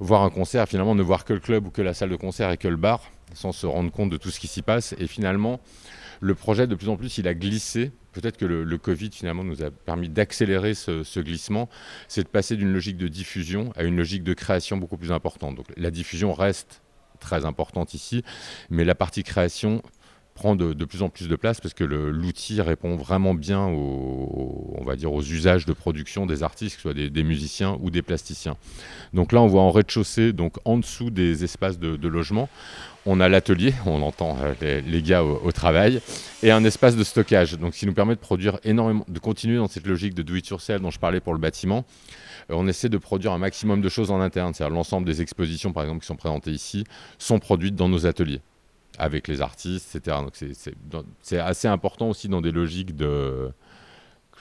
voir 0.00 0.22
un 0.22 0.30
concert, 0.30 0.66
finalement 0.66 0.96
ne 0.96 1.02
voir 1.02 1.24
que 1.24 1.32
le 1.32 1.40
club 1.40 1.68
ou 1.68 1.70
que 1.70 1.82
la 1.82 1.94
salle 1.94 2.10
de 2.10 2.16
concert 2.16 2.50
et 2.50 2.56
que 2.56 2.68
le 2.68 2.76
bar, 2.76 3.00
sans 3.32 3.52
se 3.52 3.66
rendre 3.66 3.90
compte 3.90 4.10
de 4.10 4.16
tout 4.16 4.30
ce 4.30 4.40
qui 4.40 4.48
s'y 4.48 4.62
passe. 4.62 4.94
Et 4.98 5.06
finalement, 5.06 5.60
le 6.24 6.34
projet, 6.34 6.66
de 6.66 6.74
plus 6.74 6.88
en 6.88 6.96
plus, 6.96 7.18
il 7.18 7.28
a 7.28 7.34
glissé 7.34 7.92
peut-être 8.12 8.38
que 8.38 8.46
le, 8.46 8.78
Covid 8.78 9.10
finalement 9.12 9.44
nous 9.44 9.62
a 9.62 9.70
permis 9.70 10.08
d'accélérer 10.08 10.72
ce, 10.72 11.20
glissement, 11.20 11.68
c'est 12.08 12.22
de 12.22 12.28
passer 12.28 12.56
d'une 12.56 12.72
logique 12.72 12.96
de 12.96 13.08
diffusion 13.08 13.72
à 13.76 13.82
une 13.82 13.96
logique 13.96 14.22
de 14.24 14.32
création 14.32 14.78
beaucoup 14.78 14.96
plus 14.96 15.12
importante. 15.12 15.54
Donc 15.54 15.66
la 15.76 15.90
diffusion 15.90 16.32
reste 16.32 16.80
très 17.20 17.44
importante 17.44 17.92
ici, 17.92 18.24
mais 18.70 18.84
la 18.84 18.94
partie 18.94 19.22
création 19.22 19.82
prend 20.34 20.56
de, 20.56 20.72
plus 20.84 21.02
en 21.02 21.08
plus 21.08 21.28
de 21.28 21.36
place 21.36 21.60
parce 21.60 21.74
que 21.74 21.84
l'outil 21.84 22.60
répond 22.60 22.96
vraiment 22.96 23.34
bien 23.34 23.66
aux, 23.66 24.74
on 24.76 24.84
va 24.84 24.96
dire 24.96 25.12
aux 25.12 25.22
usages 25.22 25.64
de 25.64 25.72
production 25.72 26.26
des 26.26 26.42
artistes, 26.42 26.76
que 26.76 26.82
ce 26.82 26.92
soit 26.92 27.08
des, 27.08 27.22
musiciens 27.22 27.78
ou 27.80 27.90
des 27.90 28.02
plasticiens. 28.02 28.56
Donc 29.12 29.32
là, 29.32 29.40
on 29.40 29.46
voit 29.46 29.62
en 29.62 29.70
rez-de-chaussée, 29.70 30.32
donc 30.32 30.56
en 30.64 30.78
dessous 30.78 31.10
des 31.10 31.44
espaces 31.44 31.78
de 31.78 32.08
logement, 32.08 32.48
on 33.06 33.20
a 33.20 33.28
l'atelier, 33.28 33.74
on 33.86 34.02
entend 34.02 34.36
euh, 34.42 34.80
les, 34.86 35.02
gars 35.02 35.22
au, 35.22 35.52
travail, 35.52 36.00
et 36.42 36.50
un 36.50 36.64
espace 36.64 36.96
de 36.96 37.04
stockage. 37.04 37.58
Donc, 37.58 37.74
qui 37.74 37.86
nous 37.86 37.92
permet 37.92 38.14
de 38.14 38.20
produire 38.20 38.58
énormément, 38.64 39.04
de 39.08 39.18
continuer 39.18 39.56
dans 39.56 39.68
cette 39.68 39.86
logique 39.86 40.14
de 40.14 40.22
do 40.22 40.34
it 40.34 40.48
yourself 40.48 40.80
dont 40.80 40.90
je 40.90 40.98
parlais 40.98 41.20
pour 41.20 41.34
le 41.34 41.38
bâtiment. 41.38 41.84
Euh, 42.50 42.54
on 42.56 42.66
essaie 42.66 42.88
de 42.88 42.98
produire 42.98 43.32
un 43.32 43.38
maximum 43.38 43.80
de 43.80 43.88
choses 43.88 44.10
en 44.10 44.20
interne. 44.20 44.54
C'est-à-dire 44.54 44.74
l'ensemble 44.74 45.06
des 45.06 45.20
expositions, 45.20 45.72
par 45.72 45.82
exemple, 45.82 46.00
qui 46.00 46.06
sont 46.06 46.16
présentées 46.16 46.52
ici, 46.52 46.84
sont 47.18 47.38
produites 47.38 47.76
dans 47.76 47.88
nos 47.88 48.06
ateliers 48.06 48.40
avec 48.98 49.28
les 49.28 49.40
artistes, 49.40 49.94
etc. 49.96 50.18
Donc, 50.90 51.04
c'est 51.22 51.38
assez 51.38 51.68
important 51.68 52.10
aussi 52.10 52.28
dans 52.28 52.40
des 52.40 52.52
logiques 52.52 52.96
de, 52.96 53.50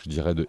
je 0.03 0.09
dirais, 0.09 0.33
de. 0.33 0.47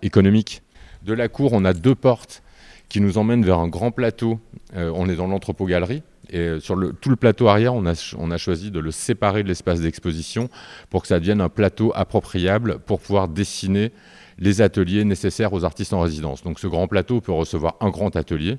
De 1.02 1.12
la 1.12 1.28
cour, 1.28 1.52
on 1.52 1.64
a 1.64 1.74
deux 1.74 1.94
portes 1.94 2.42
qui 2.88 3.00
nous 3.00 3.18
emmènent 3.18 3.44
vers 3.44 3.58
un 3.58 3.68
grand 3.68 3.90
plateau. 3.90 4.40
Euh, 4.74 4.90
on 4.94 5.08
est 5.08 5.16
dans 5.16 5.26
l'entrepôt-galerie 5.26 6.02
et 6.30 6.38
euh, 6.38 6.60
sur 6.60 6.76
tout 7.00 7.10
le 7.10 7.16
plateau 7.16 7.48
arrière, 7.48 7.74
on 7.74 7.84
a, 7.86 8.38
choisi 8.38 8.70
de 8.70 8.80
le 8.80 8.90
séparer 8.90 9.42
de 9.42 9.48
l'espace 9.48 9.80
d'exposition 9.80 10.48
pour 10.90 11.02
que 11.02 11.08
ça 11.08 11.20
devienne 11.20 11.40
un 11.40 11.48
plateau 11.48 11.92
appropriable 11.94 12.78
pour 12.80 13.00
pouvoir 13.00 13.28
dessiner 13.28 13.92
les 14.38 14.60
ateliers 14.60 15.04
nécessaires 15.04 15.52
aux 15.52 15.64
artistes 15.64 15.92
en 15.92 16.00
résidence. 16.00 16.42
Donc 16.42 16.58
ce 16.58 16.66
grand 16.66 16.88
plateau 16.88 17.20
peut 17.20 17.32
recevoir 17.32 17.76
un 17.80 17.90
grand 17.90 18.16
atelier, 18.16 18.58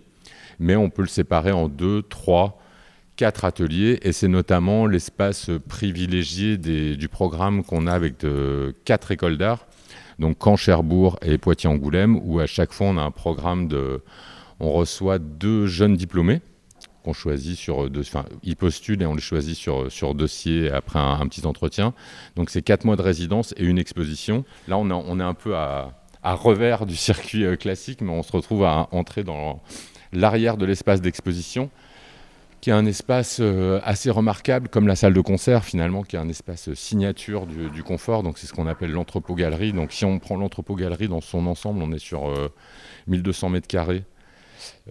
mais 0.59 0.75
on 0.75 0.89
peut 0.89 1.01
le 1.01 1.07
séparer 1.07 1.51
en 1.51 1.67
deux, 1.67 2.01
trois, 2.01 2.59
quatre 3.15 3.45
ateliers, 3.45 3.99
et 4.01 4.11
c'est 4.11 4.27
notamment 4.27 4.87
l'espace 4.87 5.49
privilégié 5.67 6.57
du 6.57 7.07
programme 7.07 7.63
qu'on 7.63 7.87
a 7.87 7.93
avec 7.93 8.25
quatre 8.83 9.11
écoles 9.11 9.37
d'art, 9.37 9.65
donc 10.19 10.37
Caen, 10.43 10.55
Cherbourg 10.55 11.17
et 11.21 11.37
Poitiers-Angoulême, 11.37 12.19
où 12.23 12.39
à 12.39 12.45
chaque 12.45 12.73
fois 12.73 12.87
on 12.87 12.97
a 12.97 13.01
un 13.01 13.11
programme 13.11 13.67
de... 13.67 14.01
On 14.59 14.71
reçoit 14.71 15.19
deux 15.19 15.67
jeunes 15.67 15.95
diplômés 15.95 16.41
qu'on 17.03 17.13
choisit 17.13 17.57
sur 17.57 17.89
enfin, 17.99 18.25
ils 18.41 18.55
postulent 18.55 19.01
et 19.01 19.05
on 19.05 19.13
les 19.13 19.21
choisit 19.21 19.55
sur, 19.55 20.15
dossier 20.15 20.71
après 20.71 20.97
un, 20.97 21.27
petit 21.27 21.45
entretien. 21.45 21.93
Donc 22.35 22.49
c'est 22.49 22.61
quatre 22.61 22.85
mois 22.85 22.95
de 22.95 23.01
résidence 23.01 23.53
et 23.57 23.65
une 23.65 23.77
exposition. 23.77 24.45
Là, 24.67 24.77
on, 24.77 25.19
est 25.19 25.23
un 25.23 25.33
peu 25.33 25.55
à, 25.55 26.01
à 26.23 26.33
revers 26.33 26.85
du 26.85 26.95
circuit 26.95 27.45
euh, 27.45 27.57
classique, 27.57 28.01
mais 28.01 28.11
on 28.11 28.23
se 28.23 28.31
retrouve 28.31 28.63
à 28.63 28.87
entrer 28.91 29.23
dans 29.23 29.61
l'arrière 30.13 30.57
de 30.57 30.65
l'espace 30.65 31.01
d'exposition 31.01 31.69
qui 32.65 32.71
est 32.71 32.73
un 32.73 32.87
espace 32.87 33.37
euh, 33.41 33.79
assez 33.83 34.09
remarquable, 34.09 34.69
comme 34.69 34.87
la 34.87 34.95
salle 34.95 35.13
de 35.13 35.21
concert 35.21 35.63
finalement, 35.63 36.01
qui 36.01 36.15
est 36.15 36.19
un 36.19 36.29
espace 36.29 36.73
signature 36.73 37.45
du, 37.45 37.83
confort. 37.83 38.23
Donc 38.23 38.39
c'est 38.39 38.47
ce 38.47 38.53
qu'on 38.53 38.65
appelle 38.65 38.89
l'entrepôt-galerie. 38.89 39.71
Donc 39.71 39.91
si 39.91 40.03
on 40.03 40.17
prend 40.17 40.35
l'entrepôt-galerie 40.35 41.07
dans 41.07 41.21
son 41.21 41.45
ensemble, 41.45 41.83
on 41.83 41.91
est 41.91 41.99
sur 41.99 42.33
1200 43.05 43.49
mètres 43.49 43.67
carrés 43.67 44.03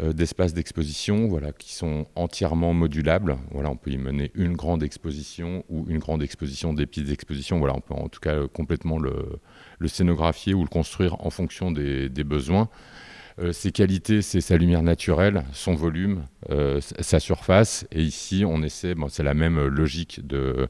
euh, 0.00 0.12
d'espaces 0.12 0.54
d'exposition 0.54 1.28
voilà, 1.28 1.52
qui 1.52 1.72
sont 1.72 2.06
entièrement 2.14 2.74
modulables. 2.74 3.38
Voilà, 3.50 3.70
on 3.70 3.76
peut 3.76 3.90
y 3.90 3.98
mener 3.98 4.30
une 4.34 4.54
grande 4.54 4.82
exposition 4.82 5.64
ou 5.68 5.84
une 5.88 5.98
grande 5.98 6.22
exposition, 6.22 6.74
des 6.74 6.87
petites 6.87 7.10
expositions. 7.10 7.58
Voilà, 7.58 7.74
on 7.74 7.80
peut 7.80 7.94
en 7.94 8.08
tout 8.08 8.20
cas 8.20 8.34
euh, 8.34 8.48
complètement 8.48 8.98
le, 8.98 9.40
scénographier 9.87 10.54
ou 10.54 10.62
le 10.62 10.68
construire 10.68 11.16
en 11.26 11.30
fonction 11.30 11.70
des, 11.70 12.08
besoins. 12.24 12.68
Euh, 13.40 13.53
ses 13.53 13.73
qualités, 13.73 14.23
c'est 14.23 14.40
sa 14.40 14.57
lumière 14.57 14.83
naturelle, 14.83 15.44
son 15.53 15.75
volume, 15.75 16.25
sa 16.79 17.20
surface. 17.20 17.87
Et 17.90 18.03
ici, 18.03 18.44
on 18.47 18.62
essaie, 18.62 18.94
bon, 18.94 19.09
c'est 19.09 19.23
la 19.23 19.35
même 19.35 19.61
logique 19.66 20.25
de, 20.27 20.68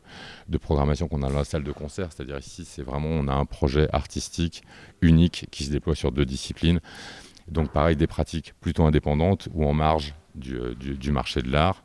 de 0.48 0.58
programmation 0.58 1.08
qu'on 1.08 1.22
a 1.22 1.28
dans 1.28 1.38
la 1.38 1.44
salle 1.44 1.64
de 1.64 1.72
concert. 1.72 2.10
C'est-à-dire 2.12 2.38
ici, 2.38 2.64
c'est 2.64 2.82
vraiment, 2.82 3.08
on 3.08 3.28
a 3.28 3.34
un 3.34 3.44
projet 3.44 3.88
artistique 3.92 4.62
unique 5.02 5.46
qui 5.50 5.64
se 5.64 5.70
déploie 5.70 5.94
sur 5.94 6.12
deux 6.12 6.24
disciplines. 6.24 6.80
Donc 7.48 7.70
pareil, 7.72 7.96
des 7.96 8.06
pratiques 8.06 8.54
plutôt 8.60 8.84
indépendantes 8.84 9.48
ou 9.52 9.66
en 9.66 9.74
marge 9.74 10.14
du, 10.34 10.56
euh, 10.56 11.12
marché 11.12 11.42
de 11.42 11.50
l'art. 11.50 11.82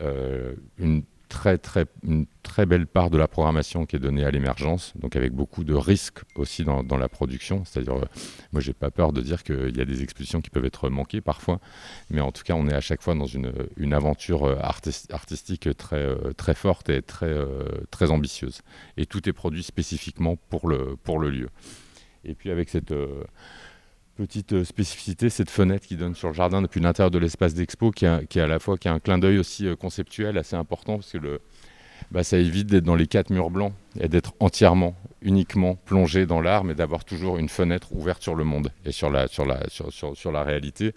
Euh, 0.00 0.54
une 0.78 1.02
très, 1.28 1.58
très, 1.58 1.86
une 2.02 2.26
très 2.42 2.66
belle 2.66 2.86
part 2.86 3.10
de 3.10 3.18
la 3.18 3.28
programmation 3.28 3.86
qui 3.86 3.96
est 3.96 3.98
donnée 3.98 4.24
à 4.24 4.30
l'émergence, 4.30 4.92
donc 4.96 5.16
avec 5.16 5.32
beaucoup 5.32 5.64
de 5.64 5.74
risques 5.74 6.20
aussi 6.36 6.64
dans, 6.64 6.96
la 6.96 7.08
production. 7.08 7.64
C'est-à-dire, 7.64 7.94
moi, 7.94 8.02
euh, 8.02 8.20
moi, 8.52 8.60
j'ai 8.60 8.72
pas 8.72 8.90
peur 8.90 9.12
de 9.12 9.20
dire 9.20 9.42
qu'il 9.42 9.76
y 9.76 9.80
a 9.80 9.84
des 9.84 10.02
expositions 10.02 10.40
qui 10.40 10.50
peuvent 10.50 10.64
être 10.64 10.88
manquées 10.88 11.20
parfois, 11.20 11.60
mais 12.10 12.20
en 12.20 12.32
tout 12.32 12.42
cas, 12.42 12.54
on 12.54 12.68
est 12.68 12.74
à 12.74 12.80
chaque 12.80 13.02
fois 13.02 13.14
dans 13.14 13.26
une, 13.26 13.52
une 13.76 13.92
aventure 13.92 14.46
artistique 14.60 15.68
très, 15.76 16.14
très 16.36 16.54
forte 16.54 16.88
et 16.88 17.02
très, 17.02 17.34
très 17.90 18.10
ambitieuse. 18.10 18.62
Et 18.96 19.06
tout 19.06 19.28
est 19.28 19.32
produit 19.32 19.62
spécifiquement 19.62 20.36
pour 20.48 20.68
le, 20.68 20.96
pour 20.96 21.18
le 21.18 21.30
lieu. 21.30 21.48
Et 22.24 22.34
puis, 22.34 22.50
avec 22.50 22.68
cette 22.70 22.92
petite 24.16 24.54
euh, 24.54 24.64
spécificité, 24.64 25.30
cette 25.30 25.50
fenêtre 25.50 25.86
qui 25.86 25.96
donne 25.96 26.14
sur 26.14 26.28
le 26.28 26.34
jardin 26.34 26.62
depuis 26.62 26.80
l'intérieur 26.80 27.10
de 27.10 27.18
l'espace 27.18 27.54
d'expo, 27.54 27.90
qui, 27.90 28.06
qui, 28.28 28.40
à 28.40 28.46
la 28.46 28.58
fois 28.58 28.76
qui 28.78 28.88
a 28.88 28.92
un 28.92 28.98
clin 28.98 29.18
d'œil 29.18 29.38
aussi 29.38 29.66
euh, 29.66 29.76
conceptuel 29.76 30.38
assez 30.38 30.56
important, 30.56 30.96
parce 30.96 31.12
que 31.12 31.40
bah, 32.10 32.24
ça 32.24 32.38
évite 32.38 32.66
d'être 32.66 32.84
dans 32.84 32.94
les 32.94 33.06
quatre 33.06 33.30
murs 33.30 33.50
blancs 33.50 33.72
et 34.00 34.08
d'être 34.08 34.32
entièrement, 34.40 34.94
uniquement 35.22 35.76
plongé 35.76 36.26
dans 36.26 36.40
l'art, 36.40 36.64
mais 36.64 36.74
d'avoir 36.74 37.04
toujours 37.04 37.36
une 37.36 37.48
fenêtre 37.48 37.94
ouverte 37.94 38.22
sur 38.22 38.34
le 38.34 38.44
monde 38.44 38.72
et 38.84 38.92
sur 38.92 39.10
la, 39.10 40.42
réalité. 40.42 40.94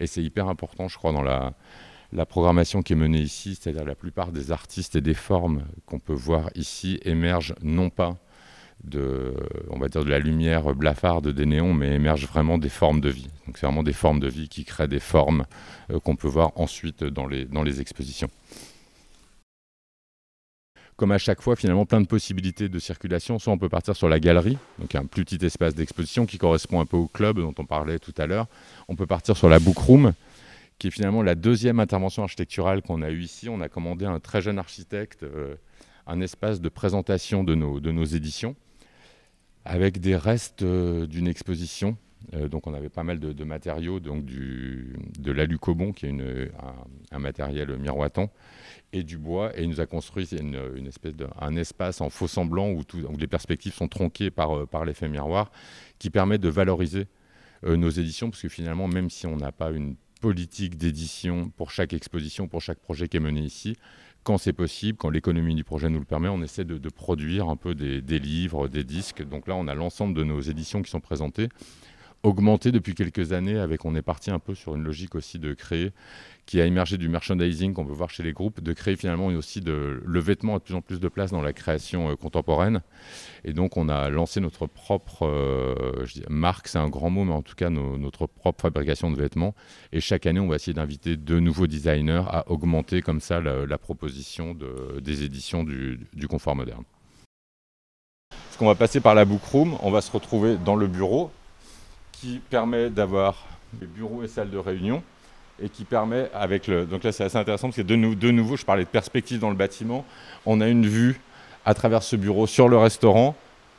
Et 0.00 0.06
c'est 0.06 0.22
hyper 0.22 0.48
important, 0.48 0.88
je 0.88 0.96
crois, 0.96 1.12
dans 1.12 1.22
la 1.22 2.26
programmation 2.26 2.82
qui 2.82 2.92
est 2.92 2.96
menée 2.96 3.20
ici, 3.20 3.58
c'est-à-dire 3.60 3.84
la 3.84 3.94
plupart 3.94 4.32
des 4.32 4.52
artistes 4.52 4.96
et 4.96 5.00
des 5.00 5.14
formes 5.14 5.64
qu'on 5.86 5.98
peut 5.98 6.12
voir 6.12 6.50
ici 6.54 7.00
émergent 7.04 7.54
non 7.62 7.90
pas 7.90 8.18
de, 8.84 9.34
on 9.68 9.78
va 9.78 9.88
de 9.88 10.00
la 10.00 10.18
lumière 10.18 10.74
blafarde 10.74 11.28
des 11.28 11.46
néons, 11.46 11.74
mais 11.74 11.94
émergent 11.94 12.26
vraiment 12.26 12.58
des 12.58 12.68
formes 12.68 13.00
de 13.00 13.10
vie. 13.10 13.28
Donc 13.46 13.58
c'est 13.58 13.66
vraiment 13.66 13.82
des 13.82 13.92
formes 13.92 14.20
de 14.20 14.28
vie 14.28 14.48
qui 14.48 14.64
créent 14.64 14.88
des 14.88 15.00
formes 15.00 15.44
euh, 15.90 16.00
qu'on 16.00 16.16
peut 16.16 16.28
voir 16.28 16.52
ensuite 16.56 17.04
dans 17.04 17.26
les, 17.26 17.80
expositions. 17.80 18.30
Comme 20.96 21.12
à 21.12 21.18
chaque 21.18 21.40
fois, 21.40 21.56
finalement, 21.56 21.86
plein 21.86 22.00
de 22.00 22.06
possibilités 22.06 22.68
de 22.68 22.78
circulation. 22.78 23.38
Soit 23.38 23.52
on 23.52 23.58
peut 23.58 23.70
partir 23.70 23.96
sur 23.96 24.08
la 24.08 24.20
galerie, 24.20 24.58
donc 24.78 24.94
un 24.94 25.06
plus 25.06 25.24
petit 25.24 25.44
espace 25.44 25.74
d'exposition 25.74 26.26
qui 26.26 26.36
correspond 26.36 26.80
un 26.80 26.86
peu 26.86 26.98
au 26.98 27.06
club 27.06 27.38
dont 27.38 27.54
on 27.58 27.64
parlait 27.64 27.98
tout 27.98 28.14
à 28.18 28.26
l'heure. 28.26 28.46
On 28.88 28.96
peut 28.96 29.06
partir 29.06 29.36
sur 29.36 29.48
la 29.48 29.58
book 29.58 29.78
room, 29.78 30.12
qui 30.78 30.88
est 30.88 30.90
finalement 30.90 31.22
la 31.22 31.34
deuxième 31.34 31.80
intervention 31.80 32.22
architecturale 32.22 32.82
qu'on 32.82 33.00
a 33.00 33.10
eue 33.10 33.22
ici. 33.22 33.48
On 33.48 33.62
a 33.62 33.68
commandé 33.68 34.04
à 34.04 34.10
un 34.10 34.20
très 34.20 34.42
jeune 34.42 34.58
architecte 34.58 35.22
euh, 35.22 35.54
un 36.06 36.20
espace 36.20 36.60
de 36.60 36.68
présentation 36.68 37.44
de 37.44 37.54
nos 37.54 38.04
éditions 38.04 38.56
avec 39.64 40.00
des 40.00 40.16
restes 40.16 40.62
euh, 40.62 41.06
d'une 41.06 41.28
exposition. 41.28 41.96
Euh, 42.34 42.48
donc 42.48 42.66
on 42.66 42.74
avait 42.74 42.88
pas 42.88 43.02
mal 43.02 43.18
de, 43.18 43.44
matériaux, 43.44 44.00
donc 44.00 44.24
de 44.24 45.32
l'alucobon, 45.32 45.92
qui 45.92 46.06
est 46.06 46.14
un, 47.10 47.18
matériel 47.18 47.76
miroitant, 47.76 48.30
et 48.92 49.02
du 49.02 49.18
bois. 49.18 49.56
Et 49.58 49.62
il 49.62 49.68
nous 49.70 49.80
a 49.80 49.86
construit 49.86 50.28
une, 50.32 50.86
espèce 50.86 51.14
un 51.40 51.56
espace 51.56 52.00
en 52.00 52.10
faux 52.10 52.28
semblant 52.28 52.70
où, 52.70 52.82
les 53.18 53.26
perspectives 53.26 53.74
sont 53.74 53.88
tronquées 53.88 54.30
par, 54.30 54.56
euh, 54.56 54.66
par 54.66 54.84
l'effet 54.84 55.08
miroir, 55.08 55.50
qui 55.98 56.10
permet 56.10 56.38
de 56.38 56.48
valoriser 56.48 57.06
nos 57.62 57.90
éditions, 57.90 58.30
parce 58.30 58.40
que 58.40 58.48
finalement, 58.48 58.88
même 58.88 59.10
si 59.10 59.26
on 59.26 59.36
n'a 59.36 59.52
pas 59.52 59.70
une 59.70 59.94
politique 60.22 60.78
d'édition 60.78 61.50
pour 61.50 61.70
chaque 61.70 61.92
exposition, 61.92 62.48
pour 62.48 62.62
chaque 62.62 62.78
projet 62.78 63.06
qui 63.06 63.18
est 63.18 63.20
mené 63.20 63.40
ici, 63.40 63.76
quand 64.22 64.38
c'est 64.38 64.52
possible, 64.52 64.98
quand 64.98 65.10
l'économie 65.10 65.54
du 65.54 65.64
projet 65.64 65.88
nous 65.88 65.98
le 65.98 66.04
permet, 66.04 66.28
on 66.28 66.42
essaie 66.42 66.64
de, 66.64 66.88
produire 66.88 67.48
un 67.48 67.56
peu 67.56 67.74
des, 67.74 68.18
livres, 68.18 68.68
des 68.68 68.84
disques. 68.84 69.26
Donc 69.26 69.46
là, 69.46 69.56
on 69.56 69.66
a 69.68 69.74
l'ensemble 69.74 70.14
de 70.14 70.24
nos 70.24 70.40
éditions 70.40 70.82
qui 70.82 70.90
sont 70.90 71.00
présentées, 71.00 71.48
augmentées 72.22 72.72
depuis 72.72 72.94
quelques 72.94 73.32
années. 73.32 73.58
Avec, 73.58 73.84
on 73.84 73.94
est 73.94 74.02
parti 74.02 74.30
un 74.30 74.38
peu 74.38 74.54
sur 74.54 74.74
une 74.74 74.84
logique 74.84 75.14
aussi 75.14 75.38
de 75.38 75.54
créer 75.54 75.92
qui 76.50 76.60
a 76.60 76.66
émergé 76.66 76.98
du 76.98 77.08
merchandising 77.08 77.74
qu'on 77.74 77.86
peut 77.86 77.92
voir 77.92 78.10
chez 78.10 78.24
les 78.24 78.32
groupes, 78.32 78.60
de 78.60 78.72
créer 78.72 78.96
finalement 78.96 79.26
aussi 79.26 79.60
de, 79.60 80.02
le 80.04 80.18
vêtement 80.18 80.56
a 80.56 80.58
de 80.58 80.64
plus 80.64 80.74
en 80.74 80.80
plus 80.80 80.98
de 80.98 81.06
place 81.06 81.30
dans 81.30 81.42
la 81.42 81.52
création 81.52 82.10
euh, 82.10 82.16
contemporaine. 82.16 82.82
Et 83.44 83.52
donc 83.52 83.76
on 83.76 83.88
a 83.88 84.10
lancé 84.10 84.40
notre 84.40 84.66
propre 84.66 85.28
euh, 85.28 86.04
marque, 86.28 86.66
c'est 86.66 86.78
un 86.78 86.88
grand 86.88 87.08
mot, 87.08 87.22
mais 87.22 87.32
en 87.32 87.42
tout 87.42 87.54
cas 87.54 87.70
notre 87.70 88.26
propre 88.26 88.62
fabrication 88.62 89.12
de 89.12 89.16
vêtements. 89.16 89.54
Et 89.92 90.00
chaque 90.00 90.26
année, 90.26 90.40
on 90.40 90.48
va 90.48 90.56
essayer 90.56 90.74
d'inviter 90.74 91.16
de 91.16 91.38
nouveaux 91.38 91.68
designers 91.68 92.24
à 92.26 92.50
augmenter 92.50 93.00
comme 93.00 93.20
ça 93.20 93.40
la, 93.40 93.78
proposition 93.78 94.52
de, 94.52 94.98
des 94.98 95.22
éditions 95.22 95.62
du, 95.62 96.26
confort 96.28 96.56
moderne. 96.56 96.82
Parce 98.30 98.56
qu'on 98.56 98.66
va 98.66 98.74
passer 98.74 98.98
par 98.98 99.14
la 99.14 99.24
book 99.24 99.44
room, 99.44 99.78
on 99.82 99.92
va 99.92 100.00
se 100.00 100.10
retrouver 100.10 100.56
dans 100.56 100.74
le 100.74 100.88
bureau 100.88 101.30
qui 102.10 102.40
permet 102.50 102.90
d'avoir 102.90 103.46
les 103.80 103.86
bureaux 103.86 104.24
et 104.24 104.28
salles 104.28 104.50
de 104.50 104.58
réunion 104.58 105.04
et 105.62 105.68
qui 105.68 105.84
permet 105.84 106.30
avec 106.34 106.66
le... 106.66 106.84
Donc 106.84 107.04
là 107.04 107.12
c'est 107.12 107.24
assez 107.24 107.36
intéressant 107.36 107.68
parce 107.68 107.76
que 107.76 107.82
de, 107.82 108.30
nouveau, 108.30 108.56
je 108.56 108.64
parlais 108.64 108.84
de 108.84 108.88
perspective 108.88 109.38
dans 109.38 109.50
le 109.50 109.56
bâtiment, 109.56 110.04
on 110.46 110.60
a 110.60 110.68
une 110.68 110.86
vue 110.86 111.20
à 111.64 111.74
travers 111.74 112.02
ce 112.02 112.16
bureau 112.16 112.46
sur 112.46 112.68
le 112.68 112.78
restaurant, 112.78 113.34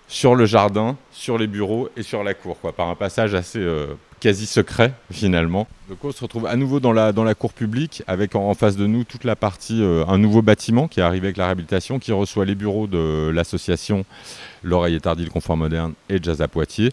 sur 0.07 0.35
le 0.35 0.45
jardin, 0.45 0.97
sur 1.11 1.37
les 1.37 1.47
bureaux 1.47 1.89
et 1.97 2.03
sur 2.03 2.23
la 2.23 2.33
cour, 2.33 2.59
quoi, 2.59 2.73
par 2.73 2.89
un 2.89 2.95
passage 2.95 3.33
assez 3.33 3.59
euh, 3.59 3.95
quasi 4.21 4.45
secret 4.45 4.93
finalement. 5.11 5.67
Donc 5.89 6.05
on 6.05 6.11
se 6.13 6.21
retrouve 6.21 6.45
à 6.45 6.55
nouveau 6.55 6.79
dans 6.79 6.93
la, 6.93 7.11
dans 7.11 7.25
la 7.25 7.35
cour 7.35 7.51
publique 7.51 8.03
avec 8.07 8.35
en, 8.35 8.53
face 8.53 8.77
de 8.77 8.87
nous 8.87 9.03
toute 9.03 9.25
la 9.25 9.35
partie, 9.35 9.81
euh, 9.81 10.05
un 10.07 10.17
nouveau 10.17 10.41
bâtiment 10.41 10.87
qui 10.87 11.01
est 11.01 11.03
arrivé 11.03 11.27
avec 11.27 11.37
la 11.37 11.45
réhabilitation, 11.45 11.99
qui 11.99 12.13
reçoit 12.13 12.45
les 12.45 12.55
bureaux 12.55 12.87
de 12.87 13.29
l'association 13.33 14.05
L'Oreille 14.63 14.95
est 14.95 15.05
le 15.05 15.29
confort 15.29 15.57
moderne 15.57 15.93
et 16.09 16.19
Jazz 16.21 16.41
à 16.41 16.47
Poitiers. 16.47 16.91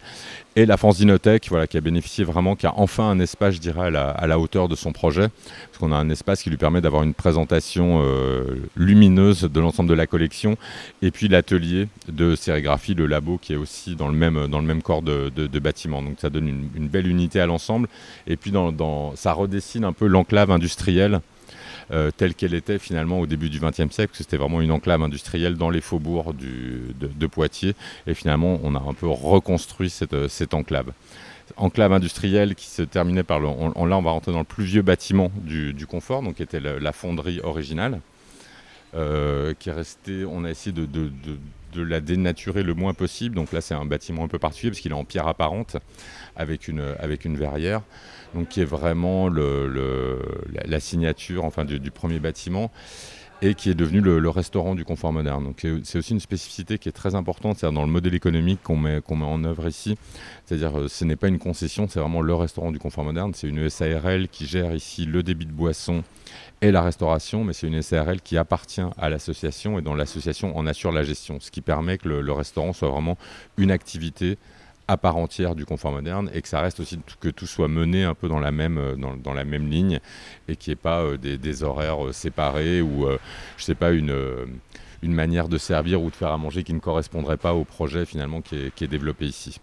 Et 0.56 0.66
la 0.66 0.76
France 0.76 0.96
Dinothèque, 0.96 1.48
voilà, 1.50 1.66
qui 1.66 1.76
a 1.76 1.80
bénéficié 1.80 2.24
vraiment, 2.24 2.56
qui 2.56 2.66
a 2.66 2.72
enfin 2.76 3.04
un 3.10 3.20
espace, 3.20 3.54
je 3.54 3.60
dirais, 3.60 3.86
à 3.94 4.26
la, 4.26 4.38
hauteur 4.38 4.68
de 4.68 4.74
son 4.74 4.92
projet. 4.92 5.28
Parce 5.66 5.78
qu'on 5.78 5.92
a 5.92 5.96
un 5.96 6.08
espace 6.08 6.42
qui 6.42 6.50
lui 6.50 6.56
permet 6.56 6.80
d'avoir 6.80 7.02
une 7.02 7.14
présentation 7.14 8.02
euh, 8.02 8.44
lumineuse 8.74 9.42
de 9.42 9.60
l'ensemble 9.60 9.88
de 9.88 9.94
la 9.94 10.06
collection. 10.06 10.56
Et 11.02 11.10
puis 11.10 11.28
l'atelier 11.28 11.88
de 12.08 12.34
sérigraphie, 12.34 12.94
le 12.94 13.06
labo, 13.06 13.38
qui 13.38 13.52
est 13.52 13.56
aussi 13.56 13.94
dans 13.94 14.08
le 14.08 14.14
même, 14.14 14.48
dans 14.48 14.60
le 14.60 14.66
même 14.66 14.82
corps 14.82 15.02
de, 15.02 15.30
bâtiment. 15.58 16.02
Donc 16.02 16.16
ça 16.20 16.30
donne 16.30 16.48
une, 16.48 16.88
belle 16.88 17.06
unité 17.06 17.17
à 17.35 17.46
l'ensemble. 17.46 17.88
Et 18.26 18.37
puis 18.37 18.50
dans, 18.50 19.14
ça 19.16 19.33
redessine 19.33 19.85
un 19.85 19.92
peu 19.92 20.07
l'enclave 20.07 20.50
industrielle 20.50 21.20
euh, 21.90 22.11
telle 22.14 22.35
qu'elle 22.35 22.52
était 22.52 22.78
finalement 22.78 23.18
au 23.18 23.26
début 23.26 23.48
du 23.48 23.61
XXe 23.61 23.90
siècle, 23.90 24.12
c'était 24.14 24.37
vraiment 24.37 24.61
une 24.61 24.72
enclave 24.72 25.02
industrielle 25.02 25.57
dans 25.57 25.70
les 25.70 25.81
faubourgs 25.81 26.35
de, 26.35 27.26
Poitiers. 27.26 27.74
Et 28.07 28.14
finalement, 28.14 28.61
on 28.62 28.74
a 28.74 28.78
un 28.78 28.92
peu 28.92 29.07
reconstruit 29.07 29.90
cette, 29.90 30.12
euh, 30.12 30.28
enclave 30.52 30.92
enclave 31.57 31.94
industrielle 31.94 32.54
qui 32.54 32.66
se 32.66 32.83
terminait 32.83 33.22
par 33.22 33.40
le. 33.40 33.46
Là, 33.46 33.72
on 33.74 34.02
va 34.02 34.11
rentrer 34.11 34.33
dans 34.33 34.40
le 34.40 34.44
plus 34.44 34.64
vieux 34.64 34.83
bâtiment 34.83 35.31
du, 35.35 35.87
confort, 35.87 36.22
donc 36.22 36.37
qui 36.37 36.42
était 36.42 36.61
la 36.61 36.92
fonderie 36.92 37.40
originale, 37.42 38.00
euh, 38.94 39.52
qui 39.59 39.68
est 39.68 39.72
resté. 39.72 40.24
On 40.24 40.44
a 40.44 40.50
essayé 40.50 40.72
de, 40.72 40.87
de, 40.87 41.83
la 41.83 42.00
dénaturer 42.00 42.62
le 42.62 42.74
moins 42.74 42.94
possible. 42.94 43.35
Donc 43.35 43.52
là, 43.52 43.61
c'est 43.61 43.74
un 43.74 43.85
bâtiment 43.85 44.24
un 44.24 44.28
peu 44.28 44.38
particulier 44.38 44.70
parce 44.70 44.81
qu'il 44.81 44.92
est 44.92 44.94
en 44.94 45.04
pierre 45.04 45.28
apparente 45.28 45.76
avec 46.38 46.68
une, 46.68 46.94
avec 46.98 47.24
une 47.24 47.37
verrière 47.37 47.83
donc 48.35 48.48
qui 48.48 48.61
est 48.61 48.64
vraiment 48.64 49.29
la, 49.29 50.81
signature 50.81 51.44
enfin, 51.44 51.64
du, 51.64 51.90
premier 51.90 52.18
bâtiment 52.18 52.70
et 53.40 53.55
qui 53.55 53.70
est 53.70 53.74
devenu 53.74 54.01
le, 54.01 54.29
restaurant 54.29 54.74
du 54.74 54.85
confort 54.85 55.12
moderne. 55.12 55.44
Donc 55.44 55.66
c'est 55.85 55.98
aussi 55.98 56.12
une 56.12 56.20
spécificité 56.20 56.79
qui 56.79 56.88
est 56.88 56.92
très 56.92 57.14
importante, 57.14 57.59
c'est 57.59 57.70
dans 57.70 57.85
le 57.85 57.90
modèle 57.90 58.14
économique 58.14 58.61
qu'on 58.62 58.77
met, 58.77 59.01
qu'on 59.01 59.16
met 59.16 59.24
en 59.24 59.44
œuvre 59.44 59.68
ici. 59.68 59.96
C'est-à-dire 60.44 60.77
euh, 60.79 60.88
ce 60.88 61.05
n'est 61.05 61.16
pas 61.16 61.29
une 61.29 61.38
concession, 61.38 61.87
c'est 61.88 62.01
vraiment 62.01 62.20
le 62.20 62.35
restaurant 62.35 62.72
du 62.72 62.79
confort 62.79 63.05
moderne. 63.05 63.33
C'est 63.35 63.48
une 63.48 63.70
SARL 63.70 64.29
qui 64.29 64.46
gère 64.46 64.74
ici 64.74 65.05
le 65.05 65.22
débit 65.22 65.46
de 65.46 65.53
boissons 65.53 66.03
et 66.61 66.72
la 66.72 66.83
restauration, 66.83 67.44
mais 67.44 67.53
c'est 67.53 67.68
une 67.68 67.81
SARL 67.81 68.20
qui 68.20 68.37
appartient 68.37 68.83
à 68.98 69.09
l'association 69.09 69.79
et 69.79 69.83
dont 69.83 69.94
l'association 69.94 70.57
en 70.57 70.66
assure 70.66 70.90
la 70.90 71.05
gestion, 71.05 71.38
ce 71.38 71.53
qui 71.53 71.61
permet 71.61 71.98
que 71.98 72.09
le 72.09 72.33
restaurant 72.33 72.72
soit 72.72 72.88
vraiment 72.88 73.16
une 73.57 73.70
activité 73.70 74.37
à 74.88 74.96
part 74.96 75.16
entière 75.16 75.55
du 75.55 75.64
confort 75.64 75.92
moderne 75.92 76.31
et 76.35 76.42
que 76.42 76.48
ça 76.48 76.61
reste 76.61 76.81
aussi 76.81 76.98
que 77.20 77.29
tout 77.29 77.46
soit 77.46 77.68
mené 77.68 78.05
un 78.05 78.14
peu 78.14 78.29
dans 78.29 78.40
la 78.40 78.51
même, 78.51 78.96
dans, 78.96 79.16
dans 79.16 79.35
la 79.35 79.44
même 79.44 79.70
ligne 79.70 80.01
et 80.48 80.57
qu'il 80.57 80.70
n'y 80.70 80.72
ait 80.72 80.77
pas 80.77 81.16
des, 81.16 81.38
des, 81.38 81.62
horaires 81.62 82.12
séparés 82.12 82.81
ou, 82.81 83.07
je 83.56 83.65
sais 83.65 83.75
pas, 83.75 83.92
une 83.92 84.15
une 85.02 85.12
manière 85.12 85.48
de 85.48 85.58
servir 85.58 86.02
ou 86.02 86.10
de 86.10 86.17
faire 86.17 86.33
à 86.33 86.38
manger 86.38 86.65
qui 86.65 86.75
ne 86.75 86.81
correspondrait 86.81 87.37
pas 87.37 87.54
au 87.54 87.65
projet 87.65 88.04
finalement 88.04 88.40
qui 88.40 88.56
est, 88.56 88.85
développé 88.88 89.27
ici. 89.27 89.60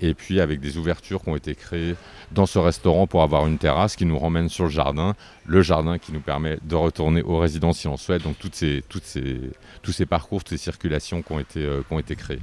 Et, 0.00 0.14
puis 0.14 0.40
avec 0.40 0.60
des 0.60 0.78
ouvertures 0.78 1.22
qui 1.22 1.28
ont 1.28 1.34
été 1.34 1.56
créées 1.56 1.96
dans 2.30 2.46
ce 2.46 2.60
restaurant 2.60 3.08
pour 3.08 3.22
avoir 3.22 3.48
une 3.48 3.58
terrasse 3.58 3.96
qui 3.96 4.04
nous 4.04 4.16
ramène 4.16 4.48
sur 4.48 4.64
le 4.64 4.70
jardin, 4.70 5.16
le 5.44 5.60
jardin 5.60 5.98
qui 5.98 6.12
nous 6.12 6.20
permet 6.20 6.58
de 6.62 6.76
retourner 6.76 7.20
aux 7.22 7.38
résidences 7.38 7.80
si 7.80 7.88
on 7.88 7.96
souhaite, 7.96 8.22
donc 8.22 8.38
toutes 8.38 8.54
ces, 8.54 8.84
toutes 8.88 9.04
ces, 9.04 9.40
tous 9.82 9.90
ces 9.90 10.06
parcours, 10.06 10.44
toutes 10.44 10.56
ces 10.56 10.62
circulations 10.62 11.22
qui 11.22 11.32
ont 11.32 11.40
été, 11.40 11.64
euh, 11.64 11.82
qui 11.82 11.92
ont 11.92 11.98
été 11.98 12.14
créées. 12.14 12.38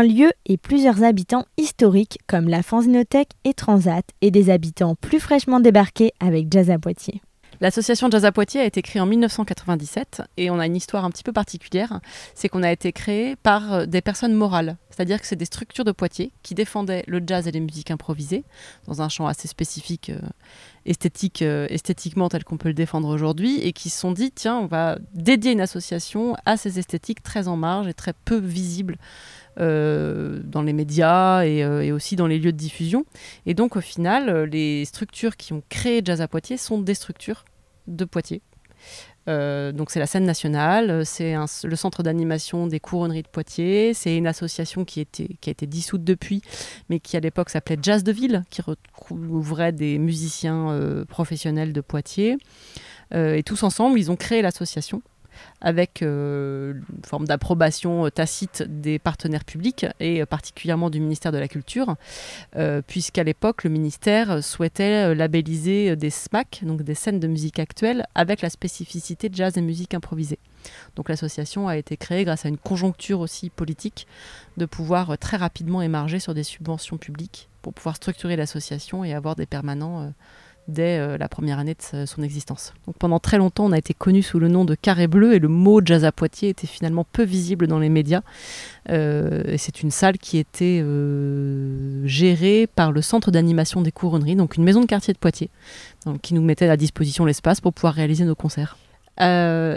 Un 0.00 0.04
lieu 0.04 0.30
et 0.46 0.56
plusieurs 0.56 1.02
habitants 1.02 1.44
historiques 1.58 2.20
comme 2.26 2.48
la 2.48 2.62
Fanzinothèque 2.62 3.32
et 3.44 3.54
Transat 3.54 4.04
et 4.22 4.30
des 4.30 4.48
habitants 4.48 4.94
plus 4.94 5.20
fraîchement 5.20 5.60
débarqués 5.60 6.12
avec 6.20 6.46
Jazz 6.50 6.70
à 6.70 6.78
Poitiers. 6.78 7.20
L'association 7.62 8.10
Jazz 8.10 8.24
à 8.24 8.32
Poitiers 8.32 8.62
a 8.62 8.64
été 8.64 8.80
créée 8.80 9.02
en 9.02 9.06
1997 9.06 10.22
et 10.38 10.48
on 10.50 10.58
a 10.58 10.64
une 10.64 10.76
histoire 10.76 11.04
un 11.04 11.10
petit 11.10 11.22
peu 11.22 11.32
particulière. 11.32 12.00
C'est 12.34 12.48
qu'on 12.48 12.62
a 12.62 12.72
été 12.72 12.90
créé 12.90 13.36
par 13.36 13.74
euh, 13.74 13.86
des 13.86 14.00
personnes 14.00 14.32
morales, 14.32 14.78
c'est-à-dire 14.88 15.20
que 15.20 15.26
c'est 15.26 15.36
des 15.36 15.44
structures 15.44 15.84
de 15.84 15.92
Poitiers 15.92 16.32
qui 16.42 16.54
défendaient 16.54 17.04
le 17.06 17.20
jazz 17.24 17.46
et 17.46 17.50
les 17.50 17.60
musiques 17.60 17.90
improvisées 17.90 18.44
dans 18.86 19.02
un 19.02 19.10
champ 19.10 19.26
assez 19.26 19.46
spécifique, 19.46 20.08
euh, 20.08 20.26
esthétique, 20.86 21.42
euh, 21.42 21.66
esthétiquement 21.68 22.30
tel 22.30 22.44
qu'on 22.44 22.56
peut 22.56 22.68
le 22.68 22.74
défendre 22.74 23.08
aujourd'hui, 23.08 23.60
et 23.60 23.74
qui 23.74 23.90
se 23.90 24.00
sont 24.00 24.12
dit 24.12 24.32
tiens, 24.32 24.56
on 24.56 24.66
va 24.66 24.98
dédier 25.12 25.52
une 25.52 25.60
association 25.60 26.36
à 26.46 26.56
ces 26.56 26.78
esthétiques 26.78 27.22
très 27.22 27.46
en 27.46 27.58
marge 27.58 27.88
et 27.88 27.94
très 27.94 28.14
peu 28.24 28.38
visibles 28.38 28.96
dans 29.56 30.62
les 30.62 30.72
médias 30.72 31.44
et, 31.44 31.92
aussi 31.92 32.16
dans 32.16 32.26
les 32.26 32.38
lieux 32.38 32.52
de 32.52 32.56
diffusion. 32.56 33.04
Et 33.44 33.52
donc 33.52 33.76
au 33.76 33.82
final, 33.82 34.44
les 34.44 34.86
structures 34.86 35.36
qui 35.36 35.52
ont 35.52 35.62
créé 35.68 36.00
Jazz 36.02 36.22
à 36.22 36.28
Poitiers 36.28 36.56
sont 36.56 36.80
des 36.80 36.94
structures 36.94 37.44
de 37.90 38.04
Poitiers. 38.04 38.42
donc 39.26 39.90
c'est 39.90 40.00
la 40.00 40.06
scène 40.06 40.24
nationale, 40.24 41.04
c'est 41.04 41.34
le 41.64 41.76
centre 41.76 42.02
d'animation 42.02 42.66
des 42.66 42.80
couronneries 42.80 43.22
de 43.22 43.28
Poitiers, 43.28 43.94
c'est 43.94 44.16
une 44.16 44.26
association 44.26 44.84
qui, 44.84 45.00
était, 45.00 45.28
qui 45.40 45.50
a 45.50 45.52
été 45.52 45.66
dissoute 45.66 46.02
depuis, 46.02 46.42
mais 46.88 46.98
qui 46.98 47.16
à 47.16 47.20
l'époque 47.20 47.50
s'appelait 47.50 47.78
Jazz 47.80 48.02
de 48.02 48.12
Ville, 48.12 48.42
qui 48.50 48.62
recouvrait 48.62 49.72
des 49.72 49.98
musiciens 49.98 51.04
professionnels 51.08 51.72
de 51.72 51.80
Poitiers. 51.80 52.38
et 53.14 53.42
tous 53.44 53.62
ensemble, 53.62 53.98
ils 53.98 54.10
ont 54.10 54.16
créé 54.16 54.42
l'association 54.42 55.02
avec 55.60 56.02
euh, 56.02 56.74
une 56.74 57.04
forme 57.04 57.26
d'approbation 57.26 58.06
euh, 58.06 58.10
tacite 58.10 58.62
des 58.62 58.98
partenaires 58.98 59.44
publics 59.44 59.86
et 60.00 60.22
euh, 60.22 60.26
particulièrement 60.26 60.90
du 60.90 61.00
ministère 61.00 61.32
de 61.32 61.38
la 61.38 61.48
Culture, 61.48 61.96
puisqu'à 62.86 63.24
l'époque, 63.24 63.64
le 63.64 63.70
ministère 63.70 64.42
souhaitait 64.42 65.14
labelliser 65.14 65.96
des 65.96 66.10
SMAC, 66.10 66.60
donc 66.62 66.82
des 66.82 66.94
scènes 66.94 67.20
de 67.20 67.26
musique 67.26 67.58
actuelle, 67.58 68.06
avec 68.14 68.42
la 68.42 68.50
spécificité 68.50 69.28
jazz 69.32 69.56
et 69.56 69.60
musique 69.60 69.94
improvisée. 69.94 70.38
Donc 70.96 71.08
l'association 71.08 71.68
a 71.68 71.76
été 71.76 71.96
créée 71.96 72.24
grâce 72.24 72.44
à 72.46 72.48
une 72.48 72.58
conjoncture 72.58 73.20
aussi 73.20 73.50
politique 73.50 74.06
de 74.56 74.66
pouvoir 74.66 75.16
très 75.18 75.36
rapidement 75.36 75.82
émarger 75.82 76.18
sur 76.18 76.34
des 76.34 76.44
subventions 76.44 76.98
publiques 76.98 77.48
pour 77.62 77.72
pouvoir 77.72 77.96
structurer 77.96 78.36
l'association 78.36 79.04
et 79.04 79.14
avoir 79.14 79.36
des 79.36 79.46
permanents 79.46 80.12
dès 80.70 80.98
euh, 80.98 81.18
la 81.18 81.28
première 81.28 81.58
année 81.58 81.74
de 81.74 82.06
son 82.06 82.22
existence. 82.22 82.72
Donc 82.86 82.96
pendant 82.96 83.18
très 83.18 83.38
longtemps, 83.38 83.66
on 83.66 83.72
a 83.72 83.78
été 83.78 83.94
connu 83.94 84.22
sous 84.22 84.38
le 84.38 84.48
nom 84.48 84.64
de 84.64 84.74
Carré 84.74 85.06
Bleu 85.06 85.34
et 85.34 85.38
le 85.38 85.48
mot 85.48 85.80
jazz 85.84 86.04
à 86.04 86.12
Poitiers 86.12 86.48
était 86.48 86.66
finalement 86.66 87.04
peu 87.04 87.22
visible 87.22 87.66
dans 87.66 87.78
les 87.78 87.88
médias. 87.88 88.22
Euh, 88.88 89.42
et 89.46 89.58
c'est 89.58 89.82
une 89.82 89.90
salle 89.90 90.18
qui 90.18 90.38
était 90.38 90.80
euh, 90.82 92.06
gérée 92.06 92.66
par 92.66 92.92
le 92.92 93.02
centre 93.02 93.30
d'animation 93.30 93.82
des 93.82 93.92
couronneries, 93.92 94.36
donc 94.36 94.56
une 94.56 94.64
maison 94.64 94.80
de 94.80 94.86
quartier 94.86 95.12
de 95.12 95.18
Poitiers, 95.18 95.50
donc, 96.06 96.20
qui 96.20 96.34
nous 96.34 96.42
mettait 96.42 96.68
à 96.68 96.76
disposition 96.76 97.24
l'espace 97.24 97.60
pour 97.60 97.72
pouvoir 97.72 97.94
réaliser 97.94 98.24
nos 98.24 98.34
concerts. 98.34 98.76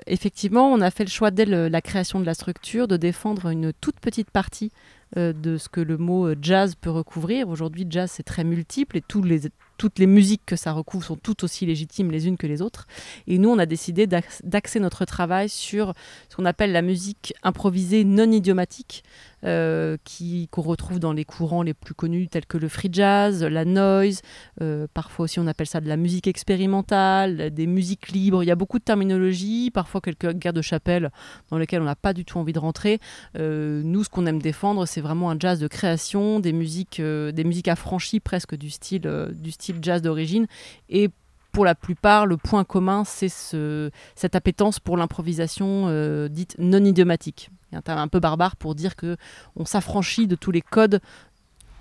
effectivement, 0.08 0.72
on 0.72 0.80
a 0.80 0.90
fait 0.90 1.04
le 1.04 1.10
choix 1.10 1.32
dès 1.32 1.46
la 1.46 1.82
création 1.82 2.20
de 2.20 2.26
la 2.26 2.34
structure 2.34 2.88
de 2.88 2.96
défendre 2.96 3.50
une 3.50 3.74
toute 3.74 4.00
petite 4.00 4.32
partie 4.32 4.72
de 5.16 5.58
ce 5.58 5.70
que 5.70 5.82
le 5.82 5.98
mot 5.98 6.34
jazz 6.42 6.76
peut 6.76 6.90
recouvrir. 6.90 7.50
Aujourd'hui, 7.50 7.86
jazz, 7.90 8.10
c'est 8.10 8.24
très 8.24 8.46
multiple 8.46 8.98
et 8.98 9.02
tous 9.02 9.22
les, 9.22 9.42
toutes 9.78 10.00
les 10.00 10.08
musiques 10.08 10.44
que 10.46 10.56
ça 10.56 10.72
recouvre 10.72 11.04
sont 11.04 11.16
toutes 11.16 11.44
aussi 11.44 11.66
légitimes 11.66 12.12
les 12.12 12.28
unes 12.28 12.38
que 12.38 12.48
les 12.48 12.62
autres. 12.62 12.88
Et 13.28 13.38
nous, 13.38 13.50
on 13.50 13.60
a 13.60 13.66
décidé 13.66 14.08
d'axer 14.08 14.80
notre 14.80 15.06
travail 15.06 15.50
sur 15.50 15.94
ce 16.30 16.36
qu'on 16.36 16.46
appelle 16.46 16.72
la 16.72 16.82
musique 16.82 17.34
improvisée 17.44 18.04
non 18.04 18.32
idiomatique, 18.32 19.04
euh, 19.46 19.98
qui 20.06 20.48
qu'on 20.50 20.62
retrouve 20.62 21.00
dans 21.00 21.12
les 21.12 21.26
courants 21.26 21.64
les 21.64 21.74
plus 21.74 21.94
connus 21.94 22.30
tels 22.30 22.46
que 22.46 22.58
le 22.58 22.70
free 22.70 22.90
jazz, 22.92 23.44
la 23.44 23.66
noise, 23.66 24.22
euh, 24.62 24.88
parfois 24.94 25.26
aussi 25.26 25.40
on 25.40 25.48
appelle 25.48 25.68
ça 25.68 25.82
de 25.82 25.88
la 25.88 25.98
musique 25.98 26.28
expérimentale, 26.28 27.54
des 27.54 27.68
musiques 27.68 28.10
libres. 28.10 28.44
Il 28.44 28.48
y 28.48 28.52
a 28.52 28.56
beaucoup 28.56 28.80
de 28.80 28.84
terminologie, 28.84 29.70
parfois 29.70 30.00
quelques 30.00 30.32
guerres 30.34 30.54
de 30.54 30.62
chapelle 30.62 31.12
dans 31.50 31.58
lesquelles 31.58 31.82
on 31.82 31.86
n'a 31.86 31.96
pas 31.96 32.14
du 32.14 32.24
tout 32.24 32.38
envie 32.38 32.54
de 32.54 32.60
rentrer. 32.60 33.00
Euh, 33.38 33.82
nous, 33.84 34.04
ce 34.04 34.10
qu'on 34.10 34.26
aime 34.26 34.42
défendre, 34.42 34.86
c'est 34.86 35.02
vraiment 35.02 35.30
un 35.30 35.38
jazz 35.38 35.60
de 35.60 35.68
création, 35.68 36.40
des 36.40 36.54
musiques, 36.54 37.02
des 37.02 37.44
musiques 37.44 37.68
affranchies 37.68 38.22
presque 38.22 38.56
du 38.56 38.70
style, 38.70 39.02
du 39.34 39.52
style 39.52 39.78
jazz 39.82 40.02
d'origine 40.02 40.48
et 40.90 41.10
pour 41.52 41.66
la 41.66 41.76
plupart, 41.76 42.26
le 42.26 42.36
point 42.38 42.64
commun, 42.64 43.04
c'est 43.04 43.30
ce, 43.30 43.92
cette 44.16 44.36
appétence 44.36 44.80
pour 44.80 44.98
l'improvisation 44.98 46.28
dite 46.28 46.56
non 46.58 46.84
idiomatique 46.84 47.52
un 47.76 47.82
terme 47.82 48.00
un 48.00 48.08
peu 48.08 48.20
barbare 48.20 48.56
pour 48.56 48.76
dire 48.76 48.96
que 48.96 49.18
on 49.56 49.66
s'affranchit 49.66 50.28
de 50.28 50.36
tous 50.36 50.52
les 50.52 50.62
codes 50.62 51.02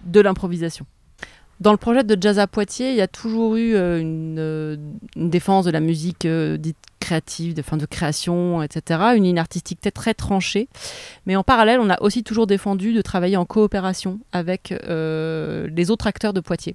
de 0.04 0.20
l'improvisation. 0.20 0.86
Dans 1.62 1.70
le 1.70 1.78
projet 1.78 2.02
de 2.02 2.20
Jazz 2.20 2.40
à 2.40 2.48
Poitiers, 2.48 2.90
il 2.90 2.96
y 2.96 3.00
a 3.00 3.06
toujours 3.06 3.54
eu 3.54 3.76
euh, 3.76 4.02
euh, 4.36 4.76
une, 5.14 5.30
défense 5.30 5.64
de 5.64 5.70
la 5.70 5.78
musique 5.78 6.24
euh, 6.24 6.56
dite 6.56 6.76
créative, 6.98 7.54
de, 7.54 7.62
de 7.62 7.86
création, 7.86 8.64
etc. 8.64 9.00
Une 9.14 9.22
ligne 9.22 9.38
artistique 9.38 9.78
très 9.94 10.12
tranchée. 10.12 10.66
Mais 11.24 11.36
en 11.36 11.44
parallèle, 11.44 11.78
on 11.78 11.88
a 11.88 12.02
aussi 12.02 12.24
toujours 12.24 12.48
défendu 12.48 12.92
de 12.92 13.00
travailler 13.00 13.36
en 13.36 13.44
coopération 13.44 14.18
avec 14.32 14.70
les 14.70 15.90
autres 15.90 16.08
acteurs 16.08 16.32
de 16.32 16.40
Poitiers. 16.40 16.74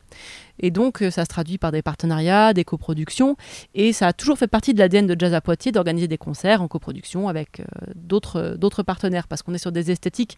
Et 0.60 0.72
donc, 0.72 1.04
ça 1.12 1.24
se 1.24 1.30
traduit 1.30 1.58
par 1.58 1.72
des 1.72 1.82
partenariats, 1.82 2.54
des 2.54 2.66
coproductions. 2.66 3.36
Et 3.74 3.94
ça 3.94 4.08
a 4.08 4.14
toujours 4.14 4.38
fait 4.38 4.48
partie 4.48 4.74
de 4.74 4.80
l'ADN 4.80 5.08
de 5.08 5.16
Jazz 5.18 5.34
à 5.34 5.42
Poitiers 5.42 5.72
d'organiser 5.72 6.08
des 6.10 6.18
concerts 6.18 6.62
en 6.62 6.68
coproduction 6.68 7.30
avec 7.30 7.62
d'autres 7.96 8.84
partenaires, 8.84 9.28
parce 9.28 9.44
qu'on 9.44 9.54
est 9.54 9.60
sur 9.60 9.72
des 9.72 9.92
esthétiques 9.92 10.38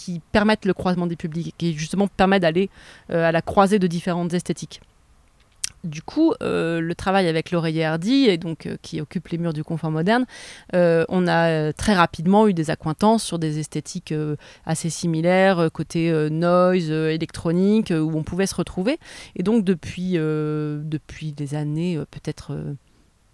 qui 0.00 0.22
permettent 0.32 0.64
le 0.64 0.72
croisement 0.72 1.06
des 1.06 1.14
publics, 1.14 1.54
qui 1.58 1.74
justement 1.74 2.08
permettent 2.08 2.40
d'aller 2.40 2.70
euh, 3.10 3.28
à 3.28 3.32
la 3.32 3.42
croisée 3.42 3.78
de 3.78 3.86
différentes 3.86 4.32
esthétiques. 4.32 4.80
Du 5.84 6.00
coup, 6.00 6.32
euh, 6.42 6.80
le 6.80 6.94
travail 6.94 7.28
avec 7.28 7.50
l'oreiller 7.50 7.84
Hardy, 7.84 8.24
et 8.24 8.38
donc, 8.38 8.64
euh, 8.64 8.78
qui 8.80 9.02
occupe 9.02 9.28
les 9.28 9.36
murs 9.36 9.52
du 9.52 9.62
confort 9.62 9.90
moderne, 9.90 10.24
on 10.72 11.28
a 11.28 11.72
très 11.74 11.92
rapidement 11.92 12.48
eu 12.48 12.54
des 12.54 12.70
accointances 12.70 13.22
sur 13.22 13.38
des 13.38 13.58
esthétiques 13.58 14.14
assez 14.64 14.88
similaires, 14.88 15.68
côté 15.70 16.10
noise, 16.30 16.90
électronique, 16.90 17.92
où 17.94 18.16
on 18.16 18.22
pouvait 18.22 18.46
se 18.46 18.54
retrouver. 18.54 18.98
Et 19.36 19.42
donc, 19.42 19.64
depuis, 19.64 20.12
depuis 20.12 21.32
des 21.32 21.54
années, 21.54 21.98
peut-être 22.10 22.56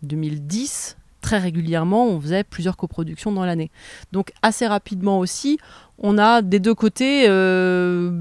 2010, 0.02 0.96
très 1.26 1.38
régulièrement, 1.38 2.06
on 2.06 2.20
faisait 2.20 2.44
plusieurs 2.44 2.76
coproductions 2.76 3.32
dans 3.32 3.44
l'année. 3.44 3.72
Donc 4.12 4.32
assez 4.42 4.64
rapidement 4.64 5.18
aussi, 5.18 5.58
on 5.98 6.18
a 6.18 6.40
des 6.40 6.60
deux 6.60 6.74
côtés 6.74 7.24
euh, 7.28 8.12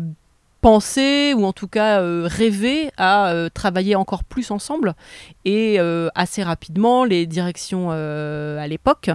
pensé 0.62 1.36
ou 1.38 1.45
en 1.45 1.53
tout 1.53 1.68
cas 1.68 2.01
euh, 2.01 2.28
rêvé 2.28 2.89
à 2.97 3.30
euh, 3.30 3.47
travailler 3.53 3.95
encore 3.95 4.24
plus 4.24 4.49
ensemble 4.49 4.95
et 5.43 5.78
assez 6.16 6.41
rapidement 6.41 7.06
les 7.06 7.28
directions 7.28 7.91
à 7.91 8.68
l'époque 8.68 9.12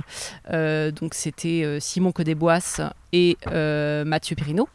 donc 0.53 1.15
c'était 1.15 1.79
Simon 1.81 2.13
Codéboisse 2.13 2.81
et 3.13 3.37
Mathieu 4.07 4.37
Pirino 4.37 4.69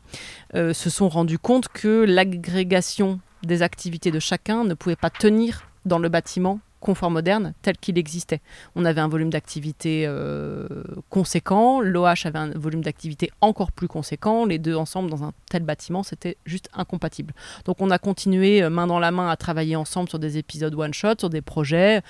se 0.54 0.90
sont 0.90 1.08
rendus 1.08 1.40
compte 1.40 1.70
que 1.70 2.04
l'agrégation 2.04 3.22
des 3.44 3.62
activités 3.62 4.12
de 4.12 4.20
chacun 4.20 4.66
ne 4.66 4.74
pouvait 4.74 4.98
pas 4.98 5.10
tenir 5.10 5.70
dans 5.86 6.00
le 6.00 6.10
bâtiment 6.10 6.60
confort 6.80 7.12
moderne 7.12 7.54
tel 7.62 7.78
qu'il 7.78 7.98
existait. 7.98 8.42
On 8.76 8.86
avait 8.86 9.02
un 9.02 9.08
volume 9.08 9.30
d'activité 9.30 10.06
euh, 10.08 10.68
conséquent, 11.10 11.82
l'OH 11.82 12.26
avait 12.26 12.40
un 12.40 12.52
volume 12.52 12.82
d'activité 12.82 13.32
encore 13.42 13.72
plus 13.72 13.88
conséquent, 13.88 14.46
les 14.46 14.60
deux 14.60 14.76
ensemble 14.76 15.10
dans 15.10 15.24
un 15.24 15.34
tel 15.50 15.64
bâtiment, 15.64 16.04
c'était 16.04 16.38
juste 16.46 16.70
incompatible. 16.74 17.34
Donc 17.66 17.78
on 17.80 17.90
a 17.90 17.98
continué 17.98 18.62
euh, 18.62 18.70
main 18.70 18.88
dans 18.88 19.00
la 19.00 19.12
main 19.12 19.30
à 19.30 19.36
travailler 19.36 19.76
ensemble 19.76 20.10
sur 20.10 20.20
des 20.20 20.38
épisodes 20.38 20.76
one-shot, 20.76 21.16
sur 21.20 21.30
des 21.30 21.42
projets 21.42 22.02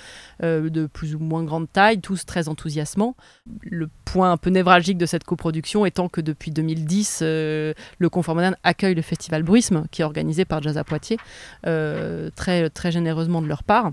euh, 0.42 0.68
de 0.68 0.86
plus 0.86 1.14
ou 1.14 1.18
moins 1.18 1.44
grande 1.44 1.72
taille, 1.72 2.00
tous 2.00 2.26
très 2.26 2.48
enthousiasmants. 2.48 3.16
Le 3.62 3.88
point 4.04 4.32
un 4.32 4.36
peu 4.36 4.50
névralgique 4.50 4.98
de 4.98 5.06
cette 5.06 5.24
coproduction 5.24 5.86
étant 5.86 6.08
que 6.08 6.20
depuis 6.20 6.50
2010, 6.50 7.22
le 7.22 7.74
Confort 8.10 8.34
Moderne 8.34 8.56
accueille 8.62 8.94
le 8.94 9.02
festival 9.02 9.42
Bruisme, 9.42 9.86
qui 9.90 10.02
est 10.02 10.04
organisé 10.04 10.44
par 10.44 10.62
Jazz 10.62 10.78
à 10.78 10.84
Poitiers, 10.84 11.18
très, 11.62 12.70
très 12.70 12.92
généreusement 12.92 13.42
de 13.42 13.48
leur 13.48 13.62
part. 13.62 13.92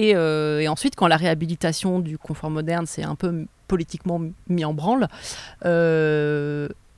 Et, 0.00 0.10
et, 0.10 0.68
ensuite, 0.68 0.94
quand 0.94 1.08
la 1.08 1.16
réhabilitation 1.16 1.98
du 1.98 2.18
confort 2.18 2.50
moderne 2.50 2.86
s'est 2.86 3.02
un 3.02 3.16
peu 3.16 3.46
politiquement 3.66 4.20
mis 4.48 4.64
en 4.64 4.72
branle, 4.72 5.08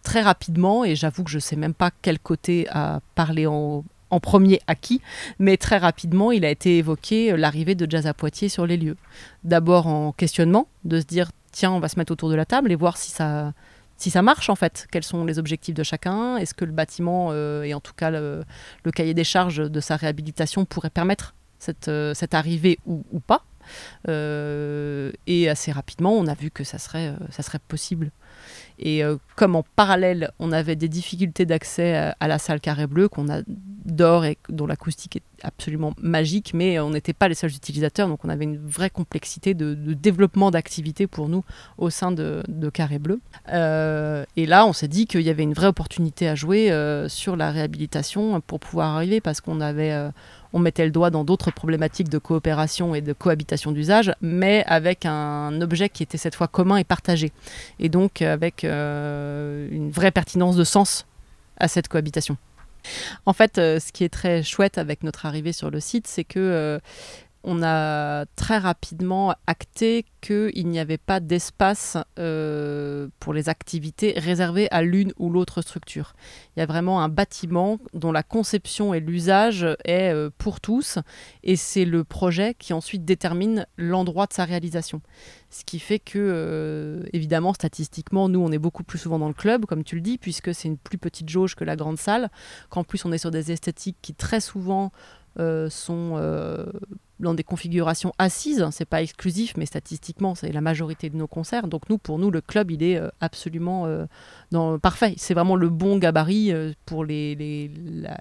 très 0.02 0.22
rapidement, 0.22 0.84
et 0.84 0.96
j'avoue 0.96 1.24
que 1.24 1.30
je 1.30 1.36
ne 1.36 1.40
sais 1.40 1.56
même 1.56 1.74
pas 1.74 1.90
quel 2.02 2.18
côté 2.18 2.66
a 2.70 3.00
parlé 3.14 3.46
en, 3.46 3.84
premier 4.22 4.60
à 4.66 4.74
qui, 4.74 5.00
mais 5.38 5.56
très 5.56 5.78
rapidement, 5.78 6.32
il 6.32 6.44
a 6.44 6.50
été 6.50 6.78
évoqué 6.78 7.36
l'arrivée 7.36 7.76
de 7.76 7.88
Jazz 7.88 8.08
à 8.08 8.14
Poitiers 8.14 8.48
sur 8.48 8.66
les 8.66 8.76
lieux. 8.76 8.96
D'abord 9.44 9.86
en 9.86 10.10
questionnement, 10.12 10.66
de 10.84 11.00
se 11.00 11.04
dire 11.04 11.30
tiens, 11.52 11.70
on 11.70 11.80
va 11.80 11.88
se 11.88 11.98
mettre 11.98 12.12
autour 12.12 12.28
de 12.28 12.34
la 12.34 12.44
table 12.44 12.72
et 12.72 12.74
voir 12.74 12.96
si 12.96 13.12
ça, 13.12 13.52
si 13.96 14.10
ça 14.10 14.22
marche 14.22 14.50
en 14.50 14.56
fait. 14.56 14.88
Quels 14.90 15.04
sont 15.04 15.24
les 15.24 15.38
objectifs 15.38 15.74
de 15.74 15.84
chacun? 15.84 16.36
Est-ce 16.38 16.54
que 16.54 16.64
le 16.64 16.72
bâtiment 16.72 17.28
euh, 17.30 17.62
et 17.62 17.72
en 17.72 17.80
tout 17.80 17.92
cas 17.94 18.10
le, 18.10 18.44
cahier 18.92 19.14
des 19.14 19.24
charges 19.24 19.70
de 19.70 19.80
sa 19.80 19.94
réhabilitation 19.94 20.64
pourrait 20.64 20.90
permettre 20.90 21.34
cette, 21.60 21.88
euh, 21.88 22.14
cette 22.14 22.34
arrivée 22.34 22.78
ou, 22.86 23.20
pas 23.20 23.44
euh, 24.08 25.12
Et 25.26 25.48
assez 25.48 25.70
rapidement, 25.70 26.12
on 26.12 26.26
a 26.26 26.34
vu 26.34 26.50
que 26.50 26.64
ça 26.64 26.78
serait, 26.78 27.14
ça 27.30 27.42
serait 27.42 27.60
possible. 27.60 28.10
Et 28.78 29.02
comme 29.36 29.56
en 29.56 29.62
parallèle, 29.76 30.30
on 30.38 30.52
avait 30.52 30.74
des 30.74 30.88
difficultés 30.88 31.44
d'accès 31.44 32.14
à, 32.18 32.28
la 32.28 32.38
salle 32.38 32.60
Carré 32.60 32.86
Bleu 32.86 33.08
qu'on 33.10 33.28
adore 33.28 34.24
et 34.24 34.38
dont 34.48 34.66
l'acoustique 34.66 35.16
est 35.16 35.22
absolument 35.42 35.92
magique, 35.98 36.52
mais 36.54 36.78
on 36.80 36.90
n'était 36.90 37.12
pas 37.12 37.28
les 37.28 37.34
seuls 37.34 37.50
utilisateurs, 37.50 38.08
donc 38.08 38.24
on 38.24 38.28
avait 38.28 38.44
une 38.44 38.58
vraie 38.58 38.90
complexité 38.90 39.54
de, 39.54 39.74
développement 39.94 40.50
d'activité 40.50 41.06
pour 41.06 41.28
nous 41.28 41.44
au 41.78 41.90
sein 41.90 42.12
de, 42.12 42.42
Carré 42.72 42.98
Bleu. 42.98 43.20
Euh, 43.52 44.24
et 44.36 44.46
là, 44.46 44.66
on 44.66 44.72
s'est 44.72 44.88
dit 44.88 45.06
qu'il 45.06 45.22
y 45.22 45.30
avait 45.30 45.42
une 45.42 45.54
vraie 45.54 45.66
opportunité 45.66 46.28
à 46.28 46.34
jouer 46.34 46.70
euh, 46.70 47.08
sur 47.08 47.36
la 47.36 47.50
réhabilitation 47.50 48.40
pour 48.40 48.60
pouvoir 48.60 48.96
arriver, 48.96 49.20
parce 49.20 49.40
qu'on 49.40 49.60
avait, 49.60 49.92
euh, 49.92 50.10
on 50.52 50.58
mettait 50.58 50.84
le 50.84 50.90
doigt 50.90 51.10
dans 51.10 51.24
d'autres 51.24 51.50
problématiques 51.50 52.08
de 52.08 52.18
coopération 52.18 52.94
et 52.94 53.00
de 53.00 53.12
cohabitation 53.12 53.72
d'usage, 53.72 54.12
mais 54.20 54.64
avec 54.66 55.06
un 55.06 55.60
objet 55.60 55.88
qui 55.88 56.02
était 56.02 56.18
cette 56.18 56.34
fois 56.34 56.48
commun 56.48 56.76
et 56.76 56.84
partagé, 56.84 57.32
et 57.78 57.88
donc 57.88 58.22
avec 58.22 58.64
une 58.64 59.90
vraie 59.90 60.10
pertinence 60.10 60.56
de 60.56 60.64
sens 60.64 61.06
à 61.56 61.68
cette 61.68 61.88
cohabitation. 61.88 62.36
En 63.26 63.32
fait, 63.32 63.58
euh, 63.58 63.78
ce 63.78 63.92
qui 63.92 64.04
est 64.04 64.08
très 64.08 64.42
chouette 64.42 64.78
avec 64.78 65.02
notre 65.02 65.26
arrivée 65.26 65.52
sur 65.52 65.70
le 65.70 65.80
site, 65.80 66.06
c'est 66.06 66.24
que 66.24 66.38
euh, 66.38 66.78
on 67.42 67.62
a 67.62 68.26
très 68.36 68.58
rapidement 68.58 69.34
acté 69.46 70.04
qu'il 70.20 70.68
n'y 70.68 70.78
avait 70.78 70.98
pas 70.98 71.20
d'espace 71.20 71.96
euh, 72.18 73.08
pour 73.18 73.32
les 73.32 73.48
activités 73.48 74.12
réservées 74.16 74.68
à 74.70 74.82
l'une 74.82 75.12
ou 75.18 75.30
l'autre 75.30 75.62
structure. 75.62 76.14
Il 76.54 76.60
y 76.60 76.62
a 76.62 76.66
vraiment 76.66 77.00
un 77.00 77.08
bâtiment 77.08 77.78
dont 77.94 78.12
la 78.12 78.22
conception 78.22 78.92
et 78.92 79.00
l'usage 79.00 79.66
est 79.84 80.12
euh, 80.12 80.28
pour 80.36 80.60
tous, 80.60 80.98
et 81.42 81.56
c'est 81.56 81.86
le 81.86 82.04
projet 82.04 82.54
qui 82.58 82.72
ensuite 82.72 83.04
détermine 83.04 83.66
l'endroit 83.76 84.26
de 84.26 84.34
sa 84.34 84.44
réalisation. 84.44 85.00
Ce 85.48 85.64
qui 85.64 85.80
fait 85.80 85.98
que, 85.98 86.18
euh, 86.18 87.04
évidemment, 87.12 87.54
statistiquement, 87.54 88.28
nous, 88.28 88.40
on 88.40 88.52
est 88.52 88.58
beaucoup 88.58 88.84
plus 88.84 88.98
souvent 88.98 89.18
dans 89.18 89.28
le 89.28 89.34
club, 89.34 89.64
comme 89.64 89.82
tu 89.82 89.96
le 89.96 90.00
dis, 90.00 90.18
puisque 90.18 90.54
c'est 90.54 90.68
une 90.68 90.78
plus 90.78 90.98
petite 90.98 91.28
jauge 91.28 91.56
que 91.56 91.64
la 91.64 91.74
grande 91.74 91.98
salle, 91.98 92.30
qu'en 92.68 92.84
plus 92.84 93.04
on 93.04 93.12
est 93.12 93.18
sur 93.18 93.30
des 93.30 93.50
esthétiques 93.50 93.96
qui 94.02 94.14
très 94.14 94.40
souvent 94.40 94.92
sont 95.68 96.16
dans 97.20 97.34
des 97.34 97.44
configurations 97.44 98.12
assises. 98.18 98.66
C'est 98.72 98.84
pas 98.84 99.02
exclusif, 99.02 99.54
mais 99.56 99.66
statistiquement, 99.66 100.34
c'est 100.34 100.52
la 100.52 100.60
majorité 100.60 101.10
de 101.10 101.16
nos 101.16 101.26
concerts. 101.26 101.68
Donc 101.68 101.88
nous, 101.88 101.98
pour 101.98 102.18
nous, 102.18 102.30
le 102.30 102.40
club, 102.40 102.70
il 102.70 102.82
est 102.82 102.96
euh, 102.96 103.08
absolument 103.20 103.86
euh, 103.86 104.06
dans, 104.50 104.78
parfait. 104.78 105.14
C'est 105.16 105.34
vraiment 105.34 105.56
le 105.56 105.68
bon 105.68 105.98
gabarit 105.98 106.52
euh, 106.52 106.72
pour 106.86 107.04
les, 107.04 107.70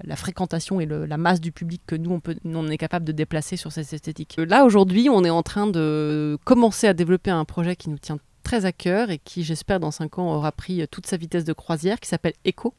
la, 0.04 0.16
fréquentation 0.16 0.80
et 0.80 0.86
la 0.86 1.18
masse 1.18 1.40
du 1.40 1.52
public 1.52 1.82
que 1.88 1.96
nous, 1.96 2.12
on, 2.12 2.20
peut, 2.20 2.36
on 2.46 2.70
est 2.70 2.78
capable 2.78 3.06
de 3.06 3.12
déplacer 3.12 3.56
sur 3.56 3.72
ces 3.72 3.96
esthétiques. 3.96 4.36
Là, 4.38 4.66
aujourd'hui, 4.66 5.10
on 5.10 5.24
est 5.24 5.30
en 5.30 5.44
train 5.44 5.68
de 5.68 6.38
commencer 6.44 6.88
à 6.88 6.94
développer 6.94 7.32
un 7.32 7.46
projet 7.46 7.76
qui 7.76 7.90
nous 7.90 7.98
tient 7.98 8.20
très 8.44 8.66
à 8.66 8.72
cœur 8.72 9.10
et 9.12 9.18
qui, 9.18 9.44
j'espère, 9.44 9.80
dans 9.80 9.92
cinq 9.92 10.20
ans, 10.20 10.34
aura 10.34 10.52
pris 10.52 10.88
toute 10.90 11.08
sa 11.08 11.18
vitesse 11.18 11.46
de 11.46 11.54
croisière, 11.54 12.00
qui 12.00 12.10
s'appelle 12.10 12.34
Echo. 12.46 12.74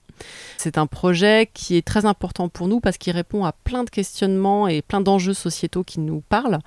C'est 0.59 0.79
un 0.79 0.87
projet 0.87 1.51
qui 1.53 1.77
est 1.77 1.87
très 1.87 2.05
important 2.05 2.49
pour 2.49 2.69
nous 2.69 2.81
parce 2.81 2.99
qu'il 2.99 3.13
répond 3.13 3.45
à 3.45 3.53
plein 3.53 3.85
de 3.85 3.91
questionnements 3.91 4.69
et 4.69 4.83
plein 4.83 5.01
d'enjeux 5.01 5.35
sociétaux 5.35 5.85
qui 5.85 6.01
nous 6.01 6.23
parlent. 6.29 6.59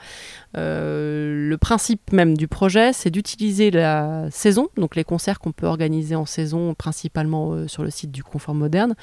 Euh, 0.58 1.50
le 1.50 1.58
principe 1.58 2.12
même 2.12 2.36
du 2.36 2.48
projet, 2.48 2.94
c'est 2.94 3.10
d'utiliser 3.10 3.72
la 3.72 4.30
saison, 4.32 4.70
donc 4.78 4.96
les 4.96 5.04
concerts 5.04 5.40
qu'on 5.40 5.52
peut 5.52 5.68
organiser 5.68 6.16
en 6.16 6.26
saison, 6.26 6.74
principalement 6.74 7.54
euh, 7.54 7.68
sur 7.68 7.84
le 7.84 7.90
site 7.90 8.12
du 8.12 8.24
Confort 8.24 8.56
Moderne, 8.56 8.96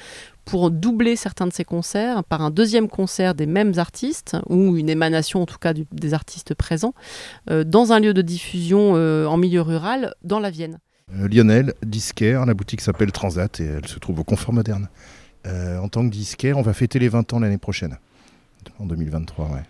pour 0.45 0.71
doubler 0.71 1.15
certains 1.15 1.47
de 1.47 1.53
ces 1.53 1.63
concerts 1.63 2.23
par 2.23 2.41
un 2.41 2.49
deuxième 2.49 2.87
concert 2.87 3.35
des 3.35 3.45
mêmes 3.45 3.73
artistes, 3.77 4.37
ou 4.49 4.77
une 4.77 4.89
émanation 4.89 5.41
en 5.41 5.45
tout 5.45 5.59
cas 5.59 5.73
des 5.73 6.13
artistes 6.13 6.53
présents, 6.53 6.93
euh, 7.49 7.63
dans 7.63 7.93
un 7.93 7.99
lieu 7.99 8.13
de 8.13 8.21
diffusion 8.21 8.93
en 8.93 9.37
milieu 9.37 9.61
rural, 9.61 10.13
dans 10.23 10.39
la 10.39 10.49
Vienne. 10.49 10.79
Euh, 11.19 11.27
Lionel, 11.27 11.73
disquaire, 11.83 12.45
la 12.45 12.53
boutique 12.53 12.81
s'appelle 12.81 13.11
Transat 13.11 13.59
et 13.59 13.65
elle 13.65 13.87
se 13.87 13.99
trouve 13.99 14.19
au 14.19 14.23
Confort 14.23 14.53
Moderne. 14.53 14.87
Euh, 15.45 15.77
en 15.79 15.89
tant 15.89 16.05
que 16.05 16.11
disquaire, 16.11 16.57
on 16.57 16.61
va 16.61 16.73
fêter 16.73 16.99
les 16.99 17.09
20 17.09 17.33
ans 17.33 17.39
l'année 17.39 17.57
prochaine, 17.57 17.97
en 18.79 18.85
2023, 18.85 19.47
ouais. 19.49 19.63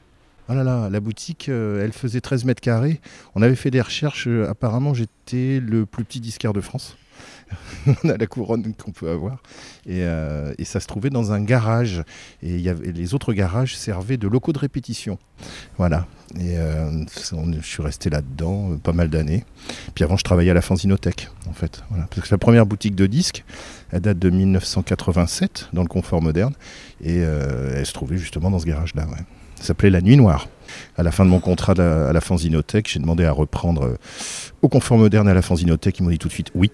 Oh 0.49 0.53
là 0.53 0.63
là, 0.63 0.89
la 0.89 0.99
boutique, 0.99 1.47
euh, 1.47 1.83
elle 1.83 1.93
faisait 1.93 2.19
13 2.19 2.43
mètres 2.43 2.61
carrés. 2.61 2.99
On 3.35 3.41
avait 3.41 3.55
fait 3.55 3.71
des 3.71 3.79
recherches. 3.79 4.27
apparemment, 4.27 4.93
j'étais 4.93 5.61
le 5.61 5.85
plus 5.85 6.03
petit 6.03 6.19
disquaire 6.19 6.51
de 6.51 6.59
France. 6.59 6.97
on 8.03 8.09
a 8.09 8.17
la 8.17 8.27
couronne 8.27 8.73
qu'on 8.73 8.91
peut 8.91 9.09
avoir. 9.09 9.41
Et, 9.87 10.05
ça 10.63 10.79
se 10.79 10.87
trouvait 10.87 11.09
dans 11.09 11.33
un 11.33 11.41
garage. 11.41 12.03
Et, 12.41 12.57
y 12.57 12.69
avait, 12.69 12.91
les 12.91 13.13
autres 13.13 13.33
garages 13.33 13.75
servaient 13.75 14.17
de 14.17 14.27
locaux 14.27 14.53
de 14.53 14.59
répétition. 14.59 15.17
Voilà. 15.77 16.05
Et 16.39 16.57
euh, 16.57 17.03
je 17.07 17.61
suis 17.61 17.83
resté 17.83 18.09
là-dedans 18.09 18.71
euh, 18.71 18.77
pas 18.77 18.93
mal 18.93 19.09
d'années. 19.09 19.43
Puis 19.95 20.03
avant, 20.03 20.17
je 20.17 20.23
travaillais 20.23 20.51
à 20.51 20.53
la 20.53 20.61
Fanzinothèque, 20.61 21.29
en 21.49 21.53
fait. 21.53 21.83
Parce 22.09 22.27
que 22.27 22.33
la 22.33 22.37
première 22.37 22.65
boutique 22.65 22.95
de 22.95 23.05
disques, 23.05 23.43
elle 23.91 24.01
date 24.01 24.19
de 24.19 24.29
1987, 24.29 25.69
dans 25.73 25.81
le 25.81 25.87
confort 25.87 26.21
moderne. 26.21 26.53
Et 27.03 27.17
euh, 27.19 27.73
elle 27.75 27.85
se 27.85 27.93
trouvait 27.93 28.17
justement 28.17 28.49
dans 28.49 28.59
ce 28.59 28.65
garage-là. 28.65 29.07
Ça 29.55 29.67
s'appelait 29.67 29.89
La 29.89 30.01
Nuit 30.01 30.17
Noire. 30.17 30.47
À 30.97 31.03
la 31.03 31.11
fin 31.11 31.25
de 31.25 31.29
mon 31.29 31.39
contrat 31.39 31.73
à 31.73 32.13
la 32.13 32.21
Fanzinothèque, 32.21 32.89
j'ai 32.89 32.99
demandé 32.99 33.25
à 33.25 33.31
reprendre 33.31 33.97
au 34.61 34.69
confort 34.69 34.97
moderne 34.97 35.27
à 35.27 35.33
la 35.33 35.41
Fanzinothèque. 35.41 35.99
Ils 35.99 36.03
m'ont 36.03 36.09
dit 36.09 36.17
tout 36.17 36.29
de 36.29 36.33
suite 36.33 36.51
oui. 36.55 36.71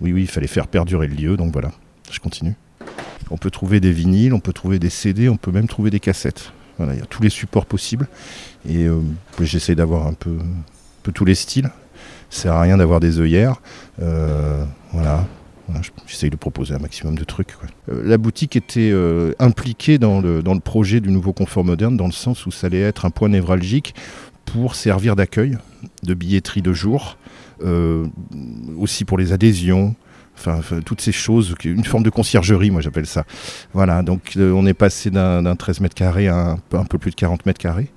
Oui, 0.00 0.12
oui, 0.12 0.22
il 0.22 0.28
fallait 0.28 0.46
faire 0.46 0.66
perdurer 0.66 1.08
le 1.08 1.14
lieu. 1.14 1.36
Donc 1.36 1.52
voilà, 1.52 1.72
je 2.10 2.20
continue. 2.20 2.54
On 3.30 3.36
peut 3.36 3.50
trouver 3.50 3.80
des 3.80 3.92
vinyles, 3.92 4.32
on 4.32 4.40
peut 4.40 4.52
trouver 4.52 4.78
des 4.78 4.90
CD, 4.90 5.28
on 5.28 5.36
peut 5.36 5.50
même 5.50 5.68
trouver 5.68 5.90
des 5.90 6.00
cassettes. 6.00 6.52
Voilà, 6.78 6.94
il 6.94 7.00
y 7.00 7.02
a 7.02 7.06
tous 7.06 7.22
les 7.22 7.28
supports 7.28 7.66
possibles. 7.66 8.08
Et 8.68 8.86
euh, 8.86 9.00
j'essaie 9.40 9.74
d'avoir 9.74 10.06
un 10.06 10.14
peu, 10.14 10.38
tous 11.12 11.24
les 11.24 11.34
styles. 11.34 11.70
Ça 12.30 12.42
sert 12.42 12.52
à 12.52 12.62
rien 12.62 12.76
d'avoir 12.76 13.00
des 13.00 13.20
œillères. 13.20 13.60
Euh, 14.00 14.64
voilà. 14.92 15.26
J'essaye 16.06 16.30
de 16.30 16.36
proposer 16.36 16.74
un 16.74 16.78
maximum 16.78 17.18
de 17.18 17.24
trucs. 17.24 17.54
Euh, 17.90 18.02
la 18.02 18.16
boutique 18.16 18.56
était 18.56 18.94
impliquée 19.38 19.98
dans 19.98 20.20
le, 20.20 20.42
dans 20.42 20.54
le 20.54 20.60
projet 20.60 21.00
du 21.00 21.10
nouveau 21.10 21.34
confort 21.34 21.64
moderne, 21.64 21.96
dans 21.96 22.06
le 22.06 22.12
sens 22.12 22.46
où 22.46 22.50
ça 22.50 22.68
allait 22.68 22.80
être 22.80 23.04
un 23.04 23.10
point 23.10 23.28
névralgique 23.28 23.94
pour 24.46 24.74
servir 24.74 25.14
d'accueil, 25.14 25.58
de 26.04 26.14
billetterie 26.14 26.62
de 26.62 26.72
jour, 26.72 27.18
aussi 27.60 29.04
pour 29.04 29.18
les 29.18 29.32
adhésions, 29.32 29.94
Enfin, 30.38 30.60
toutes 30.84 31.00
ces 31.00 31.10
choses, 31.10 31.54
une 31.64 31.84
forme 31.84 32.04
de 32.04 32.10
conciergerie, 32.10 32.70
moi 32.70 32.80
j'appelle 32.80 33.06
ça. 33.06 33.24
Voilà, 33.72 34.02
donc 34.02 34.34
euh, 34.36 34.52
on 34.52 34.66
est 34.66 34.74
passé 34.74 35.10
d'un 35.10 35.56
13 35.56 35.80
mètres 35.80 35.96
carrés 35.96 36.28
à 36.28 36.56
un, 36.72 36.84
peu 36.84 36.98
plus 36.98 37.10
de 37.10 37.16
40 37.16 37.44
mètres 37.44 37.58
carrés, 37.58 37.90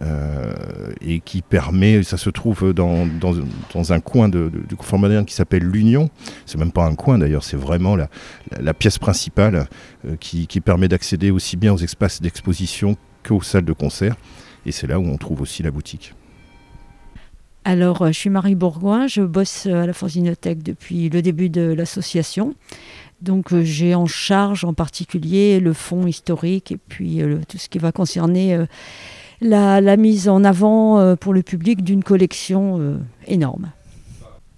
euh, 0.00 0.54
et 1.00 1.18
qui 1.18 1.42
permet, 1.42 2.04
ça 2.04 2.16
se 2.16 2.30
trouve 2.30 2.72
dans, 2.72 3.06
dans, 3.06 3.92
un 3.92 4.00
coin 4.00 4.28
du 4.28 4.76
confort 4.76 5.00
moderne 5.00 5.24
qui 5.24 5.34
s'appelle 5.34 5.64
l'Union. 5.64 6.08
C'est 6.46 6.58
même 6.58 6.72
pas 6.72 6.84
un 6.84 6.94
coin 6.94 7.18
d'ailleurs, 7.18 7.42
c'est 7.42 7.56
vraiment 7.56 7.96
la, 7.96 8.74
pièce 8.74 8.98
principale 8.98 9.66
euh, 10.06 10.14
qui, 10.20 10.46
qui 10.46 10.60
permet 10.60 10.86
d'accéder 10.86 11.32
aussi 11.32 11.56
bien 11.56 11.72
aux 11.72 11.78
espaces 11.78 12.22
d'exposition 12.22 12.96
qu'aux 13.26 13.42
salles 13.42 13.64
de 13.64 13.72
concert. 13.72 14.14
Et 14.66 14.72
c'est 14.72 14.86
là 14.86 15.00
où 15.00 15.04
on 15.04 15.16
trouve 15.16 15.40
aussi 15.40 15.64
la 15.64 15.72
boutique. 15.72 16.14
Alors, 17.68 18.00
euh, 18.00 18.06
je 18.06 18.12
suis 18.18 18.30
Marie 18.30 18.54
Bourgoin, 18.54 19.08
je 19.08 19.20
bosse 19.20 19.66
euh, 19.66 19.82
à 19.82 19.86
la 19.86 19.92
Fanzinothèque 19.92 20.62
depuis 20.62 21.10
le 21.10 21.20
début 21.20 21.50
de 21.50 21.60
l'association. 21.60 22.54
Donc, 23.20 23.52
euh, 23.52 23.62
j'ai 23.62 23.94
en 23.94 24.06
charge 24.06 24.64
en 24.64 24.72
particulier 24.72 25.60
le 25.60 25.74
fonds 25.74 26.06
historique 26.06 26.72
et 26.72 26.78
puis 26.78 27.20
tout 27.46 27.58
ce 27.58 27.68
qui 27.68 27.76
va 27.76 27.92
concerner 27.92 28.58
la, 29.42 29.96
mise 29.98 30.30
en 30.30 30.44
avant 30.44 31.14
pour 31.16 31.34
le 31.34 31.42
public 31.42 31.84
d'une 31.84 32.02
collection 32.02 32.98
énorme. 33.26 33.70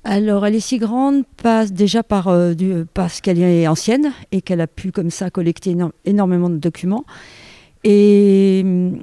Alors, 0.04 0.46
elle 0.46 0.54
est 0.54 0.61
si 0.61 0.78
grande 0.78 1.24
passe 1.42 1.72
déjà 1.72 2.04
par, 2.04 2.32
parce 2.94 3.20
qu'elle 3.20 3.40
est 3.40 3.66
ancienne 3.66 4.12
et 4.30 4.40
qu'elle 4.40 4.61
a 4.61 4.68
pu 4.68 4.92
comme 4.92 5.11
ça 5.11 5.30
collecter 5.30 5.76
énormément 6.04 6.48
de 6.48 6.58
documents. 6.58 7.04
Et 7.82 8.61
hum, 8.64 9.00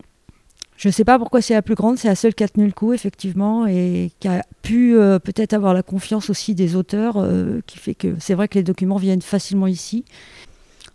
je 0.78 0.90
ne 0.90 0.92
sais 0.94 1.04
pas 1.04 1.18
pourquoi 1.18 1.42
c'est 1.42 1.56
la 1.56 1.64
plus 1.64 1.74
grande, 1.74 1.98
c'est 1.98 2.08
la 2.08 2.16
seule 2.16 2.36
qui 2.36 2.44
a 2.44 2.48
tenu 2.48 2.68
le 2.68 2.72
coup, 2.72 2.94
effectivement, 2.94 3.66
et 3.66 4.12
qui 4.20 4.28
a 4.28 4.46
pu 4.62 4.96
euh, 4.96 5.18
peut-être 5.18 5.54
avoir 5.54 5.74
la 5.74 5.82
confiance 5.82 6.30
aussi 6.30 6.54
des 6.54 6.76
auteurs, 6.76 7.16
euh, 7.18 7.62
qui 7.66 7.80
fait 7.80 7.96
que 7.96 8.16
c'est 8.20 8.36
vrai 8.36 8.48
que 8.48 8.54
les 8.54 8.64
documents 8.64 8.98
viennent 8.98 9.24
facilement 9.24 9.66
ici. 9.66 10.06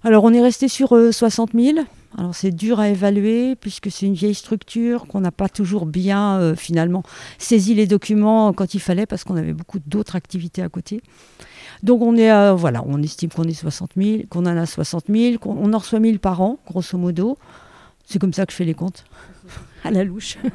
Alors, 0.05 0.23
on 0.23 0.33
est 0.33 0.41
resté 0.41 0.69
sur 0.69 0.97
60 1.13 1.51
euh, 1.55 1.61
000, 1.75 1.79
Alors 2.17 2.33
c'est 2.33 2.53
dur 2.53 2.79
à 2.79 2.91
évaluer 2.91 3.57
puisque 3.57 3.91
c'est 3.91 4.07
une 4.07 4.15
vieille 4.15 4.37
structure, 4.37 5.09
qu'on 5.09 5.21
n'a 5.21 5.33
pas 5.33 5.49
toujours 5.49 5.85
bien 5.85 6.55
finalement 6.57 7.03
saisi 7.39 7.75
les 7.75 7.87
documents 7.87 8.53
quand 8.53 8.75
il 8.75 8.81
fallait 8.81 9.07
parce 9.07 9.25
qu'on 9.25 9.37
avait 9.37 9.53
beaucoup 9.53 9.79
d'autres 9.85 10.15
activités 10.15 10.63
à 10.63 10.69
côté. 10.69 11.03
Donc 11.83 12.03
on 12.03 12.17
est 12.17 12.53
voilà, 12.55 12.85
on 12.87 13.03
estime 13.03 13.31
qu'on 13.31 13.45
est 13.45 13.55
60 13.55 13.93
000, 13.97 14.23
qu'on 14.29 14.47
en 14.47 14.57
a 14.57 14.67
60 14.67 15.05
000, 15.09 15.39
qu'on 15.39 15.73
en 15.73 15.79
reçoit 15.79 16.01
1000 16.01 16.19
par 16.19 16.41
an, 16.41 16.59
grosso 16.67 16.99
modo. 16.99 17.39
C'est 18.05 18.19
comme 18.19 18.33
ça 18.33 18.45
que 18.45 18.53
je 18.53 18.57
fais 18.57 18.65
les 18.65 18.75
comptes, 18.75 19.05
à 19.83 19.91
la 19.91 20.05
louche. 20.05 20.39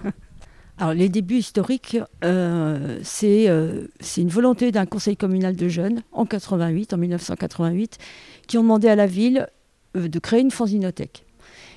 Alors 0.80 0.94
les 0.94 1.10
débuts 1.10 1.38
historiques, 1.38 1.98
euh, 2.24 3.00
euh, 3.24 3.88
c'est 4.00 4.22
une 4.22 4.30
volonté 4.30 4.72
d'un 4.72 4.86
conseil 4.86 5.18
communal 5.18 5.56
de 5.56 5.68
jeunes 5.68 6.04
en 6.12 6.26
88, 6.26 6.94
en 6.94 6.98
1988, 6.98 7.98
qui 8.46 8.58
ont 8.60 8.62
demandé 8.62 8.88
à 8.88 8.96
la 8.96 9.08
ville 9.08 9.48
euh, 9.96 10.08
de 10.08 10.20
créer 10.20 10.42
une 10.42 10.52
fanzinothèque. 10.52 11.26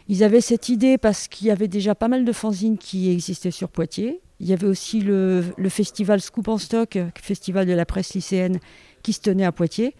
Ils 0.08 0.22
avaient 0.22 0.42
cette 0.42 0.68
idée 0.68 0.98
parce 0.98 1.28
qu'il 1.28 1.46
y 1.46 1.50
avait 1.50 1.68
déjà 1.68 1.94
pas 1.94 2.08
mal 2.08 2.26
de 2.26 2.32
fanzines 2.32 2.76
qui 2.76 3.10
existaient 3.10 3.50
sur 3.50 3.70
Poitiers. 3.70 4.20
Il 4.38 4.48
y 4.48 4.52
avait 4.52 4.66
aussi 4.66 5.00
le, 5.00 5.44
le 5.56 5.68
festival 5.68 6.20
Scoop 6.20 6.48
en 6.48 6.58
Stock, 6.58 6.98
festival 7.22 7.66
de 7.66 7.72
la 7.72 7.86
presse 7.86 8.12
lycéenne, 8.12 8.58
qui 9.02 9.12
se 9.14 9.20
tenait 9.20 9.44
à 9.44 9.52
Poitiers. 9.52 9.94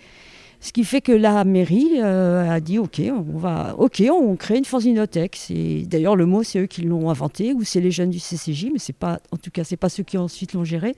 Ce 0.63 0.73
qui 0.73 0.85
fait 0.85 1.01
que 1.01 1.13
la 1.13 1.45
mairie 1.45 2.01
euh, 2.03 2.51
a 2.51 2.61
dit 2.61 2.79
ok, 2.79 3.01
on 3.11 3.39
va, 3.39 3.75
ok, 3.79 4.03
on 4.13 4.37
crée 4.37 4.59
une 4.59 4.67
fanzinothèque. 4.67 5.37
C'est 5.37 5.85
d'ailleurs 5.87 6.17
le 6.17 6.27
mot, 6.27 6.43
c'est 6.43 6.61
eux 6.61 6.67
qui 6.67 6.83
l'ont 6.83 7.09
inventé 7.09 7.55
ou 7.55 7.65
c'est 7.65 7.81
les 7.81 7.91
jeunes 7.91 8.11
du 8.11 8.19
CCJ, 8.19 8.67
mais 8.71 8.79
c'est 8.79 8.93
pas, 8.95 9.21
en 9.33 9.39
tout 9.39 9.51
cas, 9.51 9.65
c'est 9.65 9.79
pas 9.79 9.89
ceux 9.89 10.03
qui 10.03 10.19
ensuite 10.19 10.53
l'ont 10.53 10.65
géré. 10.65 10.95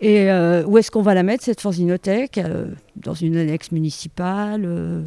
Et 0.00 0.30
euh, 0.30 0.64
où 0.66 0.78
est-ce 0.78 0.92
qu'on 0.92 1.02
va 1.02 1.14
la 1.14 1.24
mettre 1.24 1.42
cette 1.42 1.60
fanzinothèque 1.60 2.38
euh, 2.38 2.66
Dans 2.94 3.14
une 3.14 3.36
annexe 3.36 3.72
municipale, 3.72 4.62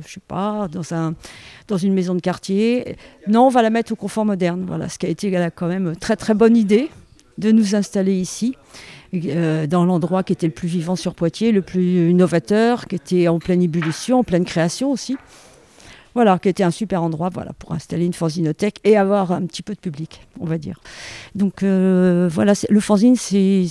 je 0.06 0.12
sais 0.12 0.22
pas, 0.28 0.68
dans 0.68 0.94
un, 0.94 1.16
dans 1.70 1.78
une 1.78 1.94
maison 1.94 2.16
de 2.16 2.22
quartier? 2.22 2.98
Non, 3.28 3.48
on 3.48 3.50
va 3.50 3.62
la 3.62 3.70
mettre 3.70 3.94
au 3.94 3.96
confort 3.96 4.26
moderne. 4.26 4.66
Voilà, 4.68 4.90
ce 4.90 5.00
qui 5.00 5.06
a 5.06 5.10
été 5.10 5.32
quand 5.56 5.68
même 5.68 5.96
très 5.96 6.18
très 6.18 6.34
bonne 6.34 6.58
idée 6.58 6.90
de 7.38 7.52
nous 7.52 7.76
installer 7.76 8.20
ici. 8.20 8.56
Euh, 9.14 9.66
dans 9.66 9.86
l'endroit 9.86 10.24
qui 10.24 10.34
était 10.34 10.46
le 10.46 10.54
plus 10.54 10.68
vivant 10.68 10.96
sur 10.96 11.16
Poitiers, 11.16 11.52
le 11.52 11.64
plus 11.64 12.10
innovateur, 12.10 12.86
qui 12.86 12.96
était 12.96 13.28
en 13.28 13.40
pleine 13.40 13.62
ébullition, 13.62 14.20
en 14.20 14.24
pleine 14.24 14.46
création 14.46 14.92
aussi. 14.92 15.18
Voilà, 16.16 16.38
qui 16.40 16.50
était 16.50 16.64
un 16.64 16.72
super 16.72 17.02
endroit 17.02 17.30
voilà, 17.30 17.54
pour 17.54 17.72
installer 17.72 18.06
une 18.06 18.14
fanzinothèque 18.14 18.80
et 18.84 18.98
avoir 18.98 19.32
un 19.32 19.46
petit 19.46 19.62
peu 19.62 19.74
de 19.74 19.80
public, 19.80 20.22
on 20.40 20.46
va 20.46 20.58
dire. 20.58 20.80
Donc 21.36 21.64
euh, 21.64 22.28
voilà, 22.32 22.54
le 22.70 22.80
fanzine, 22.80 23.16
c'est 23.16 23.68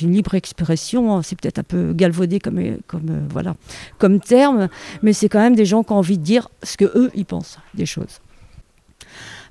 une 0.00 0.12
libre 0.12 0.34
expression, 0.34 1.16
hein. 1.16 1.22
c'est 1.22 1.40
peut-être 1.40 1.60
un 1.60 1.64
peu 1.64 1.92
galvaudé 1.92 2.38
comme, 2.38 2.60
comme, 2.86 3.08
euh, 3.08 3.26
voilà, 3.30 3.56
comme 3.98 4.20
terme, 4.20 4.68
mais 5.02 5.12
c'est 5.12 5.28
quand 5.28 5.40
même 5.40 5.56
des 5.56 5.64
gens 5.64 5.84
qui 5.84 5.92
ont 5.92 5.96
envie 5.96 6.18
de 6.18 6.24
dire 6.24 6.48
ce 6.62 6.76
que 6.76 6.84
eux 6.84 7.10
ils 7.14 7.24
pensent 7.24 7.58
des 7.74 7.86
choses. 7.86 8.20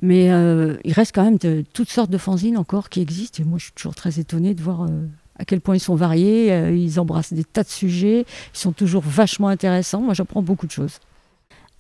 Mais 0.01 0.25
il 0.83 0.93
reste 0.93 1.15
quand 1.15 1.23
même 1.23 1.39
toutes 1.73 1.89
sortes 1.89 2.11
de 2.11 2.17
fanzines 2.17 2.57
encore 2.57 2.89
qui 2.89 3.01
existent, 3.01 3.41
et 3.41 3.45
moi 3.45 3.57
je 3.57 3.65
suis 3.65 3.73
toujours 3.73 3.95
très 3.95 4.19
étonnée 4.19 4.53
de 4.53 4.61
voir 4.61 4.85
à 5.37 5.45
quel 5.45 5.61
point 5.61 5.75
ils 5.75 5.81
sont 5.81 5.95
variés, 5.95 6.51
euh, 6.51 6.71
ils 6.71 6.99
embrassent 6.99 7.33
des 7.33 7.43
tas 7.43 7.63
de 7.63 7.69
sujets, 7.69 8.25
ils 8.53 8.57
sont 8.57 8.71
toujours 8.71 9.03
vachement 9.05 9.47
intéressants. 9.47 10.01
Moi, 10.01 10.13
j'apprends 10.13 10.41
beaucoup 10.41 10.65
de 10.65 10.71
choses. 10.71 10.99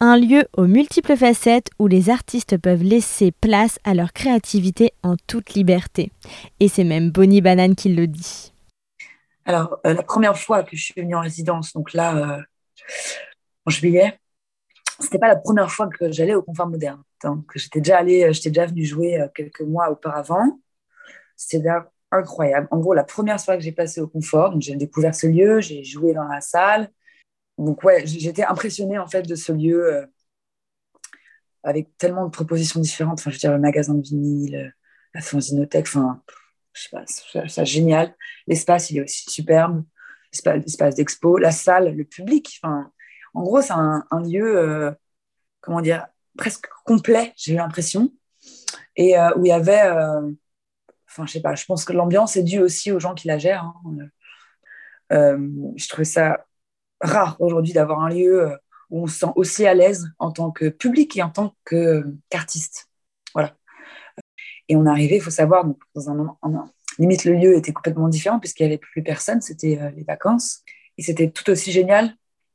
Un 0.01 0.17
lieu 0.17 0.45
aux 0.57 0.67
multiples 0.67 1.15
facettes 1.15 1.69
où 1.79 1.87
les 1.87 2.09
artistes 2.09 2.57
peuvent 2.57 2.83
laisser 2.83 3.31
place 3.31 3.79
à 3.85 3.93
leur 3.93 4.11
créativité 4.11 4.91
en 5.03 5.15
toute 5.27 5.53
liberté. 5.53 6.11
Et 6.59 6.67
c'est 6.67 6.83
même 6.83 7.11
Bonnie 7.11 7.41
Banane 7.41 7.75
qui 7.75 7.89
le 7.89 8.05
dit. 8.07 8.51
Alors, 9.45 9.79
euh, 9.85 9.93
la 9.93 10.03
première 10.03 10.37
fois 10.37 10.63
que 10.63 10.75
je 10.75 10.83
suis 10.83 11.01
venue 11.01 11.15
en 11.15 11.21
résidence, 11.21 11.71
donc 11.71 11.93
là, 11.93 12.17
euh, 12.17 12.41
en 13.65 13.69
juillet, 13.71 14.19
c'était 14.99 15.19
pas 15.19 15.27
la 15.29 15.37
première 15.37 15.71
fois 15.71 15.87
que 15.87 16.11
j'allais 16.11 16.35
au 16.35 16.41
Confort 16.41 16.67
Moderne. 16.67 17.01
Donc, 17.23 17.51
j'étais 17.55 17.79
déjà 17.79 17.99
allée, 17.99 18.33
j'étais 18.33 18.49
déjà 18.49 18.65
venue 18.65 18.85
jouer 18.85 19.25
quelques 19.33 19.61
mois 19.61 19.89
auparavant. 19.89 20.59
C'était 21.37 21.59
incroyable. 22.11 22.67
En 22.71 22.79
gros, 22.79 22.93
la 22.93 23.03
première 23.03 23.39
soirée 23.39 23.57
que 23.57 23.63
j'ai 23.63 23.71
passée 23.71 24.01
au 24.01 24.07
confort, 24.07 24.59
j'ai 24.59 24.75
découvert 24.75 25.15
ce 25.15 25.27
lieu, 25.27 25.61
j'ai 25.61 25.83
joué 25.83 26.13
dans 26.13 26.27
la 26.27 26.41
salle. 26.41 26.89
Donc 27.57 27.83
ouais, 27.83 28.05
j'étais 28.05 28.43
impressionnée 28.43 28.97
en 28.97 29.07
fait 29.07 29.23
de 29.23 29.35
ce 29.35 29.51
lieu 29.51 29.93
euh, 29.93 30.05
avec 31.63 31.97
tellement 31.97 32.25
de 32.25 32.31
propositions 32.31 32.79
différentes. 32.79 33.19
Enfin, 33.19 33.31
je 33.31 33.35
veux 33.35 33.39
dire, 33.39 33.51
le 33.51 33.59
magasin 33.59 33.93
de 33.93 34.01
vinyle, 34.01 34.73
la 35.13 35.21
fanzinothèque, 35.21 35.87
enfin, 35.87 36.21
je 36.73 36.83
sais 36.83 36.89
pas, 36.91 37.03
c'est 37.47 37.65
génial. 37.65 38.15
L'espace, 38.47 38.91
il 38.91 38.97
est 38.97 39.03
aussi 39.03 39.29
superbe. 39.29 39.83
L'espace 40.43 40.95
d'expo, 40.95 41.37
la 41.37 41.51
salle, 41.51 41.95
le 41.95 42.03
public. 42.03 42.59
En 43.33 43.43
gros, 43.43 43.61
c'est 43.61 43.71
un, 43.71 44.03
lieu, 44.25 44.57
euh, 44.57 44.91
comment 45.61 45.79
dire, 45.79 46.07
presque 46.37 46.67
complet, 46.83 47.31
j'ai 47.37 47.53
eu 47.53 47.55
l'impression. 47.55 48.11
Et 48.97 49.17
euh, 49.17 49.31
où 49.37 49.45
il 49.45 49.49
y 49.49 49.53
avait 49.53 49.89
Enfin, 51.15 51.25
je 51.25 51.31
sais 51.31 51.41
pas, 51.41 51.55
je 51.55 51.63
pense 51.63 51.85
que 51.85 51.93
l'ambiance 51.93 52.35
est 52.35 52.43
due 52.43 52.59
aussi 52.59 52.91
aux 52.91 52.99
gens 52.99 53.13
qui 53.13 53.27
la 53.29 53.37
gèrent. 53.37 53.63
Hein. 53.63 54.09
Euh, 55.13 55.37
je 55.77 55.87
trouvais 55.87 56.03
ça 56.03 56.45
rare 56.99 57.37
aujourd'hui 57.39 57.71
d'avoir 57.71 58.01
un 58.01 58.09
lieu 58.09 58.49
euh, 58.49 58.57
où 58.89 59.03
on 59.03 59.07
se 59.07 59.19
sent 59.19 59.31
aussi 59.37 59.65
à 59.65 59.73
l'aise 59.73 60.09
en 60.19 60.31
tant 60.31 60.51
que 60.51 60.67
public 60.67 61.15
et 61.15 61.23
en 61.23 61.29
tant 61.29 61.55
qu'artiste. 62.29 62.89
voilà. 63.33 63.55
Et 64.67 64.75
on 64.75 64.85
est 64.85 64.89
arrivé, 64.89 65.15
il 65.15 65.21
faut 65.21 65.31
savoir, 65.31 65.65
dans 65.93 66.09
un 66.09 66.15
moment, 66.15 66.37
limite 66.99 67.23
le 67.23 67.33
lieu 67.33 67.55
était 67.55 67.71
complètement 67.71 68.09
différent 68.09 68.39
puisqu'il 68.39 68.63
n'y 68.63 68.73
avait 68.73 68.77
plus 68.77 69.01
personne, 69.01 69.39
c'était 69.39 69.79
euh, 69.81 69.91
les 69.91 70.03
vacances. 70.03 70.63
Et 70.97 71.01
c'était 71.01 71.31
tout 71.31 71.49
aussi 71.49 71.71
génial. 71.71 72.13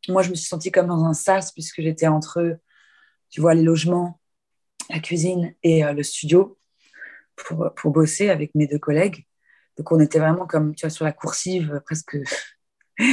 Moi, 0.09 0.23
je 0.23 0.29
me 0.29 0.35
suis 0.35 0.49
sentie 0.49 0.71
comme 0.71 0.89
dans 0.89 1.05
un 1.05 1.15
sas 1.15 1.51
puisque 1.53 1.81
j'étais 1.81 2.09
entre, 2.09 2.59
tu 3.31 3.41
vois, 3.41 3.55
les 3.55 3.63
logements, 3.63 4.21
la 4.91 4.99
cuisine 4.99 5.55
et 5.63 5.83
le 5.83 6.03
studio 6.03 6.59
pour, 7.45 7.91
bosser 7.91 8.31
avec 8.31 8.55
mes 8.55 8.67
deux 8.67 8.79
collègues. 8.79 9.27
Donc 9.77 9.93
on 9.93 10.01
était 10.01 10.19
vraiment 10.19 10.47
comme, 10.47 10.75
tu 10.75 10.87
vois, 10.87 10.91
sur 10.91 11.05
la 11.05 11.13
coursive, 11.13 11.81
presque. 11.85 12.17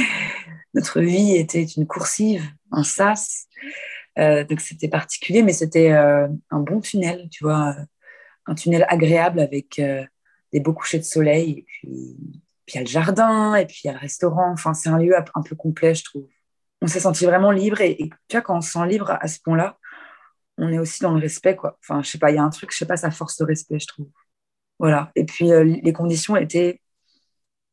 Notre 0.74 1.00
vie 1.00 1.36
était 1.36 1.64
une 1.64 1.86
coursive, 1.86 2.44
un 2.72 2.84
sas. 2.84 3.46
Euh, 4.18 4.44
donc 4.44 4.60
c'était 4.60 4.88
particulier, 4.88 5.42
mais 5.42 5.52
c'était 5.52 5.92
euh, 5.92 6.28
un 6.50 6.60
bon 6.60 6.80
tunnel, 6.80 7.28
tu 7.30 7.44
vois, 7.44 7.76
un 8.46 8.54
tunnel 8.54 8.84
agréable 8.88 9.40
avec 9.40 9.78
euh, 9.78 10.04
des 10.52 10.60
beaux 10.60 10.72
couchers 10.72 10.98
de 10.98 11.04
soleil. 11.04 11.50
Et 11.50 11.62
puis, 11.62 12.16
puis 12.66 12.74
il 12.74 12.76
y 12.76 12.78
a 12.78 12.82
le 12.82 12.88
jardin, 12.88 13.54
et 13.54 13.66
puis 13.66 13.80
il 13.84 13.86
y 13.86 13.90
a 13.90 13.94
le 13.94 13.98
restaurant. 13.98 14.50
Enfin, 14.52 14.74
c'est 14.74 14.88
un 14.88 14.98
lieu 14.98 15.14
un 15.16 15.42
peu 15.42 15.56
complet, 15.56 15.94
je 15.94 16.04
trouve. 16.04 16.26
On 16.82 16.86
s'est 16.86 17.00
senti 17.00 17.24
vraiment 17.24 17.50
libre. 17.50 17.80
Et, 17.80 18.02
et, 18.02 18.10
tu 18.28 18.36
vois, 18.36 18.42
quand 18.42 18.58
on 18.58 18.60
se 18.60 18.72
sent 18.72 18.86
libre 18.86 19.16
à 19.20 19.26
ce 19.26 19.40
point-là, 19.40 19.78
on 20.58 20.72
est 20.72 20.78
aussi 20.78 21.02
dans 21.02 21.14
le 21.14 21.20
respect, 21.20 21.56
quoi. 21.56 21.78
Enfin, 21.80 22.02
je 22.02 22.10
sais 22.10 22.18
pas, 22.18 22.30
il 22.30 22.34
y 22.36 22.38
a 22.38 22.42
un 22.42 22.50
truc, 22.50 22.72
je 22.72 22.78
sais 22.78 22.86
pas, 22.86 22.96
ça 22.96 23.10
force 23.10 23.38
le 23.40 23.46
respect, 23.46 23.78
je 23.78 23.86
trouve. 23.86 24.08
Voilà. 24.78 25.12
Et 25.14 25.24
puis, 25.24 25.52
euh, 25.52 25.64
les 25.64 25.92
conditions 25.92 26.36
étaient 26.36 26.80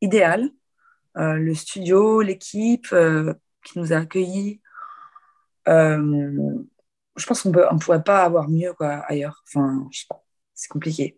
idéales. 0.02 0.50
Euh, 1.18 1.34
le 1.34 1.54
studio, 1.56 2.22
l'équipe 2.22 2.88
euh, 2.94 3.34
qui 3.64 3.80
nous 3.80 3.94
a 3.94 3.98
accueillis, 3.98 4.62
je 5.68 7.26
pense 7.26 7.42
qu'on 7.42 7.50
ne 7.50 7.80
pourrait 7.80 8.04
pas 8.04 8.24
avoir 8.24 8.50
mieux 8.50 8.74
quoi, 8.74 9.04
ailleurs. 9.08 9.44
Enfin, 9.48 9.88
c'est 10.54 10.68
compliqué. 10.70 11.18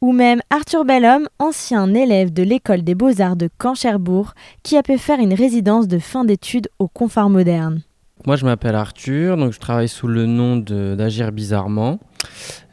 Ou 0.00 0.12
même 0.12 0.40
Arthur 0.50 0.84
Bellhomme, 0.84 1.28
ancien 1.38 1.92
élève 1.94 2.32
de 2.32 2.42
l'école 2.42 2.82
des 2.82 2.94
beaux-arts 2.94 3.36
de 3.36 3.48
Caen-Cherbourg, 3.62 4.34
qui 4.62 4.76
a 4.76 4.82
pu 4.82 4.98
faire 4.98 5.20
une 5.20 5.34
résidence 5.34 5.86
de 5.86 5.98
fin 5.98 6.24
d'études 6.24 6.70
au 6.78 6.88
confort 6.88 7.30
moderne. 7.30 7.82
Moi, 8.24 8.36
je 8.36 8.44
m'appelle 8.44 8.76
Arthur, 8.76 9.36
donc 9.36 9.52
je 9.52 9.58
travaille 9.58 9.88
sous 9.88 10.06
le 10.06 10.26
nom 10.26 10.56
d'Agir 10.56 11.32
Bizarrement. 11.32 11.98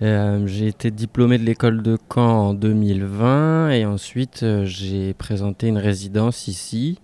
Euh, 0.02 0.47
j'ai 0.47 0.68
été 0.68 0.91
diplômé 0.91 1.38
de 1.38 1.43
l'école 1.43 1.82
de 1.82 1.97
Caen 2.14 2.50
en 2.50 2.54
2020 2.54 3.72
et 3.72 3.86
ensuite 3.86 4.43
euh, 4.43 4.64
j'ai 4.66 5.14
présenté 5.14 5.68
une 5.68 5.78
résidence 5.78 6.47
ici. 6.47 7.00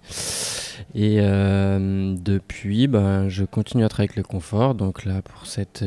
Et 0.94 1.18
euh, 1.20 2.16
depuis, 2.18 2.88
ben, 2.88 3.28
je 3.28 3.44
continue 3.44 3.84
à 3.84 3.90
travailler 3.90 4.12
avec 4.12 4.18
le 4.18 4.24
confort. 4.24 4.76
Donc 4.76 5.04
là, 5.04 5.22
pour 5.22 5.46
cette 5.46 5.84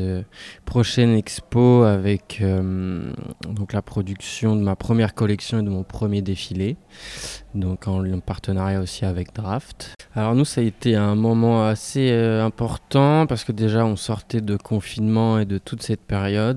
prochaine 0.65 1.15
expo 1.15 1.83
avec 1.83 2.43
donc 3.47 3.73
la 3.73 3.81
production 3.81 4.55
de 4.55 4.61
ma 4.61 4.75
première 4.75 5.15
collection 5.15 5.59
et 5.59 5.63
de 5.63 5.69
mon 5.69 5.83
premier 5.83 6.21
défilé. 6.21 6.77
Donc 7.55 7.87
en, 7.87 8.05
en 8.05 8.19
partenariat 8.19 8.81
aussi 8.81 9.05
avec 9.05 9.33
Draft. 9.33 9.93
Alors 10.15 10.35
nous, 10.35 10.45
ça 10.45 10.61
a 10.61 10.63
été 10.63 10.95
un 10.95 11.15
moment 11.15 11.65
assez 11.65 12.11
important 12.11 13.25
parce 13.27 13.43
que 13.43 13.51
déjà, 13.51 13.85
on 13.85 13.95
sortait 13.95 14.41
de 14.41 14.57
confinement 14.57 15.39
et 15.39 15.45
de 15.45 15.57
toute 15.57 15.81
cette 15.81 16.01
période. 16.01 16.48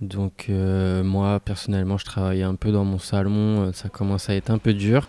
Donc 0.00 0.46
euh, 0.48 1.02
moi 1.02 1.40
personnellement 1.40 1.98
je 1.98 2.04
travaillais 2.04 2.44
un 2.44 2.54
peu 2.54 2.70
dans 2.70 2.84
mon 2.84 2.98
salon, 2.98 3.62
euh, 3.62 3.70
ça 3.72 3.88
commence 3.88 4.30
à 4.30 4.34
être 4.34 4.50
un 4.50 4.58
peu 4.58 4.72
dur. 4.72 5.08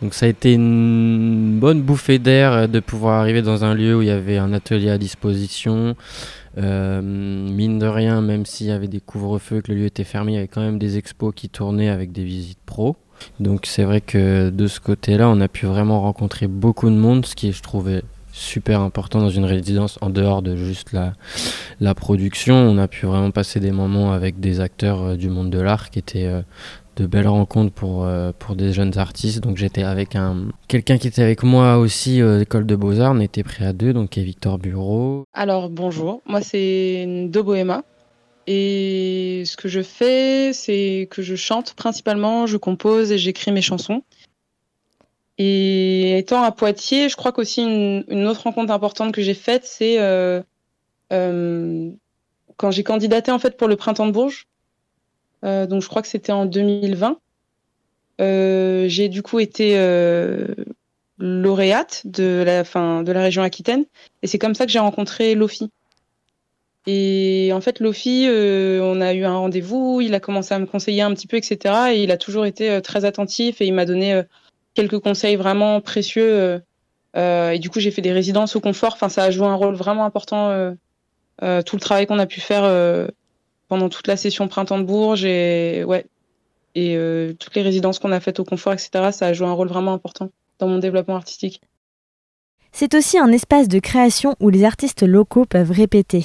Donc 0.00 0.14
ça 0.14 0.26
a 0.26 0.28
été 0.30 0.54
une 0.54 1.58
bonne 1.58 1.82
bouffée 1.82 2.18
d'air 2.18 2.52
euh, 2.52 2.66
de 2.66 2.80
pouvoir 2.80 3.20
arriver 3.20 3.42
dans 3.42 3.64
un 3.64 3.74
lieu 3.74 3.96
où 3.96 4.02
il 4.02 4.08
y 4.08 4.12
avait 4.12 4.38
un 4.38 4.52
atelier 4.54 4.90
à 4.90 4.98
disposition. 4.98 5.94
mine 6.56 7.78
de 7.78 7.86
rien, 7.86 8.22
même 8.22 8.46
s'il 8.46 8.68
y 8.68 8.72
avait 8.72 8.88
des 8.88 9.00
couvre-feux, 9.00 9.60
que 9.60 9.72
le 9.72 9.78
lieu 9.78 9.86
était 9.86 10.04
fermé, 10.04 10.32
il 10.32 10.34
y 10.36 10.38
avait 10.38 10.48
quand 10.48 10.62
même 10.62 10.78
des 10.78 10.96
expos 10.96 11.34
qui 11.34 11.48
tournaient 11.50 11.90
avec 11.90 12.10
des 12.12 12.24
visites 12.24 12.58
pro. 12.64 12.96
Donc 13.38 13.66
c'est 13.66 13.84
vrai 13.84 14.00
que 14.00 14.48
de 14.48 14.66
ce 14.66 14.80
côté-là, 14.80 15.28
on 15.28 15.40
a 15.42 15.48
pu 15.48 15.66
vraiment 15.66 16.00
rencontrer 16.00 16.46
beaucoup 16.46 16.88
de 16.88 16.96
monde, 16.96 17.26
ce 17.26 17.34
qui 17.34 17.52
je 17.52 17.62
trouvais 17.62 18.02
super 18.32 18.80
important 18.80 19.20
dans 19.20 19.30
une 19.30 19.44
résidence 19.44 19.98
en 20.00 20.10
dehors 20.10 20.42
de 20.42 20.56
juste 20.56 20.92
la, 20.92 21.14
la 21.80 21.94
production. 21.94 22.54
On 22.54 22.78
a 22.78 22.88
pu 22.88 23.06
vraiment 23.06 23.30
passer 23.30 23.60
des 23.60 23.70
moments 23.70 24.12
avec 24.12 24.40
des 24.40 24.60
acteurs 24.60 25.02
euh, 25.02 25.16
du 25.16 25.28
monde 25.28 25.50
de 25.50 25.60
l'art 25.60 25.90
qui 25.90 25.98
étaient 25.98 26.26
euh, 26.26 26.42
de 26.96 27.06
belles 27.06 27.28
rencontres 27.28 27.72
pour, 27.72 28.04
euh, 28.04 28.32
pour 28.38 28.56
des 28.56 28.72
jeunes 28.72 28.98
artistes. 28.98 29.40
Donc 29.40 29.56
j'étais 29.56 29.82
avec 29.82 30.16
un 30.16 30.48
quelqu'un 30.68 30.98
qui 30.98 31.08
était 31.08 31.22
avec 31.22 31.42
moi 31.42 31.78
aussi 31.78 32.20
à 32.20 32.38
l'école 32.38 32.66
de 32.66 32.76
Beaux-Arts. 32.76 33.12
On 33.14 33.20
était 33.20 33.42
prêts 33.42 33.66
à 33.66 33.72
deux, 33.72 33.92
donc 33.92 34.18
est 34.18 34.22
Victor 34.22 34.58
Bureau. 34.58 35.24
Alors 35.32 35.70
bonjour, 35.70 36.22
moi 36.26 36.40
c'est 36.42 37.28
Do 37.28 37.42
Bohema. 37.42 37.84
Et 38.46 39.42
ce 39.44 39.56
que 39.56 39.68
je 39.68 39.80
fais, 39.80 40.52
c'est 40.52 41.06
que 41.10 41.22
je 41.22 41.36
chante 41.36 41.74
principalement, 41.74 42.46
je 42.46 42.56
compose 42.56 43.12
et 43.12 43.18
j'écris 43.18 43.52
mes 43.52 43.62
chansons. 43.62 44.02
Et 45.38 45.69
étant 46.20 46.42
à 46.42 46.52
Poitiers, 46.52 47.08
je 47.08 47.16
crois 47.16 47.32
qu'aussi 47.32 47.62
une, 47.62 48.26
autre 48.26 48.42
rencontre 48.42 48.72
importante 48.72 49.12
que 49.12 49.22
j'ai 49.22 49.34
faite, 49.34 49.64
c'est 49.64 49.98
euh, 49.98 50.42
euh, 51.12 51.90
quand 52.58 52.70
j'ai 52.70 52.84
candidaté 52.84 53.32
en 53.32 53.38
fait 53.38 53.56
pour 53.56 53.68
le 53.68 53.76
printemps 53.76 54.06
de 54.06 54.12
Bourges. 54.12 54.46
Euh, 55.44 55.66
donc 55.66 55.82
je 55.82 55.88
crois 55.88 56.02
que 56.02 56.08
c'était 56.08 56.32
en 56.32 56.44
2020. 56.44 57.18
j'ai 58.18 59.08
du 59.08 59.22
coup 59.22 59.40
été 59.40 59.74
lauréate 61.18 62.02
de 62.04 62.42
la, 62.46 62.64
fin, 62.64 63.02
de 63.02 63.12
la 63.12 63.22
région 63.22 63.42
Aquitaine, 63.42 63.84
et 64.22 64.26
c'est 64.26 64.38
comme 64.38 64.54
ça 64.54 64.66
que 64.66 64.72
j'ai 64.72 64.78
rencontré 64.78 65.34
Lofi. 65.34 65.70
Et 66.86 67.50
en 67.52 67.60
fait, 67.60 67.80
Lofi, 67.80 68.26
on 68.28 69.00
a 69.00 69.14
eu 69.14 69.24
un 69.24 69.36
rendez-vous, 69.36 70.00
il 70.02 70.14
a 70.14 70.20
commencé 70.20 70.52
à 70.54 70.58
me 70.58 70.66
conseiller 70.66 71.02
un 71.02 71.14
petit 71.14 71.26
peu, 71.26 71.38
etc. 71.38 71.92
Et 71.92 72.02
il 72.02 72.10
a 72.10 72.18
toujours 72.18 72.44
été 72.44 72.82
très 72.82 73.06
attentif 73.06 73.62
et 73.62 73.66
il 73.66 73.72
m'a 73.72 73.86
donné 73.86 74.22
quelques 74.74 74.98
conseils 74.98 75.36
vraiment 75.36 75.80
précieux. 75.80 76.30
Euh, 76.30 76.58
euh, 77.16 77.50
et 77.50 77.58
du 77.58 77.70
coup, 77.70 77.80
j'ai 77.80 77.90
fait 77.90 78.02
des 78.02 78.12
résidences 78.12 78.56
au 78.56 78.60
confort. 78.60 78.94
Enfin, 78.94 79.08
ça 79.08 79.24
a 79.24 79.30
joué 79.30 79.46
un 79.46 79.54
rôle 79.54 79.74
vraiment 79.74 80.04
important. 80.04 80.50
Euh, 81.42 81.62
tout 81.62 81.76
le 81.76 81.80
travail 81.80 82.06
qu'on 82.06 82.18
a 82.18 82.26
pu 82.26 82.40
faire 82.40 82.62
pendant 83.68 83.88
toute 83.88 84.06
la 84.06 84.16
session 84.16 84.48
printemps 84.48 84.78
de 84.78 84.84
Bourges 84.84 85.24
et 85.24 85.84
ouais, 85.84 86.04
et 86.74 86.98
toutes 87.38 87.54
les 87.54 87.62
résidences 87.62 87.98
qu'on 87.98 88.12
a 88.12 88.20
faites 88.20 88.40
au 88.40 88.44
confort, 88.44 88.74
etc. 88.74 89.10
Ça 89.12 89.26
a 89.26 89.32
joué 89.32 89.46
un 89.46 89.52
rôle 89.52 89.68
vraiment 89.68 89.94
important 89.94 90.30
dans 90.58 90.68
mon 90.68 90.78
développement 90.78 91.16
artistique. 91.16 91.62
C'est 92.72 92.94
aussi 92.94 93.18
un 93.18 93.32
espace 93.32 93.68
de 93.68 93.78
création 93.78 94.36
où 94.38 94.50
les 94.50 94.64
artistes 94.64 95.02
locaux 95.02 95.46
peuvent 95.46 95.72
répéter. 95.72 96.24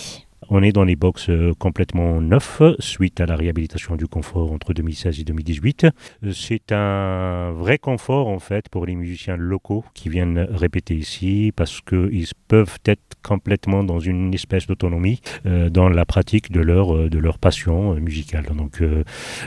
On 0.50 0.62
est 0.62 0.72
dans 0.72 0.84
les 0.84 0.96
box 0.96 1.30
euh, 1.30 1.54
complètement 1.58 2.22
neufs 2.22 2.62
suite 2.80 3.20
à 3.20 3.26
la 3.26 3.36
réhabilitation 3.36 3.96
du 3.96 4.06
confort 4.06 4.52
entre 4.52 4.74
2016 4.74 5.20
et 5.20 5.24
2018. 5.24 5.86
Euh, 5.86 6.32
c'est 6.34 6.72
un 6.72 7.52
vrai 7.52 7.80
confort 7.80 8.28
en 8.28 8.38
fait 8.38 8.70
pour 8.70 8.86
les 8.86 8.96
musiciens 8.96 9.38
locaux 9.38 9.84
qui 9.96 10.10
viennent 10.10 10.48
répéter 10.52 10.94
ici 10.96 11.52
parce 11.56 11.82
qu'ils 11.82 12.28
peuvent 12.48 12.78
être 12.86 13.02
complètement 13.24 13.84
dans 13.84 14.00
une 14.00 14.34
espèce 14.36 14.68
d'autonomie 14.68 15.20
euh, 15.48 15.72
dans 15.72 15.90
la 15.90 16.06
pratique 16.06 16.52
de 16.52 16.62
leur, 16.62 17.10
de 17.10 17.18
leur 17.18 17.40
passion 17.40 17.96
musicale. 17.96 18.46
Donc 18.56 18.84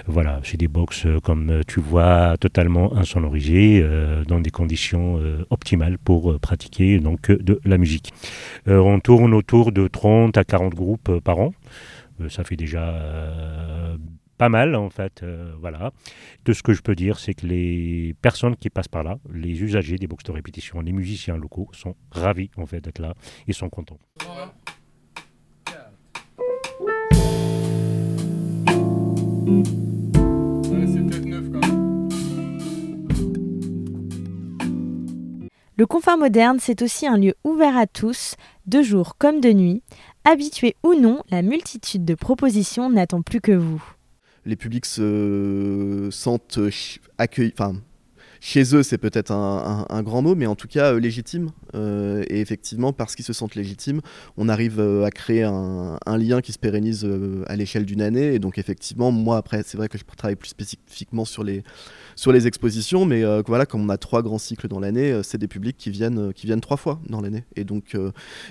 voilà, 0.06 0.40
c'est 0.42 0.56
des 0.56 0.68
box 0.68 1.06
comme 1.22 1.60
tu 1.66 1.80
vois 1.80 2.36
totalement 2.38 2.96
insonorisées 2.96 3.84
dans 4.26 4.40
des 4.40 4.50
conditions 4.50 5.20
optimales 5.50 5.98
pour 5.98 6.38
pratiquer 6.40 6.98
donc 6.98 7.30
de 7.30 7.60
la 7.64 7.78
musique. 7.78 8.12
on 8.66 9.00
tourne 9.00 9.34
autour 9.34 9.72
de 9.72 9.86
30 9.86 10.36
à 10.36 10.44
40 10.44 10.74
groupes 10.74 10.87
euh, 11.08 11.20
par 11.20 11.38
an. 11.38 11.52
Euh, 12.20 12.28
ça 12.28 12.44
fait 12.44 12.56
déjà 12.56 12.88
euh, 12.88 13.96
pas 14.36 14.48
mal 14.48 14.74
en 14.74 14.90
fait. 14.90 15.24
voilà. 15.60 15.92
Tout 16.44 16.54
ce 16.54 16.62
que 16.62 16.72
je 16.72 16.82
peux 16.82 16.94
dire, 16.94 17.18
c'est 17.18 17.34
que 17.34 17.46
les 17.46 18.14
personnes 18.22 18.56
qui 18.56 18.70
passent 18.70 18.88
par 18.88 19.02
là, 19.02 19.18
les 19.32 19.62
usagers 19.62 19.96
des 19.96 20.06
box 20.06 20.24
de 20.24 20.32
répétition, 20.32 20.80
les 20.80 20.92
musiciens 20.92 21.36
locaux, 21.36 21.68
sont 21.72 21.96
ravis 22.10 22.50
en 22.56 22.66
fait 22.66 22.80
d'être 22.80 23.00
là 23.00 23.14
et 23.46 23.52
sont 23.52 23.68
contents. 23.68 23.98
Le 35.78 35.86
confort 35.86 36.18
moderne, 36.18 36.58
c'est 36.60 36.82
aussi 36.82 37.06
un 37.06 37.16
lieu 37.16 37.36
ouvert 37.44 37.76
à 37.76 37.86
tous, 37.86 38.34
de 38.68 38.82
jour 38.82 39.16
comme 39.18 39.40
de 39.40 39.52
nuit, 39.52 39.82
Habitué 40.24 40.76
ou 40.82 40.94
non, 40.94 41.22
la 41.30 41.42
multitude 41.42 42.04
de 42.04 42.14
propositions 42.14 42.90
n'attend 42.90 43.22
plus 43.22 43.40
que 43.40 43.52
vous. 43.52 43.82
Les 44.44 44.56
publics 44.56 44.84
se 44.84 46.08
sentent 46.10 46.60
accueillis, 47.16 47.54
chez 48.40 48.74
eux, 48.74 48.82
c'est 48.82 48.98
peut-être 48.98 49.32
un, 49.32 50.02
grand 50.02 50.22
mot, 50.22 50.34
mais 50.34 50.46
en 50.46 50.54
tout 50.54 50.68
cas 50.68 50.92
euh, 50.94 51.00
légitime. 51.00 51.50
Euh, 51.74 52.24
et 52.28 52.40
effectivement, 52.40 52.92
parce 52.92 53.14
qu'ils 53.14 53.24
se 53.24 53.32
sentent 53.32 53.54
légitimes, 53.54 54.00
on 54.36 54.48
arrive 54.48 54.80
euh, 54.80 55.04
à 55.04 55.10
créer 55.10 55.42
un, 55.42 55.98
lien 56.06 56.40
qui 56.40 56.52
se 56.52 56.58
pérennise 56.58 57.08
à 57.46 57.56
l'échelle 57.56 57.84
d'une 57.84 58.02
année. 58.02 58.34
Et 58.34 58.38
donc, 58.38 58.58
effectivement, 58.58 59.12
moi, 59.12 59.36
après, 59.36 59.62
c'est 59.64 59.76
vrai 59.76 59.88
que 59.88 59.98
je 59.98 60.04
travaille 60.16 60.36
plus 60.36 60.48
spécifiquement 60.48 61.24
sur 61.24 61.44
les, 61.44 61.62
sur 62.16 62.32
les 62.32 62.46
expositions, 62.46 63.04
mais 63.04 63.22
voilà, 63.46 63.66
comme 63.66 63.82
on 63.82 63.88
a 63.88 63.98
trois 63.98 64.22
grands 64.22 64.38
cycles 64.38 64.68
dans 64.68 64.80
l'année, 64.80 65.20
c'est 65.22 65.38
des 65.38 65.46
publics 65.46 65.76
qui 65.76 65.90
viennent, 65.90 66.32
qui 66.32 66.46
viennent 66.46 66.60
trois 66.60 66.76
fois 66.76 67.00
dans 67.08 67.20
l'année. 67.20 67.44
Et 67.56 67.64
donc, 67.64 67.96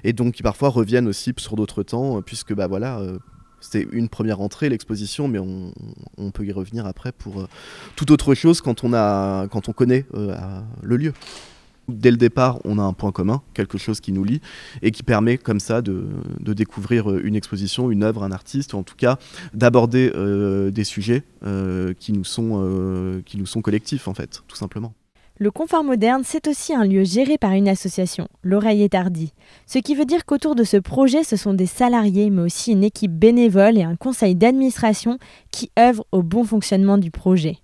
et 0.03 0.13
donc, 0.13 0.35
qui 0.35 0.43
parfois 0.43 0.69
reviennent 0.69 1.07
aussi 1.07 1.33
sur 1.37 1.55
d'autres 1.55 1.83
temps, 1.83 2.21
puisque, 2.21 2.53
bah 2.53 2.67
voilà 2.67 3.01
c'était 3.59 3.87
une 3.91 4.09
première 4.09 4.41
entrée, 4.41 4.69
l'exposition, 4.69 5.27
mais 5.27 5.39
on, 5.39 6.31
peut 6.31 6.45
y 6.45 6.51
revenir 6.51 6.85
après 6.85 7.11
pour 7.11 7.41
euh, 7.41 7.47
toute 7.95 8.11
autre 8.11 8.35
chose 8.35 8.61
quand 8.61 8.83
on, 8.83 8.93
a, 8.93 9.47
quand 9.47 9.69
on 9.69 9.73
connaît 9.73 10.05
euh, 10.13 10.35
le 10.83 10.97
lieu. 10.97 11.13
Dès 11.87 12.11
le 12.11 12.17
départ, 12.17 12.59
on 12.65 12.79
a 12.79 12.81
un 12.81 12.91
point 12.91 13.13
commun, 13.13 13.41
quelque 13.53 13.77
chose 13.77 14.01
qui 14.01 14.11
nous 14.11 14.25
lie 14.25 14.41
et 14.81 14.91
qui 14.91 15.03
permet 15.03 15.37
comme 15.37 15.61
ça 15.61 15.81
de, 15.81 16.05
découvrir 16.41 17.09
une 17.17 17.35
exposition, 17.35 17.89
une 17.91 18.03
œuvre, 18.03 18.23
un 18.23 18.31
artiste, 18.33 18.73
ou 18.73 18.77
en 18.77 18.83
tout 18.83 18.97
cas 18.97 19.17
d'aborder 19.53 20.11
euh, 20.13 20.69
des 20.69 20.83
sujets 20.83 21.23
qui, 21.99 22.11
nous 22.11 22.25
sont, 22.25 23.21
qui 23.25 23.37
nous 23.37 23.45
sont 23.45 23.61
collectifs 23.61 24.09
en 24.09 24.13
fait, 24.13 24.43
tout 24.49 24.57
simplement. 24.57 24.93
Le 25.39 25.51
confort 25.51 25.83
moderne, 25.83 26.23
c'est 26.25 26.47
aussi 26.47 26.73
un 26.73 26.83
lieu 26.83 27.03
géré 27.03 27.37
par 27.37 27.51
une 27.51 27.69
association, 27.69 28.27
l'Oreille 28.41 28.81
est 28.81 28.89
Tardy. 28.89 29.33
Ce 29.67 29.77
qui 29.77 29.93
veut 29.93 30.05
dire 30.05 30.25
qu'autour 30.25 30.55
de 30.55 30.63
ce 30.63 30.77
projet, 30.77 31.23
ce 31.23 31.35
sont 31.35 31.53
des 31.53 31.67
salariés, 31.67 32.31
mais 32.31 32.41
aussi 32.41 32.71
une 32.71 32.83
équipe 32.83 33.11
bénévole 33.11 33.77
et 33.77 33.83
un 33.83 33.95
conseil 33.95 34.33
d'administration 34.33 35.19
qui 35.51 35.69
œuvrent 35.77 36.07
au 36.11 36.23
bon 36.23 36.43
fonctionnement 36.43 36.97
du 36.97 37.11
projet. 37.11 37.57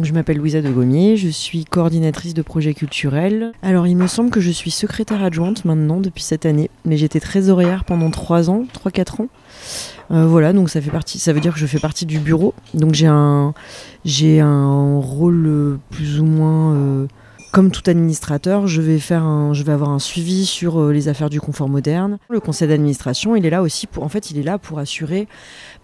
Je 0.00 0.14
m'appelle 0.14 0.38
Louisa 0.38 0.62
de 0.62 0.70
Gommier, 0.70 1.18
je 1.18 1.28
suis 1.28 1.66
coordinatrice 1.66 2.32
de 2.32 2.40
projets 2.40 2.72
culturels. 2.72 3.52
Alors 3.60 3.86
il 3.86 3.96
me 3.96 4.06
semble 4.06 4.30
que 4.30 4.40
je 4.40 4.50
suis 4.50 4.70
secrétaire 4.70 5.22
adjointe 5.22 5.66
maintenant 5.66 6.00
depuis 6.00 6.22
cette 6.22 6.46
année, 6.46 6.70
mais 6.86 6.96
j'étais 6.96 7.20
trésorière 7.20 7.84
pendant 7.84 8.10
3 8.10 8.48
ans, 8.48 8.64
3-4 8.72 9.22
ans. 9.22 9.28
Euh, 10.10 10.26
voilà, 10.26 10.52
donc 10.52 10.70
ça 10.70 10.80
fait 10.80 10.90
partie, 10.90 11.18
ça 11.18 11.32
veut 11.32 11.40
dire 11.40 11.52
que 11.52 11.58
je 11.58 11.66
fais 11.66 11.78
partie 11.78 12.06
du 12.06 12.18
bureau. 12.18 12.54
Donc 12.74 12.94
j'ai 12.94 13.06
un, 13.06 13.54
j'ai 14.04 14.40
un 14.40 14.98
rôle 14.98 15.46
euh, 15.46 15.78
plus 15.90 16.20
ou 16.20 16.24
moins 16.24 16.74
euh, 16.74 17.06
comme 17.52 17.70
tout 17.70 17.82
administrateur, 17.86 18.66
je 18.66 18.80
vais, 18.80 18.98
faire 18.98 19.22
un, 19.24 19.52
je 19.52 19.62
vais 19.62 19.72
avoir 19.72 19.90
un 19.90 19.98
suivi 19.98 20.46
sur 20.46 20.88
les 20.88 21.08
affaires 21.08 21.30
du 21.30 21.40
confort 21.40 21.68
moderne. 21.68 22.18
Le 22.28 22.40
conseil 22.40 22.68
d'administration, 22.68 23.36
il 23.36 23.46
est 23.46 23.50
là 23.50 23.62
aussi 23.62 23.86
pour, 23.86 24.02
en 24.02 24.08
fait, 24.08 24.30
il 24.30 24.38
est 24.38 24.42
là 24.42 24.58
pour 24.58 24.78
assurer 24.78 25.28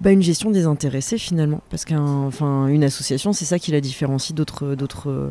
bah, 0.01 0.11
une 0.11 0.22
gestion 0.22 0.51
des 0.51 0.66
intéressés 0.66 1.16
finalement, 1.16 1.62
parce 1.70 1.85
qu'une 1.87 2.85
association, 2.85 3.33
c'est 3.33 3.47
ça 3.47 3.59
qui 3.59 3.72
la 3.72 3.81
différencie 3.81 4.35
d'autres, 4.35 4.75
d'autres, 4.75 5.31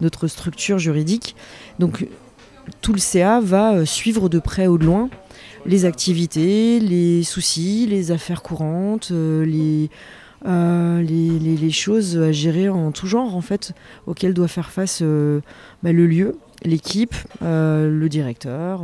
d'autres 0.00 0.28
structures 0.28 0.78
juridiques. 0.78 1.36
Donc 1.78 2.06
tout 2.80 2.94
le 2.94 2.98
CA 2.98 3.40
va 3.40 3.84
suivre 3.84 4.28
de 4.28 4.38
près 4.38 4.66
ou 4.66 4.78
de 4.78 4.84
loin 4.84 5.10
les 5.66 5.84
activités, 5.84 6.80
les 6.80 7.22
soucis, 7.22 7.86
les 7.88 8.10
affaires 8.12 8.42
courantes, 8.42 9.08
euh, 9.12 9.44
les 9.44 9.90
euh, 10.46 11.02
les, 11.02 11.70
choses 11.70 12.18
à 12.18 12.30
gérer 12.30 12.68
en 12.68 12.92
tout 12.92 13.06
genre, 13.06 13.34
en 13.34 13.40
fait, 13.40 13.72
auxquelles 14.06 14.34
doit 14.34 14.48
faire 14.48 14.70
face 14.70 15.00
euh, 15.02 15.40
bah, 15.82 15.92
le 15.92 16.06
lieu, 16.06 16.38
l'équipe, 16.62 17.14
le 17.40 18.06
directeur. 18.08 18.82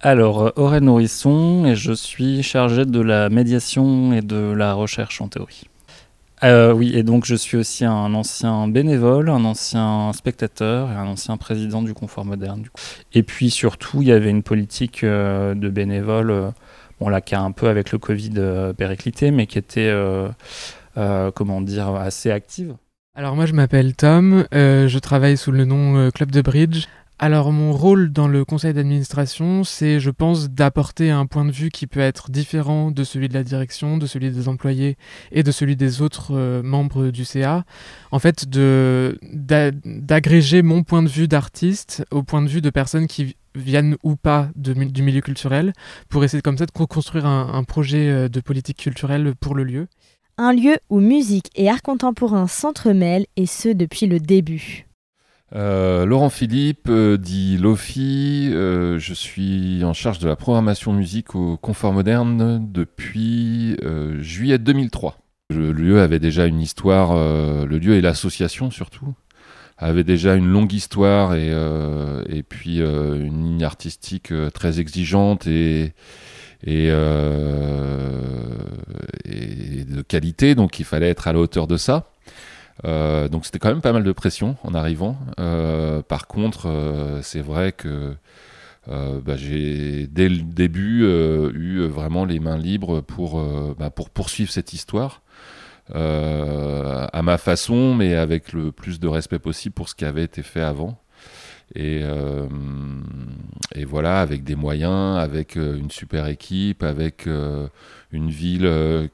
Alors, 0.00 0.52
Aurèle 0.56 0.82
Nourrisson, 0.82 1.64
et 1.66 1.76
je 1.76 1.92
suis 1.92 2.42
chargé 2.42 2.84
de 2.86 3.00
la 3.00 3.28
médiation 3.28 4.12
et 4.12 4.22
de 4.22 4.52
la 4.52 4.74
recherche 4.74 5.20
en 5.20 5.28
théorie. 5.28 5.68
Oui, 6.74 6.92
et 6.94 7.02
donc 7.02 7.24
je 7.24 7.34
suis 7.34 7.56
aussi 7.56 7.84
un 7.84 8.14
ancien 8.14 8.68
bénévole, 8.68 9.28
un 9.30 9.44
ancien 9.44 10.12
spectateur 10.12 10.90
et 10.90 10.94
un 10.94 11.06
ancien 11.06 11.36
président 11.36 11.82
du 11.82 11.94
Confort 11.94 12.24
Moderne. 12.24 12.62
Du 12.62 12.70
coup. 12.70 12.80
Et 13.12 13.22
puis 13.22 13.50
surtout, 13.50 14.02
il 14.02 14.08
y 14.08 14.12
avait 14.12 14.30
une 14.30 14.42
politique 14.42 15.04
de 15.04 15.68
bénévoles 15.68 16.52
bon 17.00 17.08
là 17.08 17.20
qui 17.20 17.34
a 17.34 17.40
un 17.40 17.52
peu 17.52 17.68
avec 17.68 17.92
le 17.92 17.98
Covid 17.98 18.32
euh, 18.36 18.72
périclité, 18.72 19.30
mais 19.30 19.46
qui 19.46 19.58
était, 19.58 19.88
euh, 19.88 20.28
euh, 20.96 21.30
comment 21.30 21.60
dire, 21.60 21.88
assez 21.94 22.30
active. 22.30 22.74
Alors 23.16 23.36
moi 23.36 23.46
je 23.46 23.52
m'appelle 23.52 23.94
Tom, 23.94 24.44
je 24.52 24.98
travaille 24.98 25.36
sous 25.36 25.52
le 25.52 25.64
nom 25.64 26.10
Club 26.10 26.32
de 26.32 26.42
Bridge. 26.42 26.86
Alors 27.20 27.52
mon 27.52 27.72
rôle 27.72 28.10
dans 28.10 28.26
le 28.26 28.44
conseil 28.44 28.74
d'administration, 28.74 29.62
c'est 29.62 30.00
je 30.00 30.10
pense 30.10 30.50
d'apporter 30.50 31.10
un 31.10 31.26
point 31.26 31.44
de 31.44 31.52
vue 31.52 31.70
qui 31.70 31.86
peut 31.86 32.00
être 32.00 32.30
différent 32.30 32.90
de 32.90 33.04
celui 33.04 33.28
de 33.28 33.34
la 33.34 33.44
direction, 33.44 33.98
de 33.98 34.06
celui 34.06 34.32
des 34.32 34.48
employés 34.48 34.96
et 35.30 35.44
de 35.44 35.52
celui 35.52 35.76
des 35.76 36.02
autres 36.02 36.60
membres 36.62 37.10
du 37.10 37.24
CA. 37.24 37.64
En 38.10 38.18
fait, 38.18 38.48
d'agréger 38.50 40.62
mon 40.62 40.82
point 40.82 41.04
de 41.04 41.08
vue 41.08 41.28
d'artiste 41.28 42.04
au 42.10 42.24
point 42.24 42.42
de 42.42 42.48
vue 42.48 42.60
de 42.60 42.70
personnes 42.70 43.06
qui 43.06 43.36
viennent 43.54 43.96
ou 44.02 44.16
pas 44.16 44.48
du 44.56 45.02
milieu 45.02 45.20
culturel, 45.20 45.72
pour 46.08 46.24
essayer 46.24 46.42
comme 46.42 46.58
ça 46.58 46.66
de 46.66 46.72
construire 46.72 47.26
un, 47.26 47.54
un 47.54 47.62
projet 47.62 48.28
de 48.28 48.40
politique 48.40 48.78
culturelle 48.78 49.34
pour 49.38 49.54
le 49.54 49.62
lieu. 49.62 49.86
Un 50.36 50.52
lieu 50.52 50.78
où 50.90 50.98
musique 50.98 51.50
et 51.54 51.70
art 51.70 51.82
contemporain 51.82 52.48
s'entremêlent, 52.48 53.26
et 53.36 53.46
ce 53.46 53.68
depuis 53.68 54.06
le 54.06 54.18
début. 54.18 54.88
Euh, 55.54 56.04
Laurent 56.04 56.30
Philippe, 56.30 56.88
euh, 56.88 57.16
dit 57.16 57.58
Lofi, 57.58 58.50
euh, 58.52 58.98
je 58.98 59.14
suis 59.14 59.84
en 59.84 59.92
charge 59.92 60.18
de 60.18 60.26
la 60.26 60.34
programmation 60.34 60.92
musique 60.92 61.36
au 61.36 61.56
Confort 61.56 61.92
Moderne 61.92 62.66
depuis 62.72 63.76
juillet 64.18 64.58
2003. 64.58 65.18
Le 65.50 65.72
lieu 65.72 66.00
avait 66.00 66.18
déjà 66.18 66.46
une 66.46 66.60
histoire, 66.60 67.14
le 67.14 67.78
lieu 67.78 67.94
et 67.94 68.00
l'association 68.00 68.70
surtout, 68.70 69.14
avaient 69.76 70.04
déjà 70.04 70.34
une 70.34 70.46
longue 70.46 70.72
histoire 70.72 71.34
et, 71.34 72.42
puis 72.48 72.78
une 72.78 73.44
ligne 73.44 73.64
artistique 73.64 74.32
très 74.54 74.80
exigeante 74.80 75.46
et 75.46 75.92
de 76.66 77.52
qualité, 80.08 80.54
donc 80.54 80.80
il 80.80 80.86
fallait 80.86 81.10
être 81.10 81.28
à 81.28 81.34
la 81.34 81.40
hauteur 81.40 81.66
de 81.66 81.76
ça. 81.76 82.10
Euh, 82.84 83.28
donc 83.28 83.44
c'était 83.44 83.58
quand 83.58 83.68
même 83.68 83.80
pas 83.80 83.92
mal 83.92 84.04
de 84.04 84.12
pression 84.12 84.56
en 84.62 84.74
arrivant. 84.74 85.16
Euh, 85.38 86.02
par 86.02 86.26
contre, 86.26 86.68
euh, 86.68 87.22
c'est 87.22 87.40
vrai 87.40 87.72
que 87.72 88.16
bah, 88.86 89.36
j'ai 89.36 90.06
dès 90.08 90.28
le 90.28 90.42
début 90.42 91.04
eu 91.04 91.86
vraiment 91.86 92.26
les 92.26 92.38
mains 92.38 92.58
libres 92.58 93.00
pour, 93.00 93.42
bah, 93.78 93.88
pour 93.88 94.10
poursuivre 94.10 94.50
cette 94.50 94.74
histoire. 94.74 95.22
à 95.94 97.22
ma 97.22 97.38
façon, 97.38 97.94
mais 97.94 98.14
avec 98.14 98.52
le 98.52 98.72
plus 98.72 99.00
de 99.00 99.08
respect 99.08 99.38
possible 99.38 99.74
pour 99.74 99.88
ce 99.88 99.94
qui 99.94 100.04
avait 100.04 100.24
été 100.24 100.42
fait 100.42 100.60
avant. 100.60 100.98
Et, 101.74 102.02
et 103.74 103.84
voilà, 103.84 104.20
avec 104.20 104.44
des 104.44 104.54
moyens, 104.54 105.18
avec 105.18 105.56
une 105.56 105.90
super 105.90 106.28
équipe, 106.28 106.82
avec 106.82 107.26
une 108.14 108.30
ville 108.30 108.66
euh, 108.66 109.08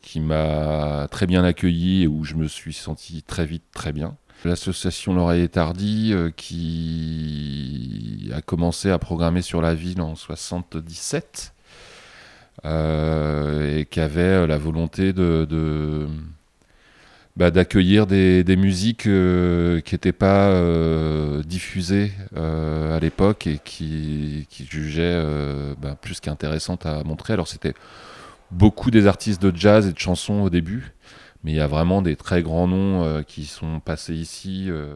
qui 0.00 0.20
m'a 0.20 1.06
très 1.10 1.26
bien 1.26 1.44
accueilli 1.44 2.04
et 2.04 2.06
où 2.06 2.24
je 2.24 2.34
me 2.34 2.48
suis 2.48 2.72
senti 2.72 3.22
très 3.22 3.44
vite 3.44 3.64
très 3.74 3.92
bien. 3.92 4.16
L'association 4.44 5.14
L'Oreille 5.14 5.48
Tardy 5.48 6.12
euh, 6.12 6.30
qui 6.30 8.30
a 8.34 8.40
commencé 8.40 8.90
à 8.90 8.98
programmer 8.98 9.42
sur 9.42 9.60
la 9.60 9.74
ville 9.74 10.00
en 10.00 10.16
77 10.16 11.52
euh, 12.64 13.78
et 13.78 13.84
qui 13.84 14.00
avait 14.00 14.46
la 14.46 14.58
volonté 14.58 15.12
de, 15.12 16.08
bah, 17.36 17.50
d'accueillir 17.50 18.06
des, 18.06 18.44
musiques 18.56 19.02
qui 19.02 19.08
n'étaient 19.94 20.12
pas 20.12 20.52
diffusées 21.44 22.12
à 22.36 22.98
l'époque 23.00 23.46
et 23.46 23.58
qui, 23.64 24.46
qui 24.50 24.66
jugeaient 24.66 25.22
bah, 25.80 25.96
plus 26.00 26.20
qu'intéressantes 26.20 26.86
à 26.86 27.02
montrer. 27.04 27.32
Alors 27.32 27.48
c'était 27.48 27.74
beaucoup 28.52 28.90
des 28.90 29.06
artistes 29.06 29.42
de 29.42 29.56
jazz 29.56 29.86
et 29.88 29.92
de 29.92 29.98
chansons 29.98 30.42
au 30.42 30.50
début, 30.50 30.92
mais 31.42 31.52
il 31.52 31.56
y 31.56 31.60
a 31.60 31.66
vraiment 31.66 32.02
des 32.02 32.16
très 32.16 32.42
grands 32.42 32.68
noms 32.68 33.02
euh, 33.02 33.22
qui 33.22 33.46
sont 33.46 33.80
passés 33.80 34.14
ici. 34.14 34.66
Euh. 34.68 34.94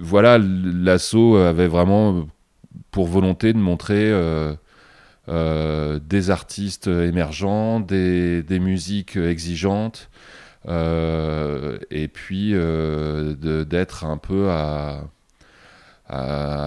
Voilà, 0.00 0.38
l'assaut 0.38 1.36
avait 1.36 1.68
vraiment 1.68 2.26
pour 2.90 3.06
volonté 3.06 3.52
de 3.52 3.58
montrer 3.58 4.10
euh, 5.28 6.00
des 6.00 6.30
artistes 6.30 6.86
émergents, 6.86 7.80
des, 7.80 8.42
des 8.42 8.60
musiques 8.60 9.16
exigeantes, 9.16 10.07
et 10.66 12.08
puis 12.08 12.52
d'être 12.52 14.04
un 14.04 14.18
peu 14.18 14.50
à 14.50 15.04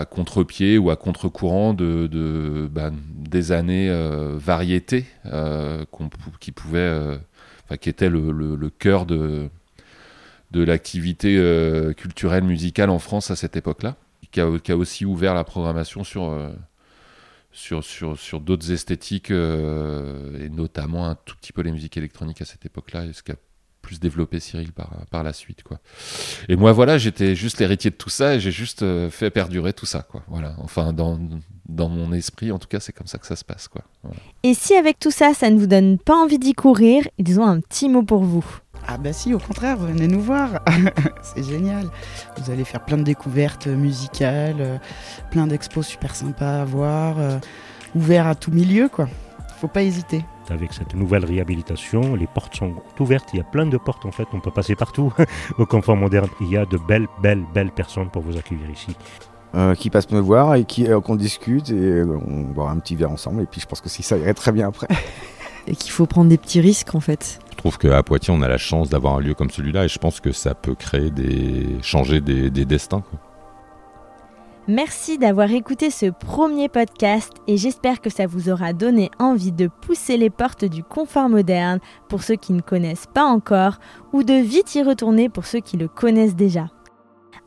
contre-pied 0.09 0.77
ou 0.77 0.91
à 0.91 0.95
contre-courant 0.95 1.73
de, 1.73 2.69
bah, 2.71 2.91
des 3.09 3.51
années 3.51 3.89
euh, 3.89 4.37
variétés 4.37 5.05
euh, 5.25 5.85
qui 6.39 6.51
pouvaient, 6.51 6.79
euh, 6.79 7.17
qui 7.79 7.89
étaient 7.89 8.09
le, 8.09 8.69
cœur 8.69 9.05
de, 9.05 9.49
de 10.51 10.63
l'activité 10.63 11.35
culturelle 11.97 12.43
musicale 12.43 12.89
en 12.89 12.99
France 12.99 13.31
à 13.31 13.35
cette 13.35 13.55
époque-là, 13.55 13.95
qui 14.31 14.41
a, 14.41 14.77
aussi 14.77 15.05
ouvert 15.05 15.33
la 15.33 15.43
programmation 15.43 16.03
sur, 16.03 16.37
sur, 17.51 17.83
sur, 17.83 18.17
sur 18.17 18.39
d'autres 18.39 18.71
esthétiques 18.71 19.31
et 19.31 20.49
notamment 20.49 21.07
un 21.07 21.15
tout 21.15 21.35
petit 21.37 21.51
peu 21.51 21.61
les 21.61 21.71
musiques 21.71 21.97
électroniques 21.97 22.41
à 22.41 22.45
cette 22.45 22.65
époque-là, 22.65 23.11
ce 23.11 23.23
qui 23.23 23.31
plus 23.91 23.99
développé 23.99 24.39
Cyril 24.39 24.71
par, 24.71 24.89
par 25.09 25.21
la 25.21 25.33
suite 25.33 25.63
quoi. 25.63 25.79
Et 26.47 26.55
moi 26.55 26.71
voilà, 26.71 26.97
j'étais 26.97 27.35
juste 27.35 27.59
l'héritier 27.59 27.91
de 27.91 27.95
tout 27.97 28.09
ça 28.09 28.35
et 28.35 28.39
j'ai 28.39 28.51
juste 28.51 28.83
euh, 28.83 29.09
fait 29.09 29.29
perdurer 29.29 29.73
tout 29.73 29.85
ça 29.85 30.01
quoi. 30.01 30.23
Voilà, 30.29 30.55
enfin 30.59 30.93
dans, 30.93 31.19
dans 31.67 31.89
mon 31.89 32.13
esprit 32.13 32.53
en 32.53 32.57
tout 32.57 32.69
cas, 32.69 32.79
c'est 32.79 32.93
comme 32.93 33.07
ça 33.07 33.17
que 33.17 33.27
ça 33.27 33.35
se 33.35 33.43
passe 33.43 33.67
quoi. 33.67 33.81
Et 34.43 34.53
si 34.53 34.75
avec 34.75 34.97
tout 34.97 35.11
ça, 35.11 35.33
ça 35.33 35.49
ne 35.49 35.59
vous 35.59 35.67
donne 35.67 35.97
pas 35.97 36.15
envie 36.15 36.39
d'y 36.39 36.53
courir, 36.53 37.05
ils 37.17 37.37
ont 37.37 37.45
un 37.45 37.59
petit 37.59 37.89
mot 37.89 38.01
pour 38.01 38.23
vous. 38.23 38.45
Ah 38.87 38.97
bah 38.97 39.11
si, 39.11 39.33
au 39.33 39.39
contraire, 39.39 39.75
venez 39.75 40.07
nous 40.07 40.21
voir. 40.21 40.61
c'est 41.21 41.43
génial. 41.43 41.87
Vous 42.37 42.49
allez 42.49 42.63
faire 42.63 42.85
plein 42.85 42.97
de 42.97 43.03
découvertes 43.03 43.67
musicales, 43.67 44.61
euh, 44.61 44.77
plein 45.31 45.47
d'expos 45.47 45.85
super 45.85 46.15
sympas 46.15 46.61
à 46.61 46.65
voir, 46.65 47.19
euh, 47.19 47.39
ouverts 47.93 48.27
à 48.27 48.35
tout 48.35 48.51
milieu 48.51 48.87
quoi. 48.87 49.09
Faut 49.59 49.67
pas 49.67 49.83
hésiter 49.83 50.23
avec 50.49 50.73
cette 50.73 50.95
nouvelle 50.95 51.25
réhabilitation, 51.25 52.15
les 52.15 52.27
portes 52.27 52.55
sont 52.55 52.73
ouvertes, 52.99 53.29
il 53.33 53.37
y 53.37 53.41
a 53.41 53.45
plein 53.45 53.65
de 53.65 53.77
portes 53.77 54.05
en 54.05 54.11
fait, 54.11 54.27
on 54.33 54.39
peut 54.39 54.51
passer 54.51 54.75
partout 54.75 55.13
au 55.57 55.65
confort 55.65 55.95
moderne. 55.95 56.29
Il 56.41 56.49
y 56.49 56.57
a 56.57 56.65
de 56.65 56.77
belles, 56.77 57.07
belles, 57.21 57.45
belles 57.53 57.71
personnes 57.71 58.09
pour 58.09 58.21
vous 58.21 58.37
accueillir 58.37 58.69
ici. 58.69 58.95
Euh, 59.53 59.75
qui 59.75 59.89
passent 59.89 60.09
me 60.11 60.19
voir 60.21 60.55
et 60.55 60.63
qui 60.63 60.87
euh, 60.87 61.01
qu'on 61.01 61.17
discute 61.17 61.71
et 61.71 61.73
euh, 61.73 62.17
on 62.25 62.43
boit 62.43 62.69
un 62.69 62.79
petit 62.79 62.95
verre 62.95 63.11
ensemble 63.11 63.41
et 63.41 63.45
puis 63.45 63.59
je 63.59 63.65
pense 63.65 63.81
que 63.81 63.89
si 63.89 64.01
ça 64.01 64.17
irait 64.17 64.33
très 64.33 64.53
bien 64.53 64.69
après. 64.69 64.87
et 65.67 65.75
qu'il 65.75 65.91
faut 65.91 66.05
prendre 66.05 66.29
des 66.29 66.37
petits 66.37 66.61
risques 66.61 66.95
en 66.95 67.01
fait. 67.01 67.39
Je 67.51 67.57
trouve 67.57 67.77
qu'à 67.77 68.01
Poitiers 68.01 68.33
on 68.33 68.41
a 68.41 68.47
la 68.47 68.57
chance 68.57 68.89
d'avoir 68.89 69.15
un 69.15 69.19
lieu 69.19 69.33
comme 69.33 69.49
celui-là 69.49 69.83
et 69.83 69.87
je 69.89 69.99
pense 69.99 70.21
que 70.21 70.31
ça 70.31 70.55
peut 70.55 70.73
créer 70.73 71.09
des 71.09 71.67
changer 71.81 72.21
des, 72.21 72.49
des 72.49 72.63
destins. 72.63 73.03
Merci 74.67 75.17
d'avoir 75.17 75.51
écouté 75.51 75.89
ce 75.89 76.05
premier 76.05 76.69
podcast 76.69 77.31
et 77.47 77.57
j'espère 77.57 77.99
que 77.99 78.11
ça 78.11 78.27
vous 78.27 78.49
aura 78.49 78.73
donné 78.73 79.09
envie 79.17 79.51
de 79.51 79.67
pousser 79.67 80.17
les 80.17 80.29
portes 80.29 80.65
du 80.65 80.83
confort 80.83 81.29
moderne 81.29 81.79
pour 82.09 82.21
ceux 82.21 82.35
qui 82.35 82.53
ne 82.53 82.61
connaissent 82.61 83.07
pas 83.11 83.25
encore 83.25 83.79
ou 84.13 84.23
de 84.23 84.35
vite 84.35 84.75
y 84.75 84.83
retourner 84.83 85.29
pour 85.29 85.45
ceux 85.45 85.61
qui 85.61 85.77
le 85.77 85.87
connaissent 85.87 86.35
déjà. 86.35 86.67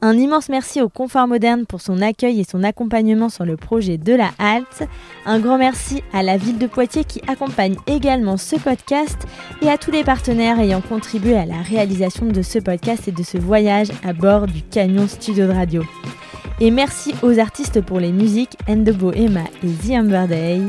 Un 0.02 0.18
immense 0.18 0.48
merci 0.48 0.82
au 0.82 0.90
Confort 0.90 1.28
Moderne 1.28 1.64
pour 1.66 1.80
son 1.80 2.02
accueil 2.02 2.40
et 2.40 2.44
son 2.44 2.62
accompagnement 2.62 3.30
sur 3.30 3.46
le 3.46 3.56
projet 3.56 3.96
de 3.96 4.12
la 4.12 4.32
halte. 4.38 4.82
Un 5.24 5.38
grand 5.38 5.56
merci 5.56 6.02
à 6.12 6.22
la 6.22 6.36
ville 6.36 6.58
de 6.58 6.66
Poitiers 6.66 7.04
qui 7.04 7.22
accompagne 7.26 7.76
également 7.86 8.36
ce 8.36 8.56
podcast 8.56 9.16
et 9.62 9.70
à 9.70 9.78
tous 9.78 9.92
les 9.92 10.04
partenaires 10.04 10.58
ayant 10.58 10.82
contribué 10.82 11.38
à 11.38 11.46
la 11.46 11.62
réalisation 11.62 12.26
de 12.26 12.42
ce 12.42 12.58
podcast 12.58 13.08
et 13.08 13.12
de 13.12 13.22
ce 13.22 13.38
voyage 13.38 13.88
à 14.06 14.12
bord 14.12 14.46
du 14.46 14.62
camion 14.62 15.06
studio 15.06 15.46
de 15.46 15.52
radio. 15.52 15.82
Et 16.60 16.70
merci 16.70 17.14
aux 17.22 17.38
artistes 17.38 17.80
pour 17.80 17.98
les 17.98 18.12
musiques 18.12 18.56
Endebo 18.68 19.12
Emma 19.12 19.44
et 19.62 19.68
The 19.68 19.90
Amber 19.98 20.26
Day. 20.28 20.60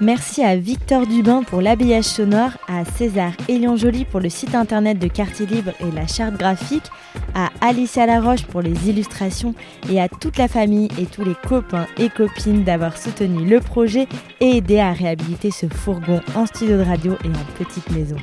Merci 0.00 0.42
à 0.42 0.56
Victor 0.56 1.06
Dubin 1.06 1.42
pour 1.42 1.60
l'habillage 1.60 2.04
sonore, 2.04 2.52
à 2.66 2.84
César 2.84 3.32
Elion 3.48 3.76
Joly 3.76 4.06
pour 4.06 4.20
le 4.20 4.30
site 4.30 4.54
internet 4.54 4.98
de 4.98 5.08
Quartier 5.08 5.46
Libre 5.46 5.72
et 5.78 5.94
la 5.94 6.06
charte 6.06 6.36
graphique, 6.36 6.90
à 7.34 7.50
Alicia 7.60 8.06
Laroche 8.06 8.44
pour 8.46 8.62
les 8.62 8.88
illustrations 8.88 9.54
et 9.90 10.00
à 10.00 10.08
toute 10.08 10.38
la 10.38 10.48
famille 10.48 10.88
et 10.98 11.04
tous 11.04 11.22
les 11.22 11.36
copains 11.46 11.86
et 11.98 12.08
copines 12.08 12.64
d'avoir 12.64 12.96
soutenu 12.96 13.44
le 13.44 13.60
projet 13.60 14.08
et 14.40 14.56
aidé 14.56 14.80
à 14.80 14.92
réhabiliter 14.92 15.50
ce 15.50 15.66
fourgon 15.66 16.20
en 16.34 16.46
studio 16.46 16.78
de 16.78 16.82
radio 16.82 17.16
et 17.22 17.28
en 17.28 17.64
petite 17.64 17.90
maison. 17.90 18.16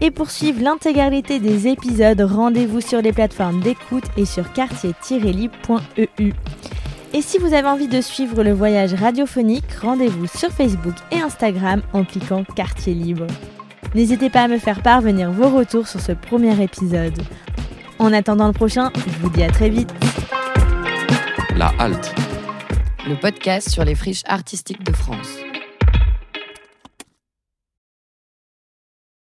Et 0.00 0.10
pour 0.10 0.30
suivre 0.30 0.62
l'intégralité 0.62 1.38
des 1.38 1.68
épisodes, 1.68 2.20
rendez-vous 2.20 2.80
sur 2.80 3.00
les 3.00 3.12
plateformes 3.12 3.60
d'écoute 3.60 4.04
et 4.16 4.24
sur 4.24 4.52
quartier-libre.eu. 4.52 6.32
Et 7.12 7.22
si 7.22 7.38
vous 7.38 7.54
avez 7.54 7.68
envie 7.68 7.86
de 7.86 8.00
suivre 8.00 8.42
le 8.42 8.52
voyage 8.52 8.92
radiophonique, 8.94 9.72
rendez-vous 9.80 10.26
sur 10.26 10.50
Facebook 10.50 10.94
et 11.12 11.20
Instagram 11.20 11.80
en 11.92 12.04
cliquant 12.04 12.42
Quartier 12.56 12.92
Libre. 12.92 13.28
N'hésitez 13.94 14.30
pas 14.30 14.42
à 14.42 14.48
me 14.48 14.58
faire 14.58 14.82
parvenir 14.82 15.30
vos 15.30 15.48
retours 15.48 15.86
sur 15.86 16.00
ce 16.00 16.10
premier 16.10 16.60
épisode. 16.60 17.16
En 18.00 18.12
attendant 18.12 18.48
le 18.48 18.52
prochain, 18.52 18.90
je 18.96 19.18
vous 19.20 19.30
dis 19.30 19.44
à 19.44 19.48
très 19.48 19.70
vite. 19.70 19.94
La 21.56 21.72
halte. 21.78 22.12
Le 23.06 23.14
podcast 23.14 23.70
sur 23.70 23.84
les 23.84 23.94
friches 23.94 24.24
artistiques 24.26 24.82
de 24.82 24.92
France. 24.92 25.38